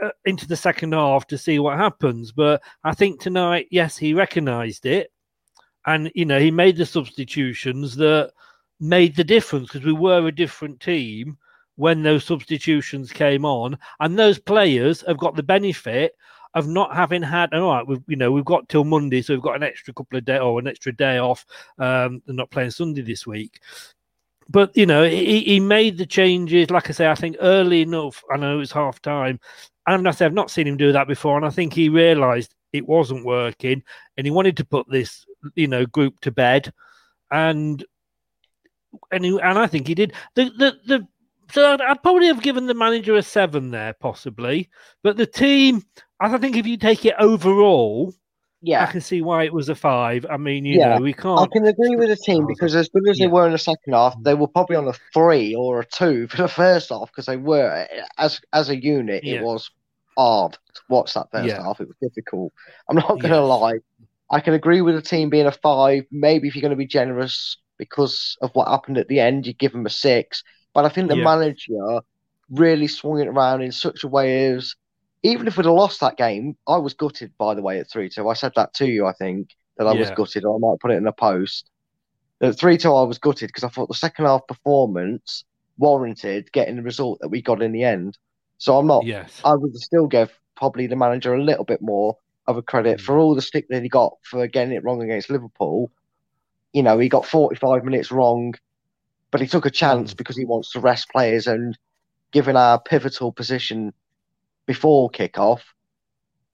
uh, 0.00 0.10
into 0.26 0.46
the 0.46 0.56
second 0.56 0.92
half 0.92 1.26
to 1.26 1.36
see 1.36 1.58
what 1.58 1.76
happens. 1.76 2.30
But 2.30 2.62
i 2.84 2.94
think 2.94 3.20
tonight 3.20 3.66
yes 3.72 3.96
he 3.96 4.14
recognized 4.14 4.86
it 4.86 5.10
and 5.86 6.12
you 6.14 6.24
know 6.24 6.38
he 6.38 6.52
made 6.52 6.76
the 6.76 6.86
substitutions 6.86 7.96
that 7.96 8.32
made 8.78 9.16
the 9.16 9.24
difference 9.24 9.68
because 9.68 9.84
we 9.84 9.92
were 9.92 10.26
a 10.26 10.32
different 10.32 10.78
team 10.78 11.36
when 11.76 12.02
those 12.02 12.24
substitutions 12.24 13.10
came 13.10 13.44
on 13.44 13.76
and 14.00 14.18
those 14.18 14.38
players 14.38 15.02
have 15.06 15.18
got 15.18 15.34
the 15.34 15.42
benefit 15.42 16.12
of 16.54 16.66
not 16.66 16.94
having 16.94 17.22
had. 17.22 17.52
All 17.54 17.70
right, 17.72 17.86
we've 17.86 18.02
you 18.06 18.16
know 18.16 18.32
we've 18.32 18.44
got 18.44 18.68
till 18.68 18.84
Monday, 18.84 19.22
so 19.22 19.34
we've 19.34 19.42
got 19.42 19.56
an 19.56 19.62
extra 19.62 19.94
couple 19.94 20.18
of 20.18 20.24
day 20.24 20.38
or 20.38 20.58
an 20.58 20.66
extra 20.66 20.92
day 20.92 21.18
off. 21.18 21.46
Um, 21.78 22.22
they're 22.26 22.34
not 22.34 22.50
playing 22.50 22.70
Sunday 22.70 23.02
this 23.02 23.26
week. 23.26 23.60
But 24.48 24.76
you 24.76 24.86
know, 24.86 25.04
he, 25.04 25.42
he 25.42 25.60
made 25.60 25.96
the 25.96 26.06
changes. 26.06 26.70
Like 26.70 26.88
I 26.88 26.92
say, 26.92 27.08
I 27.08 27.14
think 27.14 27.36
early 27.40 27.82
enough. 27.82 28.22
I 28.32 28.36
know 28.36 28.60
it's 28.60 28.72
half 28.72 29.00
time, 29.00 29.38
and 29.86 30.08
I 30.08 30.10
say 30.10 30.26
I've 30.26 30.32
not 30.32 30.50
seen 30.50 30.66
him 30.66 30.76
do 30.76 30.92
that 30.92 31.06
before, 31.06 31.36
and 31.36 31.46
I 31.46 31.50
think 31.50 31.72
he 31.72 31.88
realised 31.88 32.54
it 32.72 32.86
wasn't 32.86 33.24
working, 33.24 33.82
and 34.16 34.26
he 34.26 34.30
wanted 34.30 34.56
to 34.56 34.64
put 34.64 34.88
this, 34.90 35.24
you 35.54 35.68
know, 35.68 35.86
group 35.86 36.20
to 36.20 36.32
bed, 36.32 36.72
and 37.30 37.84
and 39.12 39.24
he, 39.24 39.38
and 39.40 39.58
I 39.58 39.66
think 39.68 39.86
he 39.86 39.94
did. 39.94 40.14
The 40.34 40.44
the 40.44 40.76
the 40.86 41.08
so 41.52 41.72
I'd, 41.74 41.80
I'd, 41.80 42.02
probably 42.02 42.26
have 42.26 42.42
given 42.42 42.66
the 42.66 42.74
manager 42.74 43.14
a 43.14 43.22
seven 43.22 43.70
there, 43.70 43.92
possibly. 43.94 44.68
But 45.02 45.16
the 45.16 45.26
team, 45.26 45.82
I 46.20 46.36
think 46.38 46.56
if 46.56 46.66
you 46.66 46.76
take 46.76 47.04
it 47.04 47.14
overall, 47.18 48.14
yeah, 48.62 48.82
I 48.82 48.86
can 48.86 49.00
see 49.00 49.22
why 49.22 49.44
it 49.44 49.54
was 49.54 49.68
a 49.68 49.74
five. 49.74 50.26
I 50.28 50.36
mean, 50.36 50.64
you 50.64 50.78
yeah. 50.78 50.96
know, 50.96 51.02
we 51.02 51.14
can't. 51.14 51.40
I 51.40 51.46
can 51.50 51.66
agree 51.66 51.96
with 51.96 52.10
the 52.10 52.16
team 52.16 52.44
oh, 52.44 52.46
because 52.46 52.74
as 52.74 52.88
good 52.90 53.08
as 53.08 53.18
yeah. 53.18 53.26
they 53.26 53.32
were 53.32 53.46
in 53.46 53.52
the 53.52 53.58
second 53.58 53.94
half, 53.94 54.14
they 54.22 54.34
were 54.34 54.48
probably 54.48 54.76
on 54.76 54.86
a 54.86 54.92
three 55.14 55.54
or 55.54 55.80
a 55.80 55.86
two 55.86 56.28
for 56.28 56.36
the 56.36 56.48
first 56.48 56.90
half 56.90 57.10
because 57.10 57.26
they 57.26 57.38
were 57.38 57.86
as 58.18 58.40
as 58.52 58.68
a 58.68 58.76
unit. 58.76 59.24
Yeah. 59.24 59.36
It 59.36 59.44
was 59.44 59.70
hard 60.18 60.52
to 60.52 60.80
watch 60.90 61.14
that 61.14 61.30
first 61.30 61.54
half. 61.54 61.80
It 61.80 61.88
was 61.88 61.96
difficult. 62.02 62.52
I'm 62.88 62.96
not 62.96 63.08
going 63.08 63.32
to 63.32 63.40
lie. 63.40 63.78
I 64.30 64.40
can 64.40 64.54
agree 64.54 64.82
with 64.82 64.94
the 64.94 65.02
team 65.02 65.30
being 65.30 65.46
a 65.46 65.52
five. 65.52 66.04
Maybe 66.10 66.46
if 66.46 66.54
you're 66.54 66.62
going 66.62 66.70
to 66.70 66.76
be 66.76 66.86
generous 66.86 67.56
because 67.78 68.36
of 68.42 68.50
what 68.52 68.68
happened 68.68 68.98
at 68.98 69.08
the 69.08 69.20
end, 69.20 69.46
you 69.46 69.54
give 69.54 69.72
them 69.72 69.86
a 69.86 69.90
six. 69.90 70.44
But 70.74 70.84
I 70.84 70.88
think 70.88 71.08
the 71.08 71.16
yeah. 71.16 71.24
manager 71.24 72.00
really 72.50 72.86
swung 72.86 73.20
it 73.20 73.28
around 73.28 73.62
in 73.62 73.72
such 73.72 74.04
a 74.04 74.08
way 74.08 74.46
as 74.46 74.74
even 75.22 75.46
if 75.46 75.56
we'd 75.56 75.66
have 75.66 75.74
lost 75.74 76.00
that 76.00 76.16
game, 76.16 76.56
I 76.66 76.78
was 76.78 76.94
gutted 76.94 77.36
by 77.36 77.54
the 77.54 77.62
way 77.62 77.78
at 77.78 77.90
3 77.90 78.08
2. 78.08 78.28
I 78.28 78.34
said 78.34 78.52
that 78.56 78.74
to 78.74 78.86
you, 78.86 79.06
I 79.06 79.12
think, 79.12 79.54
that 79.76 79.86
I 79.86 79.92
yeah. 79.92 80.00
was 80.00 80.10
gutted, 80.10 80.44
or 80.44 80.56
I 80.56 80.58
might 80.58 80.80
put 80.80 80.90
it 80.90 80.96
in 80.96 81.06
a 81.06 81.12
post. 81.12 81.70
At 82.40 82.58
3 82.58 82.78
2, 82.78 82.94
I 82.94 83.02
was 83.02 83.18
gutted 83.18 83.48
because 83.48 83.64
I 83.64 83.68
thought 83.68 83.88
the 83.88 83.94
second 83.94 84.24
half 84.24 84.46
performance 84.46 85.44
warranted 85.78 86.52
getting 86.52 86.76
the 86.76 86.82
result 86.82 87.18
that 87.20 87.28
we 87.28 87.42
got 87.42 87.62
in 87.62 87.72
the 87.72 87.84
end. 87.84 88.16
So 88.58 88.78
I'm 88.78 88.86
not, 88.86 89.06
yes. 89.06 89.40
I 89.44 89.54
would 89.54 89.74
still 89.76 90.06
give 90.06 90.30
probably 90.56 90.86
the 90.86 90.96
manager 90.96 91.34
a 91.34 91.42
little 91.42 91.64
bit 91.64 91.80
more 91.80 92.16
of 92.46 92.56
a 92.56 92.62
credit 92.62 92.98
mm. 92.98 93.00
for 93.00 93.18
all 93.18 93.34
the 93.34 93.42
stick 93.42 93.66
that 93.70 93.82
he 93.82 93.88
got 93.88 94.14
for 94.22 94.46
getting 94.46 94.74
it 94.74 94.84
wrong 94.84 95.02
against 95.02 95.30
Liverpool. 95.30 95.90
You 96.72 96.82
know, 96.82 96.98
he 96.98 97.08
got 97.08 97.26
45 97.26 97.84
minutes 97.84 98.12
wrong 98.12 98.54
but 99.30 99.40
he 99.40 99.46
took 99.46 99.66
a 99.66 99.70
chance 99.70 100.14
because 100.14 100.36
he 100.36 100.44
wants 100.44 100.72
to 100.72 100.80
rest 100.80 101.08
players 101.10 101.46
and 101.46 101.78
given 102.32 102.56
our 102.56 102.80
pivotal 102.80 103.32
position 103.32 103.92
before 104.66 105.10
kickoff. 105.10 105.62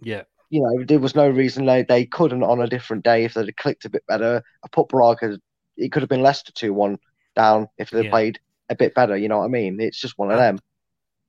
Yeah. 0.00 0.22
You 0.50 0.62
know, 0.62 0.84
there 0.84 0.98
was 0.98 1.14
no 1.14 1.28
reason 1.28 1.66
they, 1.66 1.82
they 1.82 2.06
couldn't 2.06 2.42
on 2.42 2.60
a 2.60 2.68
different 2.68 3.04
day 3.04 3.24
if 3.24 3.34
they'd 3.34 3.56
clicked 3.56 3.84
a 3.84 3.90
bit 3.90 4.06
better. 4.06 4.42
I 4.64 4.68
put 4.70 4.88
Braga, 4.88 5.38
it 5.76 5.90
could 5.90 6.02
have 6.02 6.08
been 6.08 6.22
Leicester 6.22 6.52
2 6.52 6.72
1 6.72 6.98
down 7.34 7.68
if 7.78 7.90
they'd 7.90 8.04
yeah. 8.04 8.10
played 8.10 8.38
a 8.68 8.76
bit 8.76 8.94
better. 8.94 9.16
You 9.16 9.28
know 9.28 9.38
what 9.38 9.46
I 9.46 9.48
mean? 9.48 9.80
It's 9.80 10.00
just 10.00 10.18
one 10.18 10.30
of 10.30 10.38
them. 10.38 10.58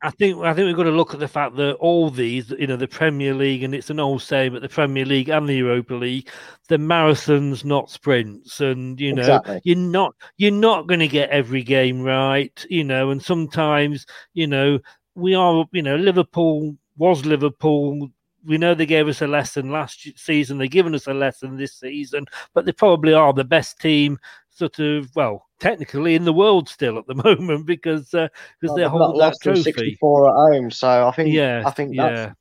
I 0.04 0.12
think 0.12 0.38
I 0.44 0.54
think 0.54 0.68
we've 0.68 0.76
got 0.76 0.84
to 0.84 0.92
look 0.92 1.16
at 1.16 1.20
the 1.20 1.28
fact 1.28 1.56
that 1.56 1.74
all 1.76 2.12
these, 2.12 2.52
you 2.52 2.68
know, 2.68 2.76
the 2.76 2.88
Premier 2.88 3.34
League, 3.34 3.64
and 3.64 3.74
it's 3.74 3.90
an 3.90 4.00
old 4.00 4.22
saying, 4.22 4.54
but 4.54 4.62
the 4.62 4.70
Premier 4.70 5.06
League 5.06 5.30
and 5.30 5.50
the 5.50 5.56
Europa 5.56 5.96
League, 5.96 6.30
the 6.68 6.78
marathons, 6.78 7.66
not 7.66 7.90
sprints, 7.90 8.62
and 8.62 9.00
you 9.00 9.14
know, 9.14 9.22
exactly. 9.22 9.62
you're 9.64 9.76
not 9.76 10.16
you're 10.38 10.52
not 10.52 10.86
going 10.86 11.00
to 11.00 11.08
get 11.08 11.32
every 11.32 11.64
game 11.64 12.04
right, 12.04 12.64
you 12.70 12.84
know, 12.84 13.10
and 13.10 13.24
sometimes, 13.24 14.06
you 14.36 14.46
know, 14.46 14.80
we 15.16 15.34
are, 15.34 15.66
you 15.72 15.82
know, 15.82 15.96
Liverpool 15.96 16.78
was 16.98 17.26
Liverpool. 17.26 18.10
We 18.46 18.60
know 18.60 18.76
they 18.76 18.86
gave 18.86 19.08
us 19.08 19.24
a 19.24 19.28
lesson 19.28 19.72
last 19.72 20.08
season. 20.16 20.60
They've 20.60 20.70
given 20.70 20.94
us 20.94 21.08
a 21.08 21.14
lesson 21.14 21.58
this 21.58 21.74
season, 21.74 22.28
but 22.54 22.66
they 22.66 22.72
probably 22.72 23.14
are 23.14 23.34
the 23.34 23.44
best 23.44 23.80
team 23.80 24.20
sort 24.58 24.80
of 24.80 25.10
well 25.16 25.46
technically 25.60 26.16
in 26.16 26.26
the 26.26 26.34
world 26.34 26.68
still 26.68 26.98
at 26.98 27.08
the 27.08 27.16
moment 27.24 27.66
because 27.66 28.14
uh, 28.14 28.28
because 28.60 28.74
well, 28.74 28.76
they're 28.76 28.90
holding 28.90 29.20
that 29.20 29.36
trophy. 29.42 29.64
64 29.64 30.30
at 30.30 30.34
home, 30.34 30.72
so 30.72 31.08
I 31.08 31.12
think 31.12 31.34
yeah, 31.34 31.64
I 31.66 31.72
think 31.72 31.96
that's. 31.96 32.18
Yeah. 32.18 32.34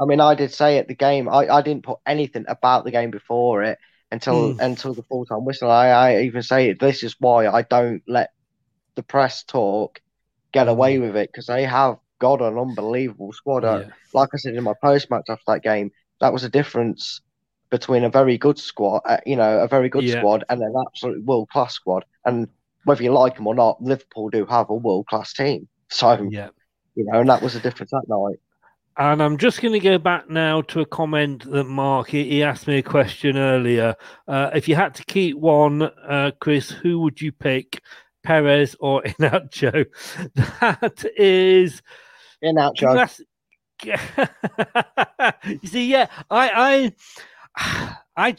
I 0.00 0.06
mean, 0.06 0.20
I 0.20 0.34
did 0.34 0.50
say 0.50 0.78
at 0.78 0.88
the 0.88 0.94
game, 0.94 1.28
I, 1.28 1.46
I 1.46 1.60
didn't 1.60 1.84
put 1.84 1.98
anything 2.06 2.46
about 2.48 2.84
the 2.84 2.90
game 2.90 3.10
before 3.10 3.62
it 3.62 3.78
until 4.10 4.54
mm. 4.54 4.60
until 4.60 4.94
the 4.94 5.02
full 5.02 5.26
time 5.26 5.44
whistle. 5.44 5.70
I, 5.70 5.88
I 5.88 6.22
even 6.22 6.42
say 6.42 6.72
this 6.72 7.02
is 7.02 7.16
why 7.18 7.46
I 7.46 7.62
don't 7.62 8.02
let 8.08 8.30
the 8.94 9.02
press 9.02 9.44
talk 9.44 10.00
get 10.52 10.64
hmm. 10.64 10.70
away 10.70 10.98
with 10.98 11.16
it 11.16 11.30
because 11.30 11.46
they 11.46 11.64
have 11.64 11.98
got 12.18 12.42
an 12.42 12.58
unbelievable 12.58 13.32
squad. 13.32 13.62
Yeah. 13.62 13.90
Like 14.12 14.30
I 14.34 14.38
said 14.38 14.54
in 14.54 14.64
my 14.64 14.74
post 14.82 15.10
match 15.10 15.26
after 15.28 15.44
that 15.46 15.62
game, 15.62 15.92
that 16.20 16.32
was 16.32 16.44
a 16.44 16.48
difference 16.48 17.20
between 17.70 18.04
a 18.04 18.10
very 18.10 18.36
good 18.36 18.58
squad, 18.58 19.02
uh, 19.04 19.18
you 19.24 19.36
know, 19.36 19.60
a 19.60 19.68
very 19.68 19.88
good 19.88 20.04
yeah. 20.04 20.18
squad 20.18 20.44
and 20.48 20.60
an 20.62 20.74
absolute 20.86 21.24
world 21.24 21.48
class 21.50 21.74
squad. 21.74 22.04
And 22.24 22.48
whether 22.84 23.02
you 23.02 23.12
like 23.12 23.36
them 23.36 23.46
or 23.46 23.54
not, 23.54 23.82
Liverpool 23.82 24.30
do 24.30 24.44
have 24.46 24.70
a 24.70 24.74
world 24.74 25.06
class 25.06 25.32
team. 25.32 25.68
So, 25.88 26.28
yeah. 26.30 26.48
you 26.94 27.04
know, 27.04 27.20
and 27.20 27.28
that 27.28 27.42
was 27.42 27.54
the 27.54 27.60
difference 27.60 27.90
that 27.92 28.08
night. 28.08 28.40
And 28.96 29.22
I'm 29.22 29.38
just 29.38 29.62
going 29.62 29.72
to 29.72 29.80
go 29.80 29.98
back 29.98 30.28
now 30.28 30.62
to 30.62 30.80
a 30.80 30.86
comment 30.86 31.50
that 31.50 31.64
Mark 31.64 32.08
he, 32.08 32.28
he 32.28 32.42
asked 32.42 32.66
me 32.66 32.78
a 32.78 32.82
question 32.82 33.36
earlier. 33.36 33.94
Uh, 34.28 34.50
if 34.52 34.68
you 34.68 34.74
had 34.74 34.94
to 34.96 35.04
keep 35.04 35.36
one, 35.38 35.82
uh, 35.82 36.32
Chris, 36.40 36.70
who 36.70 37.00
would 37.00 37.20
you 37.20 37.32
pick, 37.32 37.80
Perez 38.22 38.76
or 38.80 39.02
Iheanacho? 39.06 39.86
That 40.34 41.06
is 41.16 41.82
Iheanacho. 42.44 43.20
you 45.62 45.68
see, 45.68 45.90
yeah, 45.90 46.08
I, 46.30 46.50
I, 46.50 46.92
I, 48.16 48.36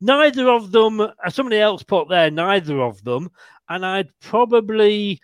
neither 0.00 0.50
of 0.50 0.72
them. 0.72 1.00
Uh, 1.00 1.08
somebody 1.30 1.58
else 1.58 1.82
put 1.82 2.08
there, 2.08 2.30
neither 2.30 2.80
of 2.82 3.02
them, 3.04 3.30
and 3.68 3.86
I'd 3.86 4.10
probably, 4.20 5.20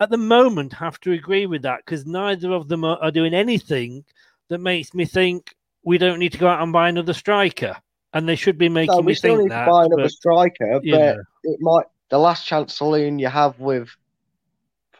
at 0.00 0.10
the 0.10 0.18
moment, 0.18 0.72
have 0.74 1.00
to 1.00 1.12
agree 1.12 1.46
with 1.46 1.62
that 1.62 1.80
because 1.84 2.06
neither 2.06 2.52
of 2.52 2.68
them 2.68 2.84
are, 2.84 2.98
are, 3.00 3.10
doing 3.10 3.32
anything 3.32 4.04
that 4.48 4.58
makes 4.58 4.92
me 4.94 5.04
think 5.04 5.54
we 5.84 5.96
don't 5.96 6.18
need 6.18 6.32
to 6.32 6.38
go 6.38 6.48
out 6.48 6.62
and 6.62 6.72
buy 6.72 6.88
another 6.88 7.14
striker, 7.14 7.76
and 8.12 8.28
they 8.28 8.36
should 8.36 8.58
be 8.58 8.68
making 8.68 8.96
no, 8.96 9.02
me 9.02 9.14
still 9.14 9.36
think 9.36 9.48
need 9.48 9.52
that. 9.52 9.64
To 9.64 9.70
buy 9.70 9.84
another 9.86 10.02
but, 10.02 10.10
striker, 10.10 10.80
but 10.84 11.16
it 11.44 11.58
might 11.60 11.86
the 12.10 12.18
last 12.18 12.46
chance 12.46 12.76
saloon 12.76 13.18
you 13.18 13.28
have 13.28 13.58
with 13.58 13.88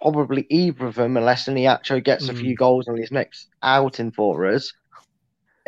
probably 0.01 0.47
either 0.49 0.87
of 0.87 0.95
them, 0.95 1.17
unless 1.17 1.47
actually 1.67 2.01
gets 2.01 2.27
mm. 2.27 2.31
a 2.31 2.35
few 2.35 2.55
mm. 2.55 2.59
goals 2.59 2.89
on 2.89 2.97
his 2.97 3.13
next 3.13 3.49
outing 3.63 4.13
for 4.13 4.47
us, 4.47 4.73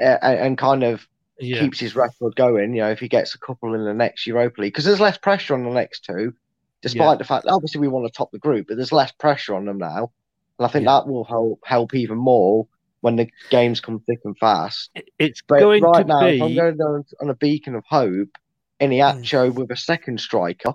uh, 0.01 0.17
and, 0.23 0.39
and, 0.39 0.59
kind 0.59 0.83
of 0.83 1.07
yeah. 1.43 1.61
keeps 1.61 1.79
his 1.81 1.95
record 1.97 2.35
going. 2.37 2.75
You 2.75 2.83
know, 2.83 2.91
if 2.91 3.01
he 3.01 3.09
gets 3.09 3.35
a 3.35 3.39
couple 3.39 3.75
in 3.75 3.85
the 3.85 3.95
next 3.95 4.27
Europa 4.27 4.61
League, 4.61 4.73
because 4.73 4.85
there's 4.85 5.01
less 5.01 5.19
pressure 5.19 5.55
on 5.55 5.65
the 5.65 5.71
next 5.71 6.05
two. 6.05 6.35
despite 6.83 7.13
Yeah. 7.13 7.15
the 7.19 7.25
fact 7.25 7.45
that 7.45 7.53
obviously 7.53 7.81
we 7.81 7.87
want 7.87 8.07
to 8.07 8.13
top 8.13 8.33
the 8.33 8.41
group, 8.41 8.67
but 8.67 8.77
there's 8.77 8.91
less 8.91 9.13
pressure 9.13 9.55
on 9.55 9.67
them 9.67 9.79
now, 9.79 10.11
and 10.59 10.67
I 10.67 10.69
think 10.69 10.85
Yeah. 10.85 10.95
that 10.99 11.07
will 11.07 11.23
help 11.23 11.61
help 11.65 11.95
even 11.95 12.19
more 12.19 12.67
when 13.03 13.15
the 13.15 13.31
games 13.51 13.81
come 13.81 14.01
thick 14.01 14.19
and 14.25 14.37
fast. 14.39 14.91
It's 15.19 15.43
But 15.47 15.61
going 15.61 15.83
right 15.85 16.03
to 16.03 16.09
now, 16.09 16.27
if 16.27 16.43
I'm 16.43 16.49
be. 16.49 16.55
going 16.57 16.81
on, 16.81 17.05
on 17.21 17.31
a 17.31 17.35
beacon 17.35 17.77
of 17.77 17.85
hope, 17.87 18.37
Iheanacho 18.81 19.53
mm. 19.53 19.55
with 19.55 19.71
a 19.71 19.77
second 19.77 20.19
striker 20.21 20.75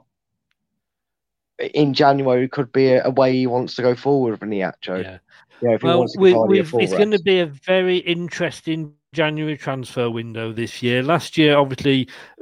in 1.74 1.93
January 1.93 2.47
could 2.47 2.72
be 2.72 2.88
a, 2.93 3.03
a 3.05 3.09
way 3.09 3.34
he 3.34 3.47
wants 3.47 3.76
to 3.76 3.82
go 3.82 3.95
forward 3.95 4.39
with 4.39 4.49
Iheanacho. 4.49 5.03
Yeah. 5.03 5.18
Yeah, 5.61 5.72
if 5.72 5.82
he 5.82 5.88
Well, 5.88 5.97
wants 5.99 6.13
to 6.13 6.20
we, 6.22 6.30
give 6.32 6.38
Vardy 6.38 6.45
a 6.45 6.47
we've, 6.47 6.70
full 6.70 6.80
it's 6.82 6.93
going 6.93 7.11
to 7.11 7.20
be 7.20 7.39
a 7.39 7.47
very 7.47 7.97
interesting 7.97 8.93
January 9.14 9.58
transfer 9.58 10.10
window 10.10 10.51
this 10.51 10.82
year. 10.84 11.01
Last 11.03 11.38
year, 11.38 11.58
obviously, 11.58 12.10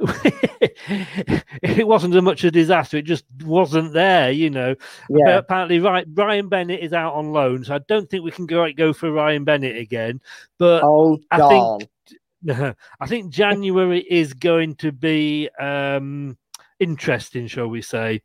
it 1.62 1.86
wasn't 1.86 2.14
as 2.14 2.22
much 2.22 2.44
a 2.44 2.50
disaster; 2.50 2.96
it 2.96 3.04
just 3.04 3.24
wasn't 3.44 3.92
there. 3.92 4.30
You 4.30 4.50
know, 4.50 4.74
Yeah. 5.08 5.24
But 5.24 5.38
apparently, 5.38 5.78
right, 5.80 6.06
Ryan 6.12 6.48
Bennett 6.48 6.80
is 6.80 6.92
out 6.92 7.14
on 7.14 7.32
loan, 7.32 7.64
so 7.64 7.74
I 7.74 7.78
don't 7.86 8.08
think 8.10 8.24
we 8.24 8.30
can 8.30 8.46
go 8.46 8.70
go 8.72 8.92
for 8.92 9.10
Ryan 9.10 9.44
Bennett 9.44 9.76
again. 9.76 10.20
But 10.58 10.82
Oh, 10.84 11.18
I 11.30 11.48
think 11.48 11.88
I 13.00 13.06
think 13.06 13.32
January 13.32 14.00
is 14.00 14.32
going 14.34 14.76
to 14.76 14.92
be 14.92 15.48
um, 15.58 16.36
interesting, 16.80 17.46
shall 17.46 17.68
we 17.68 17.82
say? 17.82 18.20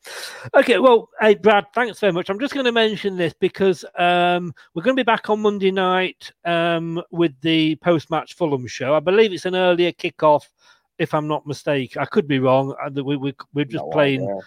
Okay, 0.53 0.79
well, 0.79 1.09
hey 1.19 1.35
Brad, 1.35 1.65
thanks 1.73 1.99
very 1.99 2.13
much. 2.13 2.29
I'm 2.29 2.39
just 2.39 2.53
going 2.53 2.65
to 2.65 2.71
mention 2.71 3.15
this 3.17 3.33
because 3.39 3.85
um, 3.97 4.53
we're 4.73 4.83
going 4.83 4.95
to 4.95 5.03
be 5.03 5.05
back 5.05 5.29
on 5.29 5.41
Monday 5.41 5.71
night 5.71 6.31
um, 6.45 7.01
with 7.11 7.39
the 7.41 7.75
post-match 7.77 8.35
Fulham 8.35 8.67
show. 8.67 8.93
I 8.95 8.99
believe 8.99 9.33
it's 9.33 9.45
an 9.45 9.55
earlier 9.55 9.91
kickoff, 9.91 10.49
if 10.97 11.13
I'm 11.13 11.27
not 11.27 11.47
mistaken. 11.47 12.01
I 12.01 12.05
could 12.05 12.27
be 12.27 12.39
wrong. 12.39 12.75
Uh, 12.83 13.03
We, 13.03 13.17
we, 13.17 13.33
we're 13.53 13.65
just 13.65 13.85
No 13.85 13.89
playing. 13.91 14.23
idea. 14.23 14.39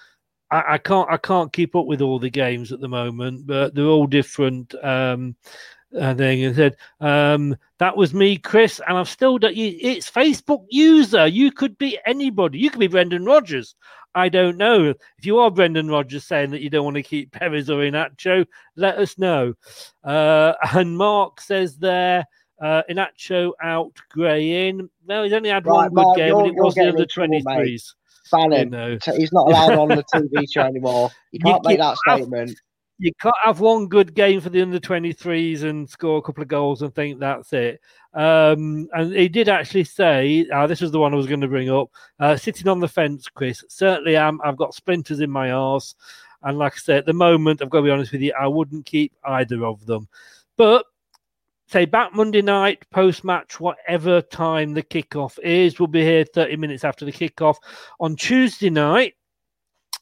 I 0.50 0.78
can't 0.78 1.10
I 1.10 1.16
can't 1.16 1.52
keep 1.52 1.74
up 1.74 1.86
with 1.86 2.00
all 2.00 2.20
the 2.20 2.30
games 2.30 2.70
at 2.70 2.78
the 2.78 2.86
moment, 2.86 3.44
but 3.44 3.74
they're 3.74 3.86
all 3.86 4.06
different. 4.06 4.72
Um, 4.84 5.34
uh, 5.94 6.14
and 6.18 6.56
said 6.56 6.76
um, 7.00 7.56
that 7.78 7.96
was 7.96 8.12
me, 8.14 8.36
Chris, 8.36 8.80
and 8.86 8.96
I've 8.98 9.08
still 9.08 9.38
done. 9.38 9.54
you- 9.54 9.76
It's 9.80 10.10
Facebook 10.10 10.64
user. 10.70 11.26
You 11.26 11.52
could 11.52 11.76
be 11.78 11.98
anybody. 12.06 12.58
You 12.58 12.70
could 12.70 12.80
be 12.80 12.86
Brendan 12.88 13.24
Rodgers. 13.24 13.74
I 14.16 14.28
don't 14.28 14.56
know 14.56 14.90
if 15.18 15.26
you 15.26 15.38
are 15.38 15.50
Brendan 15.50 15.88
Rodgers 15.88 16.24
saying 16.24 16.50
that 16.52 16.60
you 16.62 16.70
don't 16.70 16.84
want 16.84 16.96
to 16.96 17.02
keep 17.02 17.32
Perez 17.32 17.68
or 17.70 17.80
Iheanacho. 17.82 18.46
Let 18.76 18.98
us 18.98 19.18
know. 19.18 19.54
Uh, 20.02 20.52
and 20.72 20.96
Mark 20.96 21.40
says 21.40 21.76
there. 21.78 22.24
Uh, 22.62 22.82
Iheanacho 22.88 23.50
out, 23.62 23.92
Gray 24.10 24.68
in. 24.68 24.88
No, 25.06 25.24
he's 25.24 25.32
only 25.32 25.50
had 25.50 25.66
Right, 25.66 25.74
one 25.74 25.88
good 25.88 25.94
Mark, 26.02 26.16
game, 26.16 26.28
you're- 26.28 26.48
and 26.48 26.56
it 26.56 26.62
was 26.62 26.74
the 26.74 26.80
getting 26.84 27.00
in 27.00 27.08
trouble, 27.08 27.40
23s. 27.40 27.94
Ban 28.32 28.52
You 28.52 28.64
know. 28.66 28.98
He's 29.16 29.32
not 29.32 29.48
allowed 29.48 29.72
on 29.78 29.88
the 29.88 30.04
TV 30.14 30.44
show 30.52 30.62
anymore. 30.62 31.10
You 31.32 31.40
You- 31.44 31.52
can't 31.52 31.64
make 31.64 31.72
you 31.72 31.78
that 31.78 31.96
have- 32.06 32.18
statement. 32.20 32.58
You 32.98 33.12
can't 33.20 33.34
have 33.42 33.60
one 33.60 33.88
good 33.88 34.14
game 34.14 34.40
for 34.40 34.50
the 34.50 34.62
under 34.62 34.78
23s 34.78 35.64
and 35.64 35.88
score 35.88 36.18
a 36.18 36.22
couple 36.22 36.42
of 36.42 36.48
goals 36.48 36.82
and 36.82 36.94
think 36.94 37.18
that's 37.18 37.52
it. 37.52 37.80
Um, 38.12 38.88
and 38.92 39.12
he 39.12 39.28
did 39.28 39.48
actually 39.48 39.84
say, 39.84 40.46
uh, 40.52 40.66
this 40.66 40.80
was 40.80 40.92
the 40.92 41.00
one 41.00 41.12
I 41.12 41.16
was 41.16 41.26
going 41.26 41.40
to 41.40 41.48
bring 41.48 41.70
up, 41.70 41.90
uh, 42.20 42.36
sitting 42.36 42.68
on 42.68 42.78
the 42.78 42.88
fence, 42.88 43.28
Chris. 43.28 43.64
Certainly 43.68 44.16
am. 44.16 44.40
I've 44.44 44.56
got 44.56 44.74
splinters 44.74 45.20
in 45.20 45.30
my 45.30 45.50
arse. 45.50 45.96
And 46.42 46.58
like 46.58 46.74
I 46.74 46.78
said, 46.78 46.98
at 46.98 47.06
the 47.06 47.12
moment, 47.12 47.62
I've 47.62 47.70
got 47.70 47.78
to 47.78 47.84
be 47.84 47.90
honest 47.90 48.12
with 48.12 48.20
you, 48.20 48.32
I 48.38 48.46
wouldn't 48.46 48.86
keep 48.86 49.12
either 49.24 49.64
of 49.64 49.84
them. 49.86 50.08
But 50.56 50.86
say 51.66 51.86
back 51.86 52.14
Monday 52.14 52.42
night, 52.42 52.84
post 52.90 53.24
match, 53.24 53.58
whatever 53.58 54.20
time 54.22 54.74
the 54.74 54.82
kickoff 54.82 55.38
is, 55.40 55.80
we'll 55.80 55.88
be 55.88 56.02
here 56.02 56.24
30 56.24 56.56
minutes 56.56 56.84
after 56.84 57.04
the 57.04 57.12
kickoff. 57.12 57.56
On 57.98 58.14
Tuesday 58.14 58.70
night, 58.70 59.14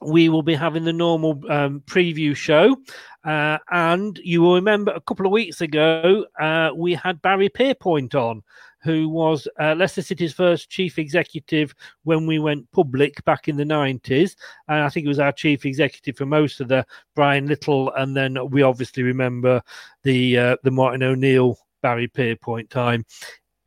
we 0.04 0.28
will 0.28 0.42
be 0.42 0.54
having 0.54 0.84
the 0.84 0.92
normal 0.92 1.40
um, 1.50 1.82
preview 1.86 2.34
show. 2.34 2.76
Uh, 3.24 3.58
and 3.70 4.18
you 4.24 4.42
will 4.42 4.54
remember 4.54 4.92
a 4.92 5.00
couple 5.00 5.26
of 5.26 5.32
weeks 5.32 5.60
ago, 5.60 6.26
uh, 6.40 6.70
we 6.74 6.94
had 6.94 7.22
Barrie 7.22 7.48
Pierpoint 7.48 8.14
on, 8.14 8.42
who 8.82 9.08
was 9.08 9.46
uh, 9.60 9.74
Leicester 9.76 10.02
City's 10.02 10.32
first 10.32 10.68
chief 10.68 10.98
executive 10.98 11.72
when 12.02 12.26
we 12.26 12.40
went 12.40 12.70
public 12.72 13.24
back 13.24 13.46
in 13.46 13.56
the 13.56 13.64
90s. 13.64 14.34
And 14.68 14.82
I 14.82 14.88
think 14.88 15.04
it 15.04 15.08
was 15.08 15.20
our 15.20 15.32
chief 15.32 15.64
executive 15.64 16.16
for 16.16 16.26
most 16.26 16.60
of 16.60 16.68
the 16.68 16.84
Brian 17.14 17.46
Little. 17.46 17.92
And 17.94 18.16
then 18.16 18.38
we 18.50 18.62
obviously 18.62 19.04
remember 19.04 19.62
the, 20.02 20.38
uh, 20.38 20.56
the 20.64 20.72
Martin 20.72 21.04
O'Neill, 21.04 21.56
Barrie 21.80 22.08
Pierpoint 22.08 22.70
time. 22.70 23.04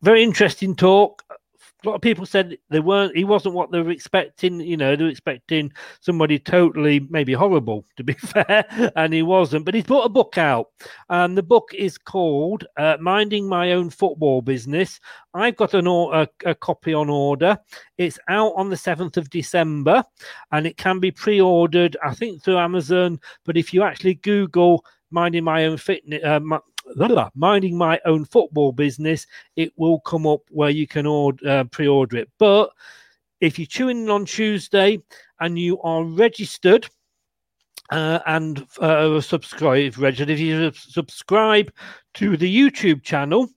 Very 0.01 0.21
interesting 0.21 0.75
talk 0.75 1.23
a 1.85 1.89
lot 1.89 1.95
of 1.95 2.01
people 2.01 2.25
said 2.25 2.57
they 2.69 2.79
weren't 2.79 3.15
he 3.15 3.23
wasn't 3.23 3.53
what 3.53 3.71
they 3.71 3.81
were 3.81 3.91
expecting 3.91 4.59
you 4.59 4.77
know 4.77 4.95
they 4.95 5.03
were 5.03 5.09
expecting 5.09 5.71
somebody 6.01 6.39
totally 6.39 6.99
maybe 7.09 7.33
horrible 7.33 7.85
to 7.95 8.03
be 8.03 8.13
fair 8.13 8.65
and 8.95 9.13
he 9.13 9.21
wasn't 9.21 9.63
but 9.63 9.73
he's 9.73 9.83
put 9.83 10.03
a 10.03 10.09
book 10.09 10.37
out 10.37 10.67
and 11.09 11.37
the 11.37 11.43
book 11.43 11.69
is 11.73 11.97
called 11.97 12.65
uh, 12.77 12.97
minding 12.99 13.47
my 13.47 13.73
own 13.73 13.89
football 13.89 14.41
business. 14.41 14.99
I've 15.33 15.55
got 15.55 15.73
an 15.73 15.87
a, 15.87 16.27
a 16.45 16.55
copy 16.55 16.93
on 16.93 17.09
order. 17.09 17.57
It's 17.97 18.19
out 18.29 18.53
on 18.55 18.69
the 18.69 18.75
7th 18.75 19.17
of 19.17 19.29
december 19.29 20.03
and 20.51 20.65
it 20.65 20.77
can 20.77 20.99
be 20.99 21.11
pre-ordered 21.11 21.97
i 22.03 22.13
think 22.13 22.43
through 22.43 22.57
amazon 22.57 23.19
but 23.45 23.57
if 23.57 23.73
you 23.73 23.83
actually 23.83 24.15
google 24.15 24.83
minding 25.11 25.43
my 25.43 25.65
own 25.65 25.77
fitness 25.77 26.21
uh, 26.23 26.39
blah, 26.39 26.59
minding 27.35 27.77
my 27.77 27.99
own 28.05 28.25
football 28.25 28.71
business 28.71 29.27
it 29.55 29.71
will 29.75 29.99
come 30.01 30.25
up 30.25 30.41
where 30.49 30.69
you 30.69 30.87
can 30.87 31.05
order, 31.05 31.47
uh, 31.47 31.63
pre-order 31.65 32.17
it. 32.17 32.29
But 32.37 32.71
if 33.41 33.59
you 33.59 33.65
tune 33.65 34.03
in 34.03 34.09
on 34.09 34.25
Tuesday 34.25 35.01
and 35.39 35.59
you 35.59 35.81
are 35.81 36.03
registered 36.03 36.87
uh, 37.91 38.19
and 38.25 38.65
uh, 38.79 39.21
subscribe, 39.21 39.97
registered, 39.97 40.29
if 40.29 40.39
you 40.39 40.71
subscribe 40.73 41.71
to 42.15 42.37
the 42.37 42.53
YouTube 42.53 43.03
channel, 43.03 43.49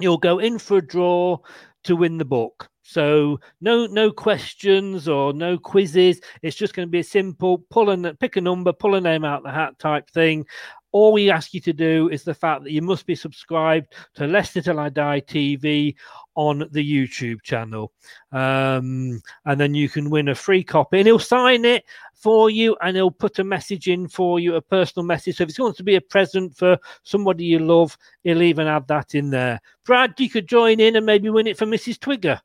you'll 0.00 0.18
go 0.18 0.38
in 0.38 0.58
for 0.58 0.78
a 0.78 0.86
draw 0.86 1.38
to 1.84 1.96
win 1.96 2.18
the 2.18 2.24
book. 2.24 2.68
So 2.82 3.38
no 3.60 3.84
no 3.84 4.10
questions 4.10 5.08
or 5.08 5.34
no 5.34 5.58
quizzes. 5.58 6.22
It's 6.40 6.56
just 6.56 6.74
going 6.74 6.88
to 6.88 6.90
be 6.90 7.00
a 7.00 7.04
simple 7.04 7.58
pull 7.70 7.90
and 7.90 8.18
pick 8.18 8.36
a 8.36 8.40
number, 8.40 8.72
pull 8.72 8.94
a 8.94 9.00
name 9.00 9.26
out 9.26 9.42
the 9.42 9.52
hat 9.52 9.78
type 9.78 10.08
thing. 10.08 10.46
All 10.92 11.12
we 11.12 11.30
ask 11.30 11.52
you 11.52 11.60
to 11.60 11.72
do 11.72 12.08
is 12.08 12.24
the 12.24 12.34
fact 12.34 12.64
that 12.64 12.72
you 12.72 12.80
must 12.80 13.06
be 13.06 13.14
subscribed 13.14 13.94
to 14.14 14.26
Leicester 14.26 14.62
Till 14.62 14.80
I 14.80 14.88
Die 14.88 15.20
TV 15.20 15.94
on 16.34 16.60
the 16.70 16.82
YouTube 16.82 17.42
channel. 17.42 17.92
Um, 18.32 19.20
and 19.44 19.60
then 19.60 19.74
you 19.74 19.88
can 19.88 20.08
win 20.08 20.28
a 20.28 20.34
free 20.34 20.64
copy. 20.64 20.98
And 20.98 21.06
he'll 21.06 21.18
sign 21.18 21.64
it 21.64 21.84
for 22.14 22.48
you 22.50 22.76
and 22.82 22.96
he'll 22.96 23.10
put 23.10 23.38
a 23.38 23.44
message 23.44 23.88
in 23.88 24.08
for 24.08 24.40
you, 24.40 24.54
a 24.54 24.62
personal 24.62 25.04
message. 25.04 25.36
So 25.36 25.42
if 25.42 25.50
it's 25.50 25.58
going 25.58 25.74
to 25.74 25.82
be 25.82 25.96
a 25.96 26.00
present 26.00 26.56
for 26.56 26.78
somebody 27.02 27.44
you 27.44 27.58
love, 27.58 27.96
he'll 28.24 28.42
even 28.42 28.66
add 28.66 28.88
that 28.88 29.14
in 29.14 29.30
there. 29.30 29.60
Brad, 29.84 30.14
you 30.18 30.30
could 30.30 30.48
join 30.48 30.80
in 30.80 30.96
and 30.96 31.06
maybe 31.06 31.28
win 31.28 31.46
it 31.46 31.58
for 31.58 31.66
Mrs. 31.66 31.98
Twigger. 31.98 32.40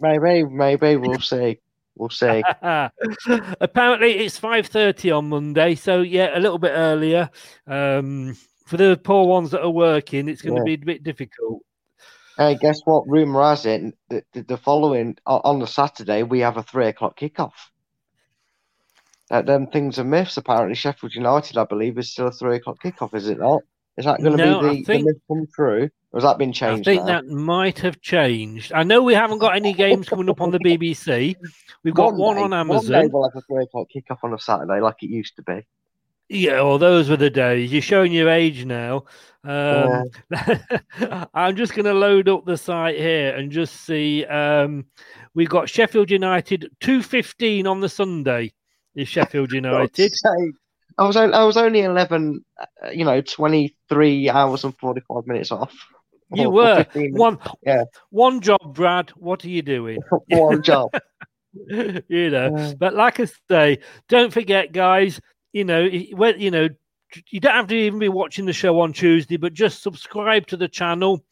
Maybe, 0.00 0.44
maybe 0.44 0.96
we'll 0.96 1.20
see. 1.20 1.58
We'll 1.98 2.10
see. 2.10 2.42
Apparently, 3.60 4.18
it's 4.18 4.38
five 4.38 4.66
thirty 4.68 5.10
on 5.10 5.28
Monday, 5.28 5.74
so 5.74 6.02
yeah, 6.02 6.36
a 6.36 6.40
little 6.40 6.58
bit 6.58 6.72
earlier. 6.74 7.28
Um, 7.66 8.36
for 8.66 8.76
the 8.76 9.00
poor 9.02 9.26
ones 9.26 9.50
that 9.50 9.62
are 9.62 9.70
working, 9.70 10.28
it's 10.28 10.42
going 10.42 10.56
Yeah. 10.56 10.60
to 10.60 10.64
be 10.64 10.74
a 10.74 10.78
bit 10.78 11.02
difficult. 11.02 11.62
Hey, 12.36 12.56
guess 12.60 12.80
what? 12.84 13.08
Rumor 13.08 13.42
has 13.42 13.66
it 13.66 13.94
that 14.10 14.24
the, 14.32 14.42
the 14.42 14.56
following 14.56 15.16
on 15.26 15.58
the 15.58 15.66
Saturday 15.66 16.22
we 16.22 16.40
have 16.40 16.56
a 16.56 16.62
three 16.62 16.86
o'clock 16.86 17.18
kickoff. 17.18 17.52
Uh, 19.30 19.42
them 19.42 19.66
things 19.66 19.98
are 19.98 20.04
myths. 20.04 20.36
Apparently, 20.36 20.74
Sheffield 20.74 21.14
United, 21.14 21.58
I 21.58 21.64
believe, 21.64 21.98
is 21.98 22.12
still 22.12 22.28
a 22.28 22.32
three 22.32 22.56
o'clock 22.56 22.76
kickoff. 22.82 23.14
Is 23.14 23.28
it 23.28 23.38
not? 23.38 23.62
Is 23.98 24.04
that 24.04 24.22
going 24.22 24.36
to 24.38 24.44
No, 24.46 24.60
be 24.70 24.76
the, 24.78 24.84
think- 24.84 25.06
the 25.06 25.20
come 25.26 25.46
true, 25.52 25.90
or 26.12 26.20
has 26.20 26.22
that 26.22 26.38
been 26.38 26.52
changed? 26.52 26.88
I 26.88 26.92
think 26.92 27.04
now? 27.04 27.20
that 27.20 27.26
might 27.26 27.80
have 27.80 28.00
changed. 28.00 28.72
I 28.72 28.84
know 28.84 29.02
we 29.02 29.12
haven't 29.12 29.38
got 29.40 29.56
any 29.56 29.72
games 29.72 30.08
coming 30.08 30.30
up 30.30 30.40
on 30.40 30.52
the 30.52 30.60
BBC. 30.60 31.34
We've 31.82 31.94
got 31.94 32.14
one, 32.14 32.36
day- 32.36 32.42
on 32.42 32.50
One 32.68 32.86
day 32.86 32.94
Amazon. 32.94 33.10
we'll 33.12 33.28
have 33.28 33.36
a 33.36 33.40
three 33.42 33.64
o'clock 33.64 33.88
kickoff 33.94 34.18
on 34.22 34.32
a 34.32 34.38
Saturday, 34.38 34.80
like 34.80 35.02
it 35.02 35.10
used 35.10 35.34
to 35.36 35.42
be. 35.42 35.66
Yeah, 36.30 36.60
well, 36.62 36.78
those 36.78 37.08
were 37.10 37.16
the 37.16 37.30
days. 37.30 37.72
You're 37.72 37.82
showing 37.82 38.12
your 38.12 38.28
age 38.28 38.64
now. 38.66 39.04
Um, 39.44 40.04
I'm 41.34 41.56
just 41.56 41.74
going 41.74 41.86
to 41.86 41.94
load 41.94 42.28
up 42.28 42.44
the 42.44 42.56
site 42.58 42.98
here 42.98 43.34
and 43.34 43.50
just 43.50 43.84
see. 43.86 44.24
Um, 44.26 44.84
we've 45.34 45.48
got 45.48 45.68
Sheffield 45.68 46.10
United 46.10 46.70
2:15 46.80 47.66
on 47.66 47.80
the 47.80 47.88
Sunday. 47.88 48.52
Is 48.94 49.08
Sheffield 49.08 49.52
United? 49.52 50.12
I 50.98 51.06
was 51.06 51.16
on- 51.16 51.34
I 51.34 51.44
was 51.44 51.56
only 51.56 51.80
eleven, 51.82 52.44
uh, 52.60 52.90
you 52.90 53.04
know, 53.04 53.20
twenty 53.20 53.76
three 53.88 54.28
hours 54.28 54.64
and 54.64 54.76
forty 54.78 55.00
five 55.00 55.26
minutes 55.26 55.52
off. 55.52 55.72
You 56.34 56.50
were 56.50 56.84
15 56.84 57.16
one. 57.16 57.38
Yeah. 57.62 57.84
One 58.10 58.40
job, 58.40 58.74
Brad. 58.74 59.10
What 59.10 59.44
are 59.44 59.48
you 59.48 59.62
doing? 59.62 60.00
one 60.28 60.62
job. 60.62 60.90
you 61.54 62.30
know. 62.30 62.74
But 62.78 62.94
like 62.94 63.20
I 63.20 63.28
say, 63.50 63.78
don't 64.08 64.32
forget, 64.32 64.72
guys. 64.72 65.20
You 65.52 65.64
know, 65.64 65.88
when 66.12 66.38
you 66.38 66.50
know, 66.50 66.68
you 67.30 67.40
don't 67.40 67.54
have 67.54 67.68
to 67.68 67.76
even 67.76 67.98
be 67.98 68.10
watching 68.10 68.44
the 68.44 68.52
show 68.52 68.80
on 68.80 68.92
Tuesday, 68.92 69.38
but 69.38 69.54
just 69.54 69.82
subscribe 69.82 70.46
to 70.48 70.56
the 70.56 70.68
channel. 70.68 71.24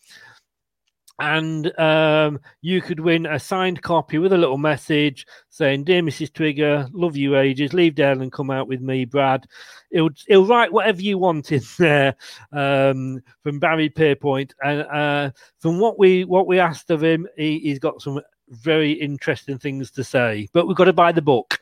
And 1.19 1.79
um, 1.79 2.41
you 2.61 2.83
could 2.83 3.01
win 3.01 3.25
a 3.25 3.39
signed 3.39 3.81
copy 3.81 4.19
with 4.19 4.35
a 4.35 4.39
little 4.39 4.59
message 4.59 5.27
saying, 5.49 5.85
"Dear 5.85 6.03
Mrs. 6.03 6.31
Twigger, 6.31 6.91
love 6.93 7.17
you 7.17 7.37
ages. 7.39 7.73
Leave 7.73 7.95
Dale 7.95 8.21
and 8.21 8.31
come 8.31 8.51
out 8.51 8.69
with 8.69 8.83
me, 8.83 9.07
Brad." 9.07 9.47
He'll 9.91 10.11
he'll 10.27 10.47
write 10.47 10.73
whatever 10.73 11.01
you 11.01 11.17
want 11.17 11.53
in 11.53 11.63
there 11.79 12.17
um, 12.53 13.23
from 13.43 13.59
Barrie 13.59 13.89
Pierpoint, 13.89 14.53
and 14.63 14.83
uh, 14.83 15.31
from 15.59 15.79
what 15.79 15.99
we 15.99 16.25
what 16.25 16.47
we 16.47 16.59
asked 16.59 16.91
of 16.91 17.03
him, 17.03 17.27
he, 17.37 17.61
he's 17.61 17.79
got 17.79 18.03
some 18.03 18.21
very 18.51 18.93
interesting 18.93 19.59
things 19.59 19.91
to 19.93 20.05
say. 20.05 20.49
But 20.53 20.67
we've 20.67 20.77
got 20.77 20.85
to 20.85 20.93
buy 20.93 21.13
the 21.13 21.23
book. 21.23 21.59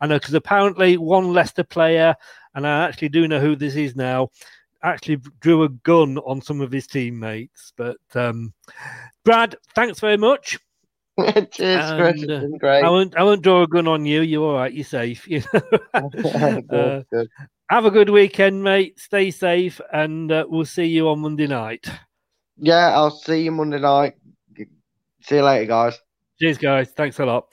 I 0.00 0.06
know 0.06 0.18
because 0.18 0.34
apparently 0.34 0.96
one 0.96 1.32
Leicester 1.32 1.64
player, 1.64 2.14
and 2.54 2.66
I 2.66 2.88
actually 2.88 3.08
do 3.10 3.28
know 3.28 3.40
who 3.40 3.56
this 3.56 3.76
is 3.76 3.96
now 3.96 4.30
actually 4.86 5.20
drew 5.40 5.64
a 5.64 5.68
gun 5.68 6.18
on 6.18 6.40
some 6.40 6.60
of 6.60 6.72
his 6.72 6.86
teammates. 6.86 7.72
But 7.76 7.98
um, 8.14 8.52
Brad, 9.24 9.56
thanks 9.74 10.00
very 10.00 10.16
much. 10.16 10.58
Cheers, 11.50 11.90
and, 11.90 12.30
uh, 12.30 12.58
great. 12.58 12.82
I 12.82 12.90
won't. 12.90 13.16
I 13.16 13.22
won't 13.22 13.42
draw 13.42 13.62
a 13.62 13.66
gun 13.66 13.88
on 13.88 14.04
you. 14.04 14.20
You're 14.20 14.44
all 14.44 14.54
right. 14.54 14.72
You're 14.72 14.84
safe. 14.84 15.26
You 15.26 15.42
know? 15.54 15.60
good, 16.10 16.72
uh, 16.74 17.02
good. 17.10 17.28
Have 17.70 17.86
a 17.86 17.90
good 17.90 18.10
weekend, 18.10 18.62
mate. 18.62 19.00
Stay 19.00 19.30
safe, 19.30 19.80
and 19.92 20.30
uh, 20.30 20.44
we'll 20.46 20.66
see 20.66 20.84
you 20.84 21.08
on 21.08 21.20
Monday 21.20 21.46
night. 21.46 21.86
Yeah, 22.58 22.94
I'll 22.94 23.10
see 23.10 23.42
you 23.42 23.50
Monday 23.50 23.80
night. 23.80 24.14
See 25.22 25.36
you 25.36 25.42
later, 25.42 25.64
guys. 25.64 25.98
Cheers, 26.38 26.58
guys. 26.58 26.90
Thanks 26.90 27.18
a 27.18 27.24
lot. 27.24 27.48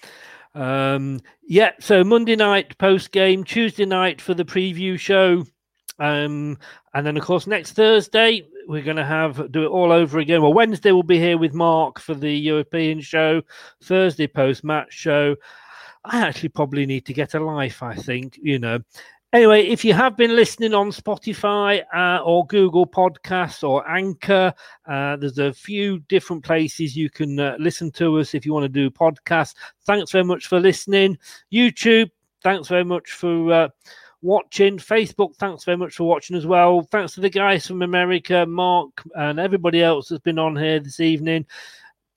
Um, 0.55 1.21
yeah, 1.47 1.71
so 1.79 2.03
Monday 2.03 2.35
night 2.35 2.77
post 2.77 3.11
game, 3.11 3.43
Tuesday 3.43 3.85
night 3.85 4.21
for 4.21 4.33
the 4.33 4.45
preview 4.45 4.99
show. 4.99 5.45
Um, 6.03 6.57
and 6.93 7.05
then, 7.05 7.15
of 7.15 7.23
course, 7.23 7.47
next 7.47 7.71
Thursday 7.71 8.45
we're 8.67 8.83
going 8.83 8.97
to 8.97 9.05
have 9.05 9.51
do 9.53 9.63
it 9.63 9.69
all 9.69 9.93
over 9.93 10.19
again. 10.19 10.41
Well, 10.41 10.53
Wednesday 10.53 10.91
we'll 10.91 11.03
be 11.03 11.19
here 11.19 11.37
with 11.37 11.53
Mark 11.53 11.97
for 11.97 12.13
the 12.13 12.29
European 12.29 12.99
show. 12.99 13.41
Thursday 13.81 14.27
post 14.27 14.65
match 14.65 14.91
show. 14.93 15.37
I 16.03 16.19
actually 16.19 16.49
probably 16.49 16.85
need 16.85 17.05
to 17.05 17.13
get 17.13 17.35
a 17.35 17.39
life. 17.39 17.81
I 17.81 17.95
think 17.95 18.37
you 18.41 18.59
know. 18.59 18.79
Anyway, 19.31 19.65
if 19.65 19.85
you 19.85 19.93
have 19.93 20.17
been 20.17 20.35
listening 20.35 20.73
on 20.73 20.91
Spotify 20.91 21.81
uh, 21.95 22.21
or 22.21 22.45
Google 22.47 22.85
Podcasts 22.85 23.67
or 23.67 23.89
Anchor, 23.89 24.53
uh, 24.85 25.15
there's 25.15 25.39
a 25.39 25.53
few 25.53 25.99
different 26.01 26.43
places 26.43 26.97
you 26.97 27.09
can 27.09 27.39
uh, 27.39 27.55
listen 27.59 27.89
to 27.93 28.19
us 28.19 28.35
if 28.35 28.45
you 28.45 28.53
want 28.53 28.65
to 28.65 28.69
do 28.69 28.91
podcasts. 28.91 29.55
Thanks 29.85 30.11
very 30.11 30.25
much 30.25 30.47
for 30.47 30.59
listening. 30.59 31.17
YouTube, 31.51 32.11
thanks 32.43 32.67
very 32.67 32.83
much 32.83 33.13
for 33.13 33.51
uh, 33.51 33.69
watching. 34.23 34.79
Facebook, 34.79 35.35
thanks 35.35 35.63
very 35.63 35.77
much 35.77 35.95
for 35.95 36.05
watching 36.05 36.35
as 36.35 36.47
well. 36.47 36.81
Thanks 36.91 37.13
to 37.13 37.21
the 37.21 37.29
guys 37.29 37.67
from 37.67 37.83
America, 37.83 38.45
Mark, 38.47 39.03
and 39.13 39.39
everybody 39.39 39.83
else 39.83 40.07
that's 40.09 40.21
been 40.21 40.39
on 40.39 40.55
here 40.55 40.79
this 40.79 40.99
evening. 40.99 41.45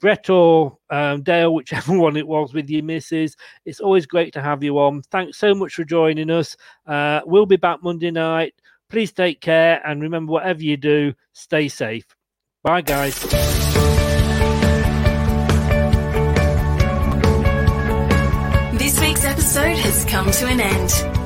Brett 0.00 0.30
or 0.30 0.78
um, 0.90 1.22
Dale, 1.22 1.52
whichever 1.52 1.98
one 1.98 2.16
it 2.16 2.26
was 2.26 2.54
with 2.54 2.70
you, 2.70 2.82
misses. 2.82 3.36
It's 3.64 3.80
always 3.80 4.07
great 4.07 4.32
to 4.34 4.42
have 4.42 4.62
you 4.62 4.78
on. 4.78 5.02
Thanks 5.11 5.36
so 5.36 5.54
much 5.54 5.74
for 5.74 5.84
joining 5.84 6.30
us. 6.30 6.57
Uh, 6.86 7.20
we'll 7.26 7.46
be 7.46 7.57
back 7.57 7.82
Monday 7.82 8.11
night. 8.11 8.54
Please 8.88 9.12
take 9.12 9.40
care 9.40 9.82
and 9.84 10.00
remember, 10.00 10.32
whatever 10.32 10.62
you 10.62 10.76
do, 10.76 11.12
stay 11.32 11.68
safe. 11.68 12.07
Bye, 12.62 12.82
guys. 12.82 13.20
This 18.78 19.00
week's 19.00 19.24
episode 19.24 19.76
has 19.78 20.04
come 20.04 20.30
to 20.30 20.46
an 20.46 20.61
end. 20.61 21.26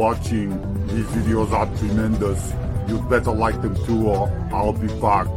Watching. 0.00 0.48
These 0.86 1.04
videos 1.08 1.52
are 1.52 1.66
tremendous. 1.76 2.54
You'd 2.88 3.06
better 3.10 3.32
like 3.32 3.60
them 3.60 3.76
too 3.84 4.08
or 4.08 4.30
I'll 4.50 4.72
be 4.72 4.88
back. 4.98 5.28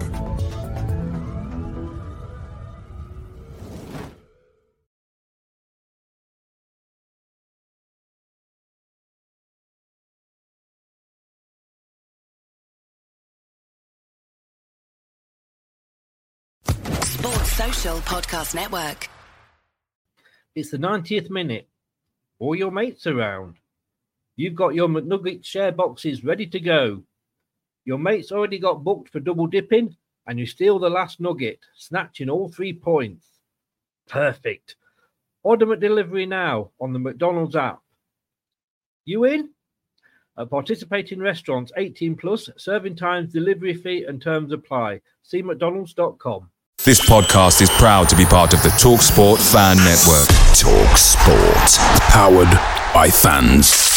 Sports 17.04 17.52
Social 17.52 17.98
Podcast 18.12 18.56
Network. 18.56 19.10
It's 20.56 20.72
the 20.72 20.78
90th 20.78 21.30
minute. 21.30 21.68
All 22.40 22.56
your 22.56 22.72
mates 22.72 23.06
around. 23.08 23.56
You've 24.36 24.56
got 24.56 24.74
your 24.74 24.88
McNugget 24.88 25.46
share 25.46 25.72
boxes 25.72 26.24
ready 26.24 26.48
to 26.48 26.60
go. 26.60 27.04
Your 27.86 28.00
mate's 28.00 28.32
already 28.32 28.60
got 28.60 28.84
booked 28.84 29.10
for 29.10 29.20
double 29.20 29.48
dipping, 29.48 29.96
and 30.26 30.40
you 30.40 30.46
steal 30.46 30.80
the 30.80 30.90
last 30.90 31.20
nugget, 31.20 31.60
snatching 31.76 32.30
all 32.30 32.50
three 32.50 32.74
points. 32.74 33.28
Perfect. 34.08 34.76
Order 35.44 35.66
McDelivery 35.66 36.28
now 36.28 36.72
on 36.80 36.94
the 36.94 37.00
McDonald's 37.00 37.56
app. 37.56 37.82
You 39.06 39.26
in? 39.26 39.50
At 40.38 40.50
participating 40.50 41.20
restaurants 41.20 41.72
18 41.78 42.16
plus, 42.16 42.50
serving 42.58 42.96
times, 42.96 43.34
delivery 43.34 43.76
fee, 43.76 44.06
and 44.08 44.22
terms 44.22 44.52
apply. 44.52 45.02
See 45.22 45.42
McDonald's.com. 45.42 46.50
This 46.84 47.08
podcast 47.08 47.62
is 47.62 47.70
proud 47.70 48.10
to 48.10 48.16
be 48.16 48.26
part 48.26 48.54
of 48.54 48.64
the 48.64 48.70
TalkSport 48.70 49.38
Fan 49.52 49.78
Network. 49.78 50.28
Talk 50.58 50.98
Sport. 50.98 51.80
Powered 52.10 52.52
by 52.94 53.10
fans. 53.10 53.93